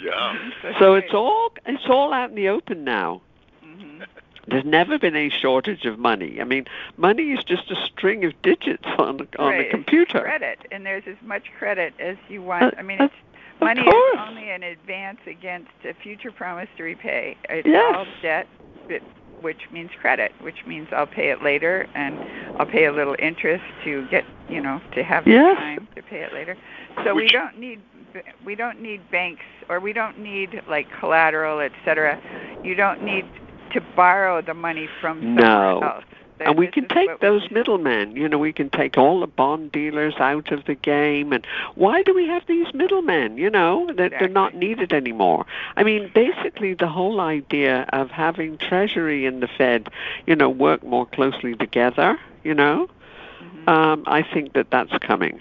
Yeah. 0.00 0.50
So 0.78 0.94
it's 0.94 1.12
all 1.12 1.52
it's 1.66 1.84
all 1.88 2.12
out 2.12 2.30
in 2.30 2.36
the 2.36 2.48
open 2.48 2.84
now. 2.84 3.20
hmm 3.62 4.02
There's 4.48 4.64
never 4.64 4.98
been 4.98 5.16
a 5.16 5.28
shortage 5.30 5.84
of 5.84 5.98
money. 5.98 6.40
I 6.40 6.44
mean, 6.44 6.64
money 6.96 7.32
is 7.32 7.44
just 7.44 7.70
a 7.70 7.76
string 7.76 8.24
of 8.24 8.32
digits 8.42 8.84
on 8.98 9.26
on 9.38 9.52
right. 9.52 9.66
a 9.66 9.70
computer. 9.70 10.20
Credit, 10.20 10.58
and 10.70 10.84
there's 10.84 11.04
as 11.06 11.16
much 11.22 11.44
credit 11.58 11.94
as 11.98 12.16
you 12.28 12.42
want. 12.42 12.64
Uh, 12.64 12.70
I 12.78 12.82
mean, 12.82 13.00
uh, 13.00 13.04
it's 13.04 13.14
money 13.60 13.82
is 13.82 14.18
only 14.18 14.50
an 14.50 14.62
advance 14.62 15.20
against 15.26 15.70
a 15.84 15.94
future 15.94 16.32
promise 16.32 16.68
to 16.76 16.82
repay. 16.82 17.36
It's 17.48 17.66
Yes. 17.66 17.94
all 17.96 18.06
debt, 18.22 18.46
that- 18.88 19.02
which 19.40 19.70
means 19.70 19.90
credit, 20.00 20.32
which 20.40 20.64
means 20.66 20.88
I'll 20.92 21.06
pay 21.06 21.28
it 21.28 21.42
later, 21.42 21.86
and 21.94 22.18
I'll 22.58 22.64
pay 22.66 22.86
a 22.86 22.92
little 22.92 23.14
interest 23.18 23.62
to 23.84 24.06
get, 24.08 24.24
you 24.48 24.60
know, 24.62 24.80
to 24.94 25.02
have 25.04 25.24
the 25.26 25.32
time 25.32 25.86
to 25.96 26.02
pay 26.02 26.20
it 26.22 26.32
later. 26.32 26.56
So 27.04 27.14
we 27.14 27.28
don't 27.28 27.58
need 27.58 27.80
we 28.44 28.54
don't 28.54 28.80
need 28.80 29.10
banks 29.10 29.44
or 29.68 29.80
we 29.80 29.92
don't 29.92 30.18
need 30.18 30.62
like 30.68 30.86
collateral, 30.98 31.60
et 31.60 31.72
cetera. 31.84 32.20
You 32.62 32.74
don't 32.74 33.02
need 33.02 33.24
to 33.72 33.80
borrow 33.96 34.40
the 34.40 34.54
money 34.54 34.88
from 35.00 35.20
somewhere 35.20 35.44
No. 35.44 35.80
else. 35.80 36.04
And 36.40 36.58
we 36.58 36.66
can 36.66 36.88
take 36.88 37.20
those 37.20 37.48
middlemen. 37.50 38.16
You 38.16 38.28
know, 38.28 38.38
we 38.38 38.52
can 38.52 38.68
take 38.68 38.98
all 38.98 39.20
the 39.20 39.26
bond 39.26 39.70
dealers 39.70 40.14
out 40.18 40.50
of 40.50 40.64
the 40.64 40.74
game. 40.74 41.32
And 41.32 41.46
why 41.76 42.02
do 42.02 42.12
we 42.12 42.26
have 42.26 42.42
these 42.46 42.66
middlemen? 42.74 43.38
You 43.38 43.50
know, 43.50 43.86
that 43.96 44.10
they're 44.18 44.28
not 44.28 44.54
needed 44.54 44.92
anymore. 44.92 45.46
I 45.76 45.84
mean, 45.84 46.10
basically, 46.12 46.74
the 46.74 46.88
whole 46.88 47.20
idea 47.20 47.86
of 47.92 48.10
having 48.10 48.58
Treasury 48.58 49.26
and 49.26 49.42
the 49.42 49.46
Fed, 49.46 49.88
you 50.26 50.34
know, 50.34 50.48
work 50.50 50.82
more 50.82 51.06
closely 51.06 51.54
together. 51.54 52.18
You 52.42 52.54
know, 52.54 52.88
Mhm. 53.40 53.68
um, 53.68 54.02
I 54.06 54.22
think 54.22 54.52
that 54.54 54.70
that's 54.70 54.96
coming. 54.98 55.40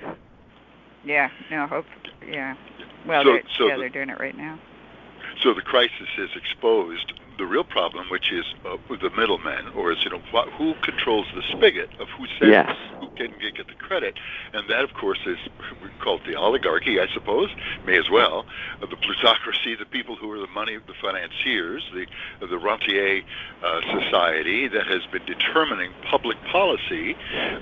Yeah, 1.06 1.30
no, 1.52 1.68
hope. 1.68 1.86
Yeah. 2.28 2.56
Well, 3.06 3.24
So- 3.24 3.32
they're, 3.34 3.44
so 3.58 3.68
yeah, 3.68 3.76
the- 3.76 3.80
they're 3.82 3.90
doing 3.90 4.10
it 4.10 4.20
right 4.20 4.36
now. 4.38 4.60
So 5.42 5.54
the 5.54 5.62
crisis 5.62 6.08
has 6.16 6.30
exposed 6.36 7.14
the 7.40 7.46
real 7.48 7.64
problem, 7.64 8.06
which 8.10 8.32
is 8.32 8.46
uh, 8.64 8.78
the 8.90 9.10
middlemen, 9.18 9.68
or 9.76 9.92
is 9.92 10.04
you 10.04 10.12
know 10.12 10.22
wh- 10.32 10.48
who 10.56 10.76
controls 10.84 11.26
the 11.34 11.42
spigot 11.52 11.90
of 12.00 12.08
who 12.16 12.28
says 12.40 12.50
Yes. 12.50 12.76
who 13.00 13.08
can 13.18 13.34
get 13.56 13.66
the 13.68 13.74
credit, 13.74 14.20
and 14.54 14.70
that 14.70 14.84
of 14.84 14.94
course 14.94 15.18
is 15.26 15.38
we 15.82 15.90
call 16.00 16.18
it 16.18 16.22
the 16.28 16.36
oligarchy, 16.36 17.00
I 17.00 17.08
suppose, 17.08 17.50
may 17.84 17.98
as 17.98 18.08
well, 18.12 18.46
uh, 18.82 18.86
the 18.86 18.96
plutocracy, 18.98 19.74
the 19.74 19.88
people 19.88 20.16
who 20.16 20.32
are 20.32 20.38
the 20.40 20.48
money, 20.54 20.78
the 20.86 20.94
financiers, 21.02 21.84
the 21.96 22.06
the 22.46 22.60
rentier 22.60 23.24
uh, 23.64 23.82
society 24.00 24.68
that 24.68 24.86
has 24.86 25.02
been 25.12 25.26
determining 25.26 25.90
public 26.10 26.38
policy 26.52 27.16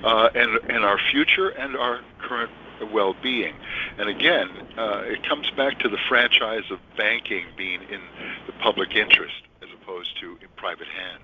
uh, 0.04 0.28
and 0.34 0.58
and 0.68 0.84
our 0.84 0.98
future 1.10 1.48
and 1.48 1.74
our 1.76 2.00
current 2.18 2.50
well-being. 2.86 3.54
And 3.98 4.08
again, 4.08 4.48
uh, 4.76 5.02
it 5.04 5.22
comes 5.22 5.50
back 5.50 5.78
to 5.80 5.88
the 5.88 5.98
franchise 6.08 6.70
of 6.70 6.78
banking 6.96 7.46
being 7.56 7.82
in 7.90 8.00
the 8.46 8.52
public 8.52 8.94
interest 8.94 9.34
as 9.62 9.68
opposed 9.80 10.18
to 10.20 10.38
in 10.40 10.48
private 10.56 10.88
hands. 10.88 11.22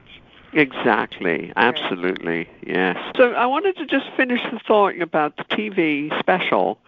Exactly. 0.52 1.52
Absolutely. 1.56 2.48
Yes. 2.66 2.96
So 3.16 3.32
I 3.32 3.46
wanted 3.46 3.76
to 3.76 3.86
just 3.86 4.06
finish 4.16 4.40
the 4.50 4.58
thought 4.66 4.98
about 5.00 5.36
the 5.36 5.44
TV 5.44 6.16
special 6.18 6.78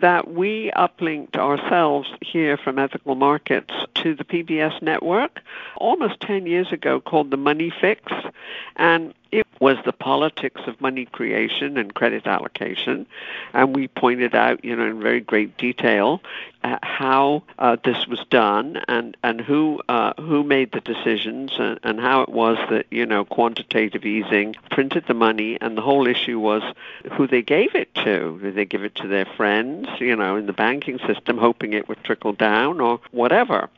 that 0.00 0.30
we 0.30 0.70
uplinked 0.76 1.36
ourselves 1.36 2.08
here 2.20 2.56
from 2.56 2.78
Ethical 2.78 3.14
Markets 3.14 3.72
to 3.94 4.14
the 4.14 4.24
PBS 4.24 4.80
network 4.82 5.40
almost 5.76 6.20
10 6.20 6.46
years 6.46 6.72
ago 6.72 7.00
called 7.00 7.30
The 7.30 7.36
Money 7.36 7.70
Fix. 7.70 8.12
And 8.76 9.14
it 9.32 9.46
was 9.60 9.76
the 9.84 9.92
politics 9.92 10.62
of 10.66 10.80
money 10.80 11.04
creation 11.04 11.76
and 11.78 11.94
credit 11.94 12.26
allocation. 12.26 13.06
And 13.52 13.76
we 13.76 13.88
pointed 13.88 14.34
out, 14.34 14.64
you 14.64 14.74
know, 14.74 14.86
in 14.86 15.00
very 15.00 15.20
great 15.20 15.56
detail 15.56 16.20
uh, 16.64 16.78
how 16.82 17.42
uh, 17.58 17.76
this 17.84 18.06
was 18.06 18.20
done 18.30 18.82
and, 18.88 19.16
and 19.22 19.40
who 19.40 19.80
uh, 19.88 20.12
who 20.20 20.42
made 20.42 20.72
the 20.72 20.80
decisions 20.80 21.52
and, 21.58 21.78
and 21.84 22.00
how 22.00 22.22
it 22.22 22.28
was 22.28 22.58
that, 22.70 22.86
you 22.90 23.06
know, 23.06 23.24
quantitative 23.24 24.04
easing 24.04 24.56
printed 24.70 25.04
the 25.06 25.14
money 25.14 25.56
and 25.60 25.76
the 25.76 25.82
whole 25.82 26.06
issue 26.06 26.38
was 26.38 26.62
who 27.12 27.26
they 27.26 27.42
gave 27.42 27.74
it 27.74 27.94
to. 27.94 28.38
Did 28.42 28.56
they 28.56 28.64
give 28.64 28.84
it 28.84 28.96
to 28.96 29.06
their 29.06 29.26
friends, 29.26 29.88
you 29.98 30.14
know, 30.16 30.36
in 30.36 30.46
the 30.46 30.52
banking 30.52 30.98
system 31.06 31.38
hoping 31.38 31.72
it 31.72 31.88
would 31.88 32.02
trickle 32.04 32.32
down 32.32 32.80
or 32.80 33.00
whatever? 33.10 33.68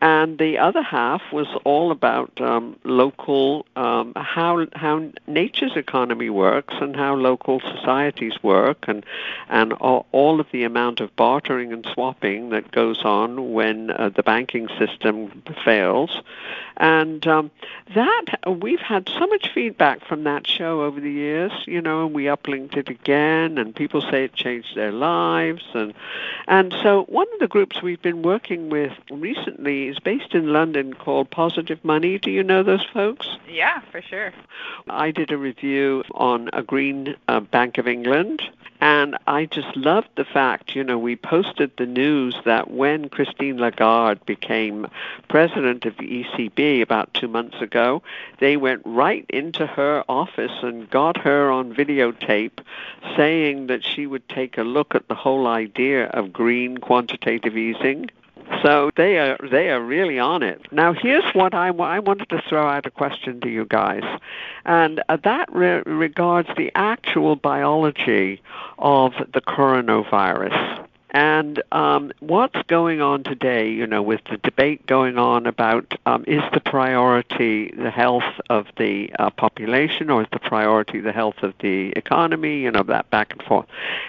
And 0.00 0.38
the 0.38 0.58
other 0.58 0.82
half 0.82 1.22
was 1.32 1.46
all 1.64 1.90
about 1.90 2.40
um, 2.40 2.76
local 2.84 3.66
um, 3.76 4.12
how 4.16 4.66
how 4.74 5.10
nature's 5.26 5.76
economy 5.76 6.30
works 6.30 6.74
and 6.80 6.94
how 6.94 7.14
local 7.14 7.60
societies 7.60 8.34
work 8.42 8.84
and 8.88 9.04
and 9.48 9.72
all, 9.74 10.40
of 10.40 10.46
the 10.52 10.64
amount 10.64 11.00
of 11.00 11.14
bartering 11.14 11.72
and 11.72 11.86
swapping 11.92 12.50
that 12.50 12.72
goes 12.72 13.04
on 13.04 13.52
when 13.52 13.90
uh, 13.90 14.08
the 14.08 14.22
banking 14.22 14.68
system 14.78 15.42
fails. 15.64 16.20
And 16.76 17.24
um, 17.26 17.52
that 17.94 18.24
we've 18.60 18.80
had 18.80 19.08
so 19.08 19.26
much 19.26 19.52
feedback 19.54 20.04
from 20.04 20.24
that 20.24 20.46
show 20.46 20.82
over 20.82 21.00
the 21.00 21.10
years 21.10 21.52
you 21.66 21.80
know 21.80 22.06
and 22.06 22.14
we 22.14 22.24
uplinked 22.24 22.76
it 22.76 22.88
again 22.88 23.58
and 23.58 23.74
people 23.74 24.00
say 24.00 24.24
it 24.24 24.34
changed 24.34 24.74
their 24.74 24.92
lives 24.92 25.64
and 25.74 25.94
and 26.48 26.74
so 26.82 27.04
one 27.04 27.26
of 27.34 27.40
the 27.40 27.48
groups 27.48 27.82
we've 27.82 28.02
been 28.02 28.22
working 28.22 28.70
with 28.70 28.92
recently 29.10 29.63
is 29.66 29.98
based 29.98 30.34
in 30.34 30.52
London 30.52 30.94
called 30.94 31.30
Positive 31.30 31.82
Money. 31.84 32.18
Do 32.18 32.30
you 32.30 32.42
know 32.42 32.62
those 32.62 32.84
folks? 32.92 33.26
Yeah, 33.48 33.80
for 33.90 34.02
sure. 34.02 34.32
I 34.88 35.10
did 35.10 35.32
a 35.32 35.38
review 35.38 36.04
on 36.12 36.50
a 36.52 36.62
green 36.62 37.16
uh, 37.28 37.40
Bank 37.40 37.78
of 37.78 37.88
England. 37.88 38.42
And 38.80 39.16
I 39.26 39.46
just 39.46 39.76
loved 39.76 40.10
the 40.14 40.26
fact, 40.26 40.76
you 40.76 40.84
know, 40.84 40.98
we 40.98 41.16
posted 41.16 41.70
the 41.76 41.86
news 41.86 42.36
that 42.44 42.70
when 42.70 43.08
Christine 43.08 43.56
Lagarde 43.56 44.20
became 44.26 44.88
president 45.28 45.86
of 45.86 45.96
the 45.96 46.24
ECB 46.24 46.82
about 46.82 47.14
two 47.14 47.28
months 47.28 47.62
ago, 47.62 48.02
they 48.40 48.58
went 48.58 48.82
right 48.84 49.24
into 49.30 49.66
her 49.66 50.04
office 50.06 50.62
and 50.62 50.90
got 50.90 51.16
her 51.16 51.50
on 51.50 51.74
videotape 51.74 52.58
saying 53.16 53.68
that 53.68 53.84
she 53.84 54.06
would 54.06 54.28
take 54.28 54.58
a 54.58 54.62
look 54.62 54.94
at 54.94 55.08
the 55.08 55.14
whole 55.14 55.46
idea 55.46 56.08
of 56.08 56.30
green 56.30 56.76
quantitative 56.76 57.56
easing 57.56 58.10
so 58.62 58.90
they 58.96 59.18
are 59.18 59.38
they 59.50 59.70
are 59.70 59.80
really 59.80 60.18
on 60.18 60.42
it. 60.42 60.60
Now 60.72 60.92
here's 60.92 61.24
what 61.34 61.54
I, 61.54 61.68
I 61.68 61.98
wanted 61.98 62.28
to 62.30 62.42
throw 62.48 62.66
out 62.66 62.86
a 62.86 62.90
question 62.90 63.40
to 63.40 63.48
you 63.48 63.64
guys, 63.64 64.02
and 64.64 65.02
uh, 65.08 65.18
that 65.24 65.52
re- 65.52 65.82
regards 65.86 66.48
the 66.56 66.70
actual 66.74 67.36
biology 67.36 68.42
of 68.78 69.12
the 69.32 69.40
coronavirus. 69.40 70.86
And 71.14 71.62
um, 71.70 72.12
what's 72.18 72.60
going 72.66 73.00
on 73.00 73.22
today, 73.22 73.70
you 73.70 73.86
know, 73.86 74.02
with 74.02 74.20
the 74.28 74.36
debate 74.38 74.84
going 74.84 75.16
on 75.16 75.46
about 75.46 75.94
um, 76.06 76.24
is 76.26 76.42
the 76.52 76.58
priority 76.58 77.70
the 77.70 77.92
health 77.92 78.40
of 78.50 78.66
the 78.78 79.12
uh, 79.16 79.30
population 79.30 80.10
or 80.10 80.22
is 80.22 80.28
the 80.32 80.40
priority 80.40 80.98
the 80.98 81.12
health 81.12 81.44
of 81.44 81.54
the 81.60 81.90
economy, 81.90 82.58
you 82.58 82.70
know, 82.72 82.82
that 82.82 83.08
back 83.10 83.32
and 83.32 83.42
forth. 83.44 83.66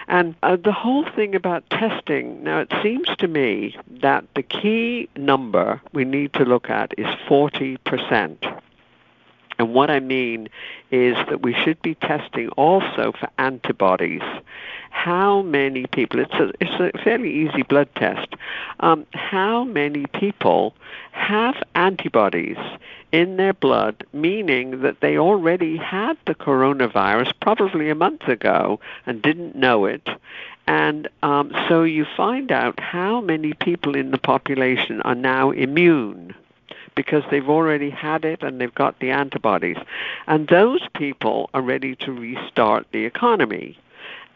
And 0.08 0.34
uh, 0.42 0.56
the 0.56 0.72
whole 0.72 1.08
thing 1.08 1.36
about 1.36 1.70
testing, 1.70 2.42
now 2.42 2.58
it 2.58 2.72
seems 2.82 3.06
to 3.18 3.28
me 3.28 3.76
that 4.00 4.24
the 4.34 4.42
key 4.42 5.08
number 5.14 5.80
we 5.92 6.04
need 6.04 6.32
to 6.32 6.44
look 6.44 6.68
at 6.70 6.92
is 6.98 7.06
40%. 7.28 8.60
And 9.58 9.72
what 9.72 9.90
I 9.90 10.00
mean 10.00 10.48
is 10.90 11.14
that 11.28 11.42
we 11.42 11.54
should 11.54 11.80
be 11.82 11.94
testing 11.94 12.48
also 12.50 13.12
for 13.12 13.28
antibodies. 13.38 14.22
How 14.96 15.42
many 15.42 15.86
people, 15.86 16.18
it's 16.18 16.34
a, 16.34 16.50
it's 16.58 16.80
a 16.80 16.90
fairly 17.04 17.30
easy 17.30 17.62
blood 17.62 17.88
test, 17.94 18.34
um, 18.80 19.06
how 19.12 19.62
many 19.62 20.06
people 20.06 20.74
have 21.12 21.54
antibodies 21.76 22.56
in 23.12 23.36
their 23.36 23.52
blood, 23.52 24.04
meaning 24.12 24.80
that 24.80 25.00
they 25.00 25.16
already 25.16 25.76
had 25.76 26.16
the 26.26 26.34
coronavirus 26.34 27.32
probably 27.40 27.88
a 27.88 27.94
month 27.94 28.22
ago 28.26 28.80
and 29.04 29.22
didn't 29.22 29.54
know 29.54 29.84
it. 29.84 30.08
And 30.66 31.08
um, 31.22 31.52
so 31.68 31.84
you 31.84 32.04
find 32.16 32.50
out 32.50 32.80
how 32.80 33.20
many 33.20 33.52
people 33.52 33.94
in 33.94 34.10
the 34.10 34.18
population 34.18 35.02
are 35.02 35.14
now 35.14 35.50
immune 35.50 36.34
because 36.96 37.22
they've 37.30 37.48
already 37.48 37.90
had 37.90 38.24
it 38.24 38.42
and 38.42 38.60
they've 38.60 38.74
got 38.74 38.98
the 38.98 39.10
antibodies. 39.10 39.76
And 40.26 40.48
those 40.48 40.80
people 40.94 41.48
are 41.54 41.62
ready 41.62 41.94
to 41.96 42.10
restart 42.10 42.86
the 42.90 43.04
economy. 43.04 43.78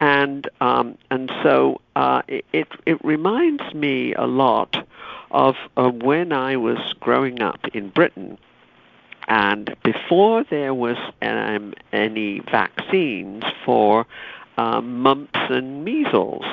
And 0.01 0.49
um, 0.63 0.97
and 1.11 1.31
so 1.43 1.81
uh, 1.95 2.23
it 2.29 2.69
it 2.87 3.05
reminds 3.05 3.75
me 3.75 4.15
a 4.15 4.27
lot 4.27 4.87
of 5.31 5.57
uh, 5.77 5.91
when 5.91 6.33
I 6.33 6.57
was 6.57 6.79
growing 7.01 7.43
up 7.43 7.61
in 7.75 7.91
Britain, 7.91 8.39
and 9.29 9.77
before 9.83 10.45
there 10.45 10.73
was 10.73 10.97
um, 11.21 11.75
any 11.93 12.41
vaccines 12.41 13.45
for 13.65 14.07
uh, 14.57 14.81
mumps 14.81 15.39
and 15.51 15.85
measles, 15.85 16.47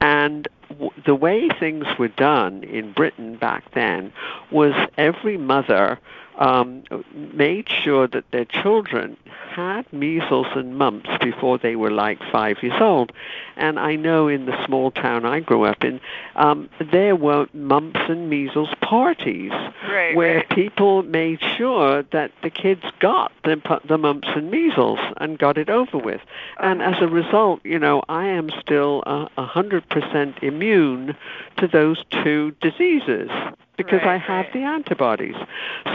and 0.00 0.48
w- 0.68 0.90
the 1.06 1.14
way 1.14 1.48
things 1.60 1.86
were 1.98 2.08
done 2.08 2.64
in 2.64 2.92
Britain 2.92 3.36
back 3.36 3.70
then 3.72 4.12
was 4.50 4.74
every 4.96 5.36
mother 5.36 5.98
um, 6.38 6.84
made 7.12 7.68
sure 7.68 8.06
that 8.06 8.30
their 8.30 8.44
children 8.44 9.16
had 9.50 9.92
measles 9.92 10.46
and 10.54 10.78
mumps 10.78 11.10
before 11.20 11.58
they 11.58 11.74
were 11.74 11.90
like 11.90 12.18
five 12.30 12.62
years 12.62 12.80
old. 12.80 13.12
And 13.56 13.78
I 13.78 13.96
know 13.96 14.28
in 14.28 14.46
the 14.46 14.64
small 14.64 14.92
town 14.92 15.26
I 15.26 15.40
grew 15.40 15.64
up 15.64 15.84
in, 15.84 16.00
um, 16.36 16.70
there 16.92 17.16
were 17.16 17.48
mumps 17.52 18.00
and 18.08 18.30
measles 18.30 18.68
parties 18.80 19.50
right, 19.50 20.14
where 20.14 20.36
right. 20.36 20.48
people 20.50 21.02
made 21.02 21.40
sure 21.56 22.04
that 22.12 22.30
the 22.42 22.50
kids 22.50 22.84
got 23.00 23.32
the, 23.42 23.80
the 23.84 23.98
mumps 23.98 24.28
and 24.36 24.50
measles 24.50 25.00
and 25.16 25.38
got 25.38 25.58
it 25.58 25.68
over 25.68 25.98
with. 25.98 26.20
And 26.60 26.80
as 26.80 27.00
a 27.00 27.08
result, 27.08 27.60
you 27.64 27.80
know, 27.80 28.02
I 28.08 28.26
am 28.26 28.50
still 28.60 29.02
a 29.06 29.28
uh, 29.36 29.46
hundred 29.46 29.88
percent 29.88 30.36
immune 30.42 31.16
to 31.56 31.66
those 31.66 32.04
two 32.10 32.52
diseases 32.60 33.30
because 33.78 34.02
right, 34.02 34.14
I 34.14 34.16
have 34.18 34.44
right. 34.44 34.52
the 34.52 34.64
antibodies. 34.64 35.36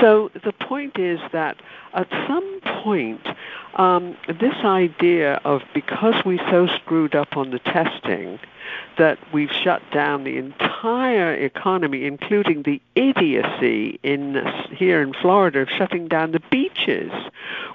So 0.01 0.31
the 0.43 0.53
point 0.53 0.97
is 0.97 1.19
that 1.31 1.61
at 1.93 2.07
some 2.27 2.59
point, 2.81 3.21
um, 3.75 4.17
this 4.27 4.55
idea 4.63 5.39
of 5.45 5.61
because 5.75 6.25
we 6.25 6.39
so 6.49 6.65
screwed 6.65 7.13
up 7.13 7.37
on 7.37 7.51
the 7.51 7.59
testing, 7.59 8.39
that 8.97 9.17
we've 9.33 9.51
shut 9.51 9.81
down 9.91 10.23
the 10.23 10.37
entire 10.37 11.33
economy, 11.33 12.05
including 12.05 12.63
the 12.63 12.81
idiocy 12.95 13.99
in 14.03 14.41
here 14.71 15.01
in 15.01 15.13
Florida 15.13 15.61
of 15.61 15.69
shutting 15.69 16.07
down 16.07 16.31
the 16.31 16.41
beaches, 16.51 17.11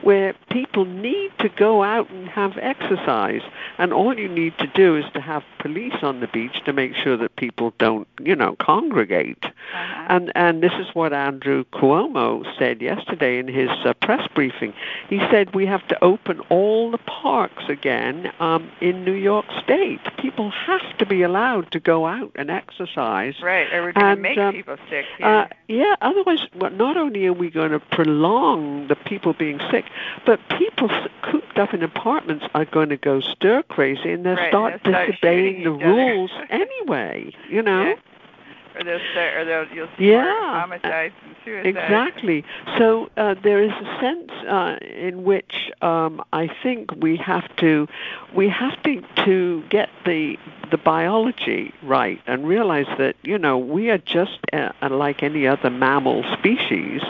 where 0.02 0.34
people 0.50 0.84
need 0.84 1.30
to 1.38 1.48
go 1.48 1.82
out 1.82 2.08
and 2.10 2.28
have 2.28 2.56
exercise, 2.58 3.42
and 3.78 3.92
all 3.92 4.16
you 4.16 4.28
need 4.28 4.56
to 4.58 4.66
do 4.68 4.96
is 4.96 5.04
to 5.12 5.20
have 5.20 5.42
police 5.58 6.02
on 6.02 6.20
the 6.20 6.28
beach 6.28 6.62
to 6.64 6.72
make 6.72 6.94
sure 6.94 7.16
that 7.16 7.34
people 7.36 7.72
don't, 7.78 8.06
you 8.22 8.36
know, 8.36 8.54
congregate. 8.56 9.44
Uh-huh. 9.74 10.06
And 10.08 10.32
and 10.34 10.62
this 10.62 10.72
is 10.80 10.86
what 10.94 11.12
Andrew 11.12 11.64
Cuomo 11.72 12.44
said 12.58 12.80
yesterday 12.80 13.38
in 13.38 13.48
his 13.48 13.68
uh, 13.84 13.92
press 13.94 14.26
briefing. 14.34 14.72
He 15.10 15.18
said 15.30 15.54
we 15.54 15.66
have 15.66 15.86
to 15.88 16.04
open 16.04 16.40
all 16.48 16.90
the 16.90 16.98
parks 16.98 17.64
again 17.68 18.32
um, 18.40 18.70
in 18.80 19.04
New 19.04 19.12
York 19.12 19.44
State. 19.62 20.00
People 20.18 20.50
have 20.50 20.96
to 20.98 21.04
be 21.06 21.22
allowed 21.22 21.70
to 21.72 21.80
go 21.80 22.06
out 22.06 22.32
and 22.36 22.50
exercise. 22.50 23.34
Right, 23.42 23.72
or 23.72 23.82
we're 23.82 23.92
going 23.92 24.16
to 24.16 24.22
make 24.22 24.38
um, 24.38 24.54
people 24.54 24.76
sick. 24.88 25.04
Uh, 25.20 25.26
Yeah. 25.26 25.48
yeah, 25.68 25.94
otherwise, 26.00 26.40
well, 26.56 26.70
not 26.70 26.96
only 26.96 27.26
are 27.26 27.32
we 27.34 27.50
going 27.50 27.72
to 27.72 27.80
prolong 27.80 28.88
the 28.88 28.96
people 28.96 29.32
being 29.34 29.60
sick, 29.70 29.84
but 30.24 30.40
people 30.58 30.88
cooped 31.22 31.58
up 31.58 31.74
in 31.74 31.82
apartments 31.82 32.46
are 32.54 32.64
going 32.64 32.88
to 32.88 32.96
go 32.96 33.20
stir 33.20 33.62
crazy 33.64 34.12
and 34.12 34.24
they'll 34.24 34.36
Right, 34.36 34.48
start 34.48 34.82
disobeying 34.82 35.64
the 35.64 35.70
shooting 35.70 35.76
each 35.80 35.82
other. 35.84 35.94
rules 35.94 36.30
anyway, 36.50 37.32
you 37.50 37.62
know? 37.62 37.82
Yeah. 37.88 37.94
Or 38.78 38.84
they'll 38.84 39.00
start, 39.10 39.34
or 39.36 39.44
they'll 39.44 39.66
you'll 39.74 39.88
see 39.98 40.10
Yeah. 40.12 40.60
homicides 40.60 41.14
and 41.26 41.34
suicides. 41.44 41.66
Exactly. 41.66 42.44
So 42.78 43.10
uh, 43.16 43.34
there 43.42 43.60
is 43.62 43.72
a 43.72 44.00
sense 44.00 44.30
uh, 44.48 44.76
in 44.82 45.24
which 45.24 45.70
um, 45.82 46.22
I 46.32 46.48
think 46.62 46.92
we 46.96 47.16
have 47.16 47.54
to 47.56 47.88
we 48.32 48.48
have 48.48 48.80
to 48.84 49.02
to 49.24 49.64
get 49.68 49.88
the 50.04 50.38
the 50.70 50.78
biology 50.78 51.74
right 51.82 52.20
and 52.26 52.46
realize 52.46 52.86
that 52.98 53.16
you 53.22 53.36
know 53.38 53.58
we 53.58 53.90
are 53.90 53.98
just 53.98 54.38
uh, 54.52 54.70
like 54.90 55.22
any 55.24 55.46
other 55.46 55.70
mammal 55.70 56.22
species, 56.38 57.02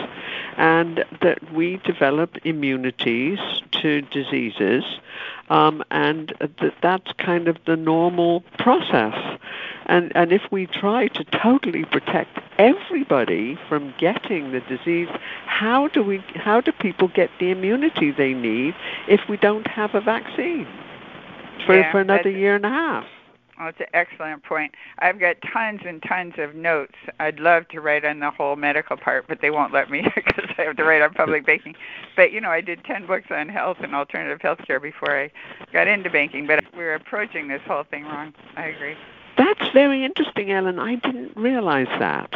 and 0.57 1.05
that 1.21 1.53
we 1.53 1.77
develop 1.85 2.37
immunities 2.45 3.39
to 3.73 4.01
diseases. 4.03 4.85
um, 5.51 5.83
and 5.91 6.33
that 6.41 6.75
that's 6.83 7.13
kind 7.19 7.49
of 7.49 7.57
the 7.67 7.77
normal 7.77 8.41
process. 8.59 9.17
And 9.89 10.13
and 10.15 10.33
if 10.33 10.43
we 10.51 10.67
try 10.67 11.09
to 11.09 11.25
totally 11.25 11.85
protect 11.85 12.39
everybody 12.59 13.59
from 13.69 13.95
getting 13.99 14.53
the 14.53 14.61
disease, 14.61 15.09
how 15.47 15.89
do 15.89 16.03
we 16.03 16.19
how 16.35 16.61
do 16.61 16.73
people 16.73 17.09
get 17.09 17.31
the 17.41 17.51
immunity 17.51 18.11
they 18.11 18.35
need 18.35 18.75
if 19.09 19.21
we 19.29 19.37
don't 19.39 19.67
have 19.67 19.95
a 19.95 20.01
vaccine 20.01 20.67
for 21.67 21.77
yeah, 21.77 21.91
for 21.91 22.01
another 22.01 22.31
year 22.31 22.57
and 22.57 22.67
a 22.67 22.71
half? 22.71 23.07
Oh, 23.61 23.67
it's 23.67 23.81
an 23.81 23.87
excellent 23.93 24.45
point. 24.45 24.75
I've 25.01 25.19
got 25.19 25.37
tons 25.53 25.81
and 25.85 26.01
tons 26.01 26.35
of 26.39 26.55
notes. 26.55 26.95
I'd 27.19 27.41
love 27.41 27.67
to 27.69 27.81
write 27.81 28.05
on 28.05 28.21
the 28.21 28.31
whole 28.31 28.55
medical 28.55 28.97
part, 28.97 29.27
but 29.27 29.41
they 29.41 29.51
won't 29.51 29.73
let 29.73 29.91
me 29.91 30.03
because 30.15 30.49
I 30.59 30.63
have 30.63 30.77
to 30.77 30.85
write 30.85 31.03
on 31.03 31.13
public 31.13 31.45
banking. 31.45 31.75
But 32.15 32.31
you 32.31 32.41
know, 32.41 32.51
I 32.51 32.61
did 32.61 32.85
10 32.85 33.07
books 33.07 33.27
on 33.31 33.49
health 33.49 33.79
and 33.81 33.95
alternative 33.95 34.41
health 34.41 34.61
care 34.65 34.79
before 34.79 35.19
I 35.19 35.31
got 35.73 35.89
into 35.89 36.09
banking, 36.09 36.47
but 36.47 36.63
we're 36.77 36.95
approaching 36.95 37.49
this 37.49 37.63
whole 37.67 37.85
thing 37.85 38.05
wrong. 38.05 38.33
I 38.57 38.67
agree. 38.67 38.97
That's 39.39 39.73
very 39.73 40.05
interesting, 40.05 40.53
Ellen. 40.53 40.79
I 40.79 40.97
didn't 40.97 41.37
realize 41.37 41.89
that 41.99 42.35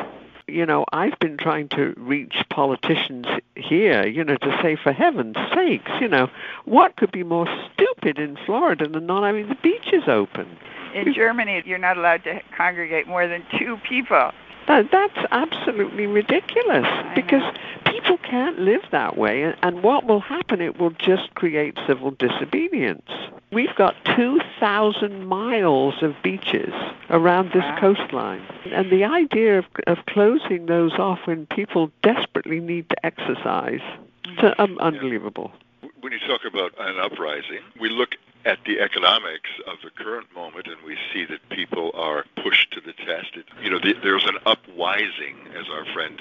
you 0.53 0.67
know, 0.67 0.85
I've 0.93 1.19
been 1.19 1.37
trying 1.37 1.69
to 1.71 1.95
reach 1.97 2.37
politicians 2.51 3.27
here, 3.57 4.07
you 4.07 4.23
know, 4.23 4.37
to 4.37 4.59
say, 4.63 4.77
for 4.77 4.93
heaven's 4.93 5.37
sakes, 5.55 5.91
you 6.01 6.09
know, 6.09 6.29
what 6.65 6.97
could 6.97 7.11
be 7.11 7.23
more 7.23 7.47
stupid 7.73 8.19
in 8.19 8.37
Florida 8.45 8.87
than 8.89 9.07
not 9.07 9.25
having 9.25 9.49
the 9.49 9.55
beaches 9.57 10.05
open? 10.07 10.47
In 10.95 11.15
Germany, 11.15 11.63
you're 11.65 11.79
not 11.79 11.97
allowed 11.97 12.25
to 12.25 12.41
congregate 12.57 13.07
more 13.07 13.27
than 13.27 13.45
two 13.59 13.79
people. 13.79 14.31
That, 14.69 14.91
that's 14.93 15.19
absolutely 15.31 16.07
ridiculous 16.07 16.85
I 16.85 17.13
because 17.15 17.43
know. 17.43 17.93
people 17.93 18.19
can't 18.19 18.59
live 18.59 18.83
that 18.91 19.17
way. 19.17 19.43
And, 19.43 19.57
and 19.63 19.83
what 19.83 20.05
will 20.05 20.21
happen, 20.21 20.61
it 20.61 20.79
will 20.79 20.91
just 20.91 21.35
create 21.35 21.79
civil 21.87 22.11
disobedience. 22.13 23.09
We've 23.53 23.75
got 23.75 23.95
2,000 24.17 25.27
miles 25.27 26.03
of 26.03 26.15
beaches 26.23 26.73
around 27.11 27.49
this 27.53 27.63
Wow. 27.63 27.79
coastline. 27.81 28.43
And 28.73 28.91
the 28.91 29.05
idea 29.05 29.59
of, 29.59 29.67
of 29.87 29.99
closing 30.07 30.67
those 30.67 30.93
off 30.95 31.27
when 31.27 31.45
people 31.47 31.91
desperately 32.03 32.61
need 32.61 32.89
to 32.89 33.07
exercise, 33.07 33.83
it's 34.25 34.59
um, 34.59 34.79
unbelievable. 34.79 35.53
When 36.01 36.13
you 36.13 36.19
talk 36.27 36.41
about 36.47 36.73
an 36.79 36.99
uprising, 36.99 37.61
we 37.79 37.91
look 37.91 38.17
at 38.45 38.59
the 38.65 38.81
economics 38.81 39.51
of 39.67 39.79
the 39.85 39.91
current 39.91 40.27
moment 40.35 40.67
and 40.67 40.77
we 40.85 40.97
see 41.13 41.25
that 41.25 41.49
people 41.51 41.91
are 41.95 42.25
pushed 42.43 42.73
to 42.73 42.81
the 42.81 42.93
test. 42.93 43.35
It, 43.35 43.47
you 43.63 43.71
know, 43.71 43.79
the, 43.79 43.95
there's 44.03 44.27
an 44.27 44.39
upwising, 44.47 45.55
as 45.55 45.69
our 45.71 45.85
friend 45.93 46.21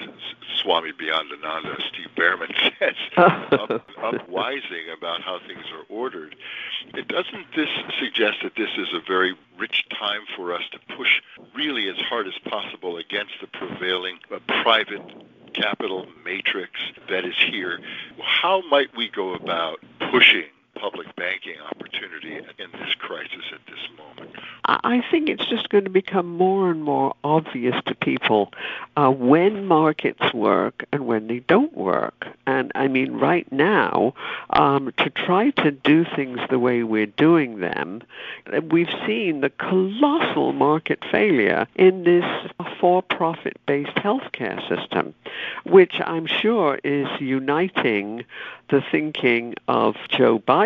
Swami 0.61 0.91
Beyondananda, 0.91 1.81
Steve 1.89 2.09
Bhaerman 2.15 2.53
says, 2.79 2.95
up, 3.17 3.87
upwising 3.97 4.93
about 4.95 5.21
how 5.21 5.39
things 5.39 5.65
are 5.73 5.85
ordered. 5.89 6.35
It 6.93 7.07
doesn't 7.07 7.47
this 7.55 7.69
suggest 7.99 8.37
that 8.43 8.55
this 8.55 8.69
is 8.77 8.87
a 8.93 9.01
very 9.05 9.35
rich 9.57 9.85
time 9.89 10.21
for 10.35 10.53
us 10.53 10.63
to 10.71 10.95
push 10.95 11.21
really 11.55 11.89
as 11.89 11.97
hard 11.97 12.27
as 12.27 12.37
possible 12.45 12.97
against 12.97 13.33
the 13.41 13.47
prevailing 13.47 14.19
uh, 14.33 14.39
private 14.63 15.01
capital 15.53 16.07
matrix 16.23 16.71
that 17.09 17.25
is 17.25 17.35
here. 17.37 17.79
How 18.21 18.61
might 18.69 18.95
we 18.95 19.09
go 19.09 19.33
about 19.33 19.79
pushing 20.11 20.45
public 20.75 21.15
banking 21.15 21.59
opportunity 21.59 22.37
in 22.37 22.71
this 22.71 22.93
crisis 22.99 23.45
at 23.53 23.59
this 23.67 23.79
moment? 23.97 24.35
I 24.65 25.03
think 25.09 25.27
it's 25.27 25.45
just 25.47 25.69
going 25.69 25.83
to 25.85 25.89
become 25.89 26.37
more 26.37 26.69
and 26.69 26.83
more 26.83 27.15
obvious 27.23 27.75
to 27.87 27.95
people 27.95 28.53
uh, 28.95 29.09
when 29.09 29.65
markets 29.65 30.33
work 30.33 30.85
and 30.91 31.07
when 31.07 31.27
they 31.27 31.39
don't 31.39 31.75
work. 31.75 32.27
And 32.45 32.71
I 32.75 32.87
mean, 32.87 33.13
right 33.13 33.51
now, 33.51 34.13
um, 34.51 34.93
to 34.97 35.09
try 35.09 35.49
to 35.51 35.71
do 35.71 36.05
things 36.15 36.39
the 36.49 36.59
way 36.59 36.83
we're 36.83 37.07
doing 37.07 37.59
them, 37.59 38.03
uh, 38.53 38.61
we've 38.61 38.93
seen 39.05 39.41
the 39.41 39.49
colossal 39.49 40.53
market 40.53 41.03
failure 41.11 41.67
in 41.75 42.03
this 42.03 42.25
for-profit 42.79 43.57
based 43.65 43.95
healthcare 43.95 44.59
system, 44.69 45.13
which 45.65 45.95
I'm 46.05 46.27
sure 46.27 46.79
is 46.83 47.07
uniting 47.19 48.25
the 48.69 48.81
thinking 48.91 49.55
of 49.67 49.95
Joe 50.07 50.39
Biden 50.39 50.60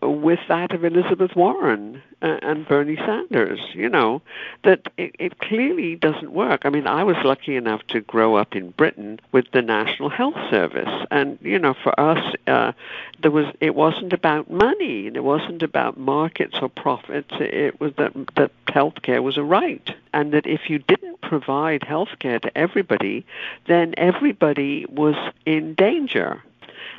with 0.00 0.40
that 0.48 0.72
of 0.72 0.84
Elizabeth 0.84 1.34
Warren 1.36 2.02
uh, 2.20 2.38
and 2.42 2.66
Bernie 2.66 2.96
Sanders. 2.96 3.60
You 3.74 3.88
know, 3.88 4.22
that 4.64 4.88
it, 4.96 5.14
it 5.18 5.38
clearly 5.38 5.96
doesn't 5.96 6.32
work. 6.32 6.62
I 6.64 6.70
mean, 6.70 6.86
I 6.86 7.04
was 7.04 7.16
lucky 7.24 7.56
enough 7.56 7.86
to 7.88 8.00
grow 8.00 8.36
up 8.36 8.54
in 8.54 8.70
Britain 8.70 9.20
with 9.32 9.50
the 9.52 9.62
National 9.62 10.08
Health 10.08 10.38
Service, 10.50 11.06
and 11.10 11.38
you 11.42 11.58
know, 11.58 11.74
for 11.74 11.98
us, 11.98 12.34
uh, 12.46 12.72
there 13.20 13.30
was 13.30 13.46
it 13.60 13.74
wasn't 13.74 14.12
about 14.12 14.50
money, 14.50 15.06
and 15.06 15.16
it 15.16 15.24
wasn't 15.24 15.62
about 15.62 15.98
markets 15.98 16.56
or 16.60 16.68
profits. 16.68 17.32
It 17.38 17.80
was 17.80 17.92
that 17.96 18.12
that 18.36 18.50
healthcare 18.66 19.22
was 19.22 19.36
a 19.36 19.42
right, 19.42 19.90
and 20.12 20.32
that 20.32 20.46
if 20.46 20.70
you 20.70 20.78
didn't 20.78 21.20
provide 21.20 21.82
healthcare 21.82 22.40
to 22.40 22.58
everybody, 22.58 23.24
then 23.66 23.94
everybody 23.96 24.86
was 24.86 25.16
in 25.46 25.74
danger. 25.74 26.42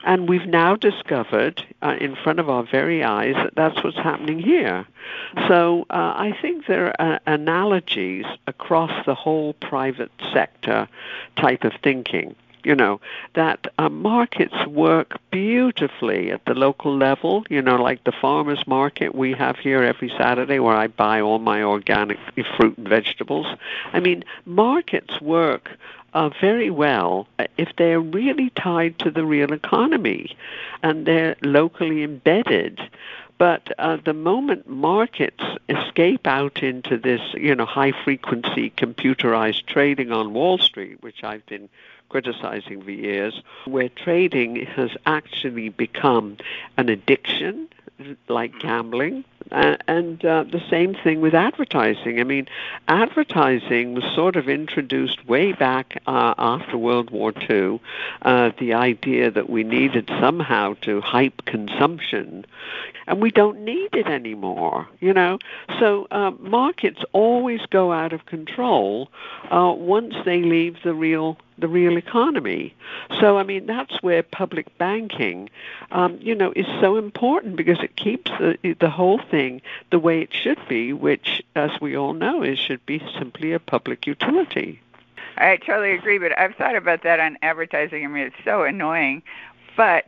And 0.04 0.28
we've 0.28 0.46
now 0.46 0.76
discovered 0.76 1.64
uh, 1.82 1.96
in 2.00 2.16
front 2.16 2.40
of 2.40 2.50
our 2.50 2.64
very 2.64 3.04
eyes 3.04 3.36
that 3.36 3.56
that's 3.56 3.84
what's 3.84 3.98
happening 3.98 4.40
here. 4.40 4.86
So 5.48 5.86
uh, 5.90 6.14
I 6.16 6.38
think 6.42 6.68
there 6.68 7.00
are 7.02 7.20
analogies 7.26 8.26
across 8.48 9.06
the 9.06 9.16
whole 9.16 9.54
private 9.54 10.12
sector 10.34 10.88
type 11.36 11.64
of 11.64 11.74
thinking. 11.82 12.36
You 12.64 12.76
know, 12.76 13.02
that 13.34 13.68
uh, 13.78 13.90
markets 13.90 14.56
work 14.68 15.20
beautifully 15.32 16.32
at 16.32 16.46
the 16.46 16.54
local 16.54 16.96
level, 16.96 17.44
you 17.50 17.62
know, 17.62 17.76
like 17.76 18.06
the 18.06 18.14
farmer's 18.14 18.66
market 18.66 19.14
we 19.14 19.34
have 19.34 19.58
here 19.58 19.84
every 19.84 20.08
Saturday 20.18 20.60
where 20.60 20.76
I 20.76 20.88
buy 20.88 21.20
all 21.20 21.40
my 21.40 21.62
organic 21.62 22.18
fruit 22.56 22.78
and 22.78 22.88
vegetables. 22.88 23.48
I 23.92 24.00
mean, 24.00 24.24
markets 24.46 25.20
work 25.20 25.72
uh, 26.14 26.30
very 26.42 26.70
well 26.70 27.28
if 27.58 27.70
they're 27.78 28.00
really 28.00 28.50
tied 28.52 28.98
to 29.00 29.12
the 29.12 29.26
real 29.26 29.54
economy 29.54 30.36
and 30.82 31.06
they're 31.06 31.36
locally 31.42 32.04
embedded. 32.04 32.80
But 33.38 33.72
uh, 33.80 33.98
the 33.98 34.14
moment 34.14 34.70
markets 34.70 35.44
escape 35.68 36.28
out 36.28 36.62
into 36.62 36.98
this, 36.98 37.22
you 37.34 37.56
know, 37.56 37.66
high 37.66 37.92
frequency 37.92 38.70
computerized 38.72 39.66
trading 39.66 40.12
on 40.12 40.34
Wall 40.34 40.60
Street, 40.60 41.02
which 41.02 41.24
I've 41.24 41.46
been 41.48 41.68
criticizing 42.10 42.84
for 42.84 42.92
years, 42.92 43.42
where 43.66 43.90
trading 43.90 44.66
has 44.68 44.92
actually 45.06 45.70
become 45.70 46.38
an 46.78 46.90
addiction 46.90 47.68
like 48.28 48.60
gambling. 48.60 49.26
And 49.52 50.24
uh, 50.26 50.44
the 50.44 50.62
same 50.70 50.96
thing 50.96 51.22
with 51.22 51.36
advertising. 51.36 52.20
I 52.20 52.24
mean, 52.24 52.48
advertising 52.88 53.94
was 53.94 54.04
sort 54.16 54.36
of 54.36 54.50
introduced 54.50 55.26
way 55.28 55.52
back 55.54 56.02
uh, 56.08 56.34
after 56.38 56.78
World 56.78 57.10
War 57.12 57.34
II. 57.50 57.80
Uh, 58.22 58.52
the 58.60 58.74
idea 58.74 59.30
that 59.32 59.50
we 59.50 59.64
needed 59.64 60.10
somehow 60.20 60.76
to 60.82 61.02
hype 61.02 61.46
consumption, 61.46 62.46
and 63.08 63.22
we 63.22 63.32
don't 63.32 63.60
need 63.60 63.94
it 63.94 64.08
anymore. 64.08 64.88
You 65.00 65.14
know, 65.14 65.40
so 65.80 66.08
uh, 66.12 66.32
markets 66.40 67.02
always 67.12 67.62
go 67.70 67.92
out 67.92 68.14
of 68.14 68.26
control 68.26 69.10
uh, 69.52 69.74
once 69.76 70.16
they 70.26 70.42
leave 70.42 70.78
the 70.84 70.94
real 70.94 71.38
the 71.58 71.68
real 71.68 71.98
economy. 71.98 72.74
So, 73.20 73.38
I 73.38 73.44
mean, 73.44 73.66
that's 73.66 74.02
where 74.02 74.24
public 74.24 74.78
banking, 74.78 75.50
um, 75.92 76.18
you 76.22 76.36
know, 76.36 76.54
is 76.56 76.66
so 76.80 76.98
important 76.98 77.56
because 77.56 77.80
it 77.82 77.96
keeps 77.96 78.32
the, 78.40 78.76
the 78.80 78.90
whole 78.90 79.20
thing 79.20 79.62
the 79.92 80.00
way 80.00 80.22
it 80.22 80.34
should 80.34 80.60
be, 80.68 80.94
which, 80.94 81.44
as 81.56 81.72
we 81.82 81.96
all 81.96 82.14
know, 82.14 82.44
is 82.44 82.60
should 82.60 82.86
be 82.86 83.02
simply 83.18 83.54
a 83.54 83.60
public 83.60 84.08
utility. 84.08 84.80
I 85.38 85.58
totally 85.58 85.94
agree, 85.94 86.20
but 86.20 86.38
I've 86.38 86.56
thought 86.56 86.76
about 86.76 87.04
that 87.04 87.20
on 87.20 87.38
advertising. 87.42 88.04
I 88.06 88.08
mean, 88.08 88.28
it's 88.28 88.44
so 88.44 88.64
annoying, 88.64 89.24
but 89.76 90.08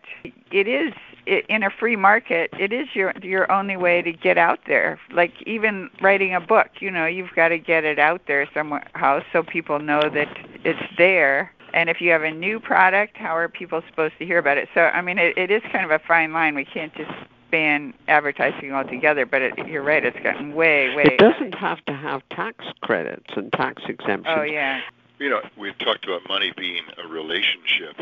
it 0.52 0.68
is 0.68 0.94
in 1.28 1.64
a 1.64 1.70
free 1.70 1.96
market. 1.96 2.50
It 2.60 2.72
is 2.72 2.88
your 2.94 3.14
your 3.22 3.52
only 3.52 3.78
way 3.78 4.02
to 4.02 4.12
get 4.12 4.38
out 4.38 4.60
there. 4.68 5.00
Like 5.12 5.34
even 5.44 5.90
writing 6.02 6.34
a 6.34 6.42
book, 6.42 6.68
you 6.80 6.92
know, 6.92 7.06
you've 7.06 7.34
got 7.36 7.50
to 7.50 7.58
get 7.58 7.84
it 7.84 8.00
out 8.00 8.22
there 8.28 8.48
somehow 8.54 9.22
so 9.32 9.44
people 9.44 9.80
know 9.80 10.10
that 10.10 10.28
it's 10.64 10.80
there. 10.98 11.52
And 11.74 11.90
if 11.90 12.00
you 12.00 12.12
have 12.12 12.24
a 12.24 12.32
new 12.32 12.60
product, 12.60 13.18
how 13.18 13.36
are 13.36 13.50
people 13.50 13.82
supposed 13.90 14.18
to 14.20 14.26
hear 14.26 14.38
about 14.38 14.58
it? 14.58 14.70
So 14.74 14.82
I 14.82 15.02
mean, 15.02 15.18
it, 15.18 15.38
it 15.38 15.52
is 15.52 15.62
kind 15.72 15.86
of 15.86 15.92
a 15.92 16.00
fine 16.00 16.32
line. 16.34 16.56
We 16.56 16.66
can't 16.66 16.94
just 16.96 17.12
ban 17.52 17.94
advertising 18.08 18.74
altogether, 18.74 19.26
but 19.26 19.42
it, 19.42 19.54
you're 19.68 19.84
right. 19.84 20.04
It's 20.04 20.18
gotten 20.22 20.56
way, 20.56 20.94
way. 20.96 21.04
It 21.04 21.20
doesn't 21.20 21.56
have 21.56 21.84
to 21.86 21.94
have 21.94 22.22
tax 22.30 22.66
credits 22.82 23.32
and 23.36 23.52
tax 23.54 23.84
exemptions. 23.88 24.36
Oh 24.38 24.44
yeah. 24.44 24.82
You 25.20 25.30
know, 25.30 25.42
we've 25.58 25.78
talked 25.80 26.06
about 26.06 26.28
money 26.28 26.52
being 26.58 26.84
a 27.04 27.08
relationship. 27.08 27.96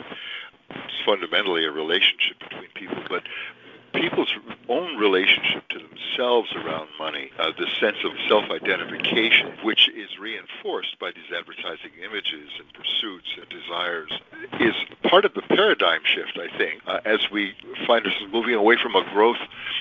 Fundamentally 1.06 1.66
a 1.66 1.72
relationship 1.72 2.40
between 2.40 2.70
people, 2.76 3.04
but 3.10 3.24
people's 3.94 4.34
own 4.70 4.98
relationship 4.98 5.68
to 5.70 5.80
themselves 5.80 6.52
around 6.56 6.90
money, 6.98 7.30
uh, 7.40 7.52
the 7.58 7.68
sense 7.80 7.98
of 8.04 8.12
self-identification, 8.28 9.54
which 9.64 9.90
is 9.90 10.18
reinforced 10.20 10.98
by 11.00 11.12
these 11.12 11.32
advertising 11.38 11.92
images 12.04 12.50
and 12.58 12.74
pursuits 12.74 13.28
and 13.38 13.48
desires, 13.50 14.12
is 14.60 14.74
part 15.04 15.26
of 15.26 15.34
the 15.34 15.42
paradigm 15.42 16.02
shift, 16.04 16.38
I 16.38 16.56
think, 16.58 16.82
uh, 16.88 17.00
as 17.06 17.30
we 17.32 17.54
find 17.86 18.06
ourselves 18.06 18.32
moving 18.32 18.56
away 18.56 18.78
from 18.82 18.96
a 18.96 19.04
growth 19.12 19.38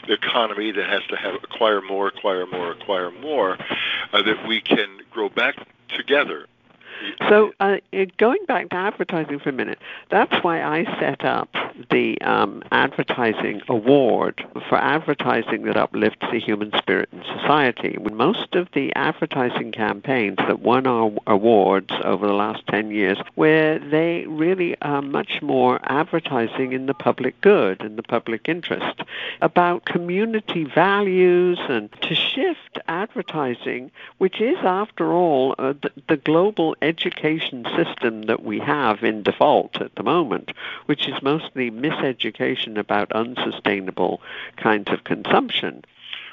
economy 0.08 0.72
that 0.72 0.88
has 0.88 1.02
to 1.08 1.16
have 1.16 1.34
acquire 1.36 1.80
more, 1.80 2.08
acquire 2.08 2.46
more, 2.46 2.72
acquire 2.72 3.10
more, 3.10 3.56
uh, 4.12 4.22
that 4.22 4.46
we 4.46 4.60
can 4.60 5.00
grow 5.10 5.28
back 5.28 5.56
together 5.88 6.46
so, 7.28 7.52
uh, 7.60 7.78
going 8.16 8.44
back 8.46 8.70
to 8.70 8.76
advertising 8.76 9.38
for 9.38 9.50
a 9.50 9.52
minute, 9.52 9.78
that's 10.10 10.42
why 10.42 10.62
I 10.62 10.84
set 10.98 11.24
up 11.24 11.48
the 11.90 12.20
um, 12.22 12.62
advertising 12.70 13.62
award 13.68 14.44
for 14.68 14.76
advertising 14.76 15.62
that 15.64 15.76
uplifts 15.76 16.26
the 16.30 16.38
human 16.38 16.72
spirit 16.78 17.08
in 17.12 17.22
society. 17.22 17.96
Most 17.98 18.54
of 18.54 18.68
the 18.72 18.94
advertising 18.94 19.72
campaigns 19.72 20.36
that 20.36 20.60
won 20.60 20.86
our 20.86 21.12
awards 21.26 21.92
over 22.04 22.26
the 22.26 22.32
last 22.32 22.66
10 22.68 22.90
years, 22.90 23.18
where 23.34 23.78
they 23.78 24.26
really 24.26 24.76
are 24.82 25.02
much 25.02 25.40
more 25.42 25.80
advertising 25.84 26.72
in 26.72 26.86
the 26.86 26.94
public 26.94 27.40
good 27.40 27.80
and 27.80 27.96
the 27.96 28.02
public 28.02 28.48
interest 28.48 29.02
about 29.40 29.84
community 29.84 30.64
values 30.64 31.58
and 31.68 31.90
to 32.02 32.14
shift 32.14 32.78
advertising, 32.88 33.90
which 34.18 34.40
is, 34.40 34.56
after 34.62 35.12
all, 35.12 35.54
uh, 35.58 35.72
the, 35.82 35.90
the 36.08 36.16
global 36.16 36.76
education 36.92 37.64
system 37.74 38.22
that 38.22 38.42
we 38.42 38.58
have 38.58 39.02
in 39.02 39.22
default 39.22 39.80
at 39.80 39.94
the 39.94 40.02
moment, 40.02 40.50
which 40.86 41.08
is 41.08 41.22
mostly 41.22 41.70
miseducation 41.70 42.76
about 42.76 43.10
unsustainable 43.12 44.20
kinds 44.56 44.90
of 44.90 45.04
consumption. 45.04 45.82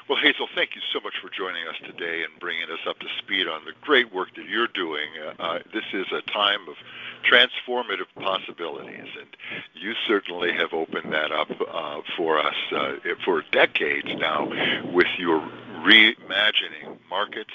Well, 0.06 0.18
Hazel, 0.20 0.48
thank 0.54 0.74
you 0.74 0.82
so 0.92 1.00
much 1.00 1.14
for 1.22 1.30
joining 1.30 1.66
us 1.68 1.76
today 1.86 2.24
and 2.24 2.32
bringing 2.40 2.64
us 2.64 2.84
up 2.86 2.98
to 2.98 3.06
speed 3.18 3.46
on 3.46 3.64
the 3.64 3.72
great 3.80 4.12
work 4.12 4.34
that 4.34 4.44
you're 4.44 4.66
doing. 4.66 5.06
Uh, 5.24 5.42
uh, 5.42 5.58
this 5.72 5.84
is 5.92 6.06
a 6.12 6.20
time 6.30 6.68
of 6.68 6.74
transformative 7.22 8.10
possibilities, 8.16 9.08
and 9.18 9.36
you 9.72 9.94
certainly 10.08 10.52
have 10.52 10.72
opened 10.72 11.12
that 11.12 11.30
up 11.30 11.48
uh, 11.72 12.00
for 12.16 12.38
us 12.38 12.56
uh, 12.72 12.96
for 13.24 13.44
decades 13.52 14.08
now 14.18 14.50
with 14.92 15.06
your 15.16 15.40
reimagining 15.84 16.98
markets 17.08 17.54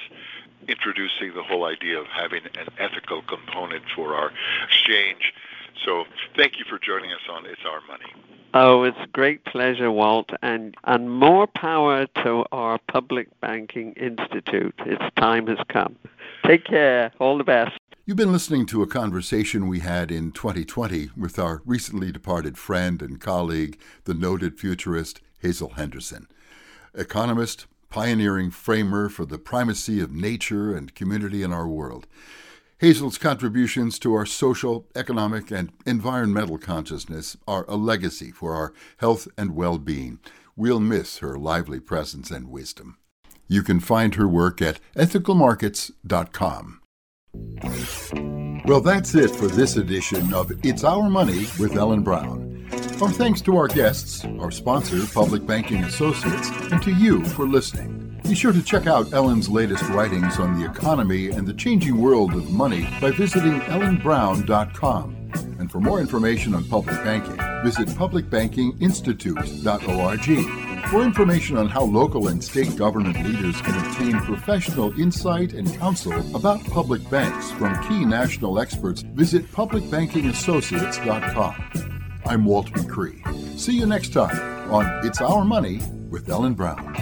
introducing 0.68 1.34
the 1.34 1.44
whole 1.44 1.66
idea 1.66 2.00
of 2.00 2.08
having 2.08 2.44
an 2.58 2.68
ethical 2.80 3.22
component 3.24 3.84
for 3.96 4.16
our 4.16 4.32
exchange. 4.66 5.34
So 5.84 6.06
thank 6.36 6.58
you 6.58 6.66
for 6.70 6.80
joining 6.80 7.12
us 7.12 7.22
on 7.30 7.46
It's 7.46 7.62
Our 7.66 7.82
Money. 7.88 8.12
Oh, 8.54 8.84
it's 8.84 8.98
a 9.04 9.08
great 9.08 9.44
pleasure, 9.44 9.92
Walt, 9.92 10.30
and, 10.42 10.76
and 10.86 11.12
more 11.12 11.46
power 11.46 12.08
to 12.24 12.46
our 12.54 12.80
Public 12.90 13.28
Banking 13.42 13.92
Institute. 13.94 14.74
Its 14.86 15.04
time 15.18 15.48
has 15.48 15.58
come. 15.68 15.98
Take 16.46 16.64
care. 16.64 17.12
All 17.20 17.38
the 17.38 17.44
best. 17.44 17.78
You've 18.06 18.16
been 18.16 18.32
listening 18.32 18.66
to 18.68 18.82
a 18.82 18.88
conversation 18.88 19.68
we 19.68 19.80
had 19.80 20.12
in 20.12 20.32
2020 20.32 21.10
with 21.18 21.38
our 21.38 21.64
recently 21.66 22.12
departed 22.12 22.58
friend 22.58 23.02
and 23.02 23.20
colleague, 23.20 23.78
the 24.06 24.14
noted 24.14 24.58
futurist 24.58 25.22
Hazel 25.40 25.72
Henderson. 25.72 26.28
Economist, 26.94 27.66
pioneering 27.96 28.52
framer 28.52 29.08
for 29.08 29.26
the 29.26 29.38
primacy 29.38 30.02
of 30.02 30.12
nature 30.12 30.76
and 30.76 30.94
community 30.94 31.42
in 31.42 31.54
our 31.54 31.66
world. 31.66 32.08
Hazel's 32.80 33.18
contributions 33.18 33.98
to 34.00 34.14
our 34.14 34.26
social, 34.26 34.86
economic, 34.94 35.50
and 35.50 35.72
environmental 35.86 36.58
consciousness 36.58 37.38
are 37.48 37.64
a 37.70 37.78
legacy 37.78 38.32
for 38.32 38.54
our 38.54 38.74
health 38.98 39.30
and 39.38 39.56
well 39.56 39.78
being. 39.78 40.20
We'll 40.58 40.82
miss 40.82 41.20
her 41.20 41.38
lively 41.38 41.80
presence 41.80 42.32
and 42.32 42.50
wisdom. 42.50 42.98
You 43.48 43.64
can 43.64 43.80
find 43.80 44.16
her 44.16 44.28
work 44.28 44.62
at 44.62 44.82
ethicalmarkets.com. 44.98 46.82
Well, 48.66 48.82
that's 48.82 49.16
it 49.16 49.32
for 49.34 49.48
this 49.48 49.78
edition 49.78 50.34
of 50.34 50.52
It's 50.66 50.84
Our 50.84 51.10
Money 51.10 51.46
with 51.58 51.78
Ellen 51.78 52.04
Brown. 52.04 52.45
Our 53.02 53.12
thanks 53.12 53.42
to 53.42 53.58
our 53.58 53.68
guests, 53.68 54.24
our 54.40 54.52
sponsor, 54.52 55.06
Public 55.14 55.46
Banking 55.46 55.84
Associates, 55.84 56.50
and 56.72 56.82
to 56.82 56.92
you 56.92 57.26
for 57.26 57.46
listening. 57.46 58.18
Be 58.24 58.34
sure 58.34 58.54
to 58.54 58.64
check 58.64 58.88
out 58.88 59.12
Ellen's 59.12 59.50
latest 59.50 59.84
writings 59.90 60.40
on 60.40 60.58
the 60.58 60.64
economy 60.66 61.30
and 61.30 61.46
the 61.46 61.54
changing 61.54 62.02
world 62.02 62.34
of 62.34 62.50
money 62.52 62.88
by 63.02 63.12
visiting 63.12 63.60
ellenbrown.com. 63.62 65.30
And 65.60 65.70
for 65.70 65.82
more 65.82 66.00
information 66.00 66.56
on 66.56 66.64
public 66.64 66.96
banking, 67.04 67.38
visit 67.64 67.90
publicbankinginstitute.org. 67.90 70.90
For 70.90 71.04
information 71.04 71.58
on 71.58 71.68
how 71.68 71.84
local 71.84 72.30
and 72.30 72.42
state 72.44 72.76
government 72.78 73.22
leaders 73.24 73.62
can 73.62 73.78
obtain 73.86 74.18
professional 74.22 75.00
insight 75.00 75.54
and 75.54 75.72
counsel 75.76 76.14
about 76.36 76.64
public 76.66 77.08
banks 77.10 77.52
from 77.52 77.80
key 77.88 78.04
national 78.06 78.58
experts, 78.58 79.02
visit 79.02 79.52
publicbankingassociates.com. 79.52 82.05
I'm 82.28 82.44
Walt 82.44 82.72
McGrew. 82.72 83.60
See 83.60 83.78
you 83.78 83.86
next 83.86 84.12
time 84.12 84.72
on 84.72 85.06
It's 85.06 85.22
Our 85.22 85.46
Money 85.46 85.80
with 86.10 86.28
Ellen 86.28 86.56
Brown. 86.56 86.94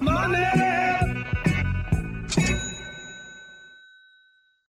Money! 0.00 0.89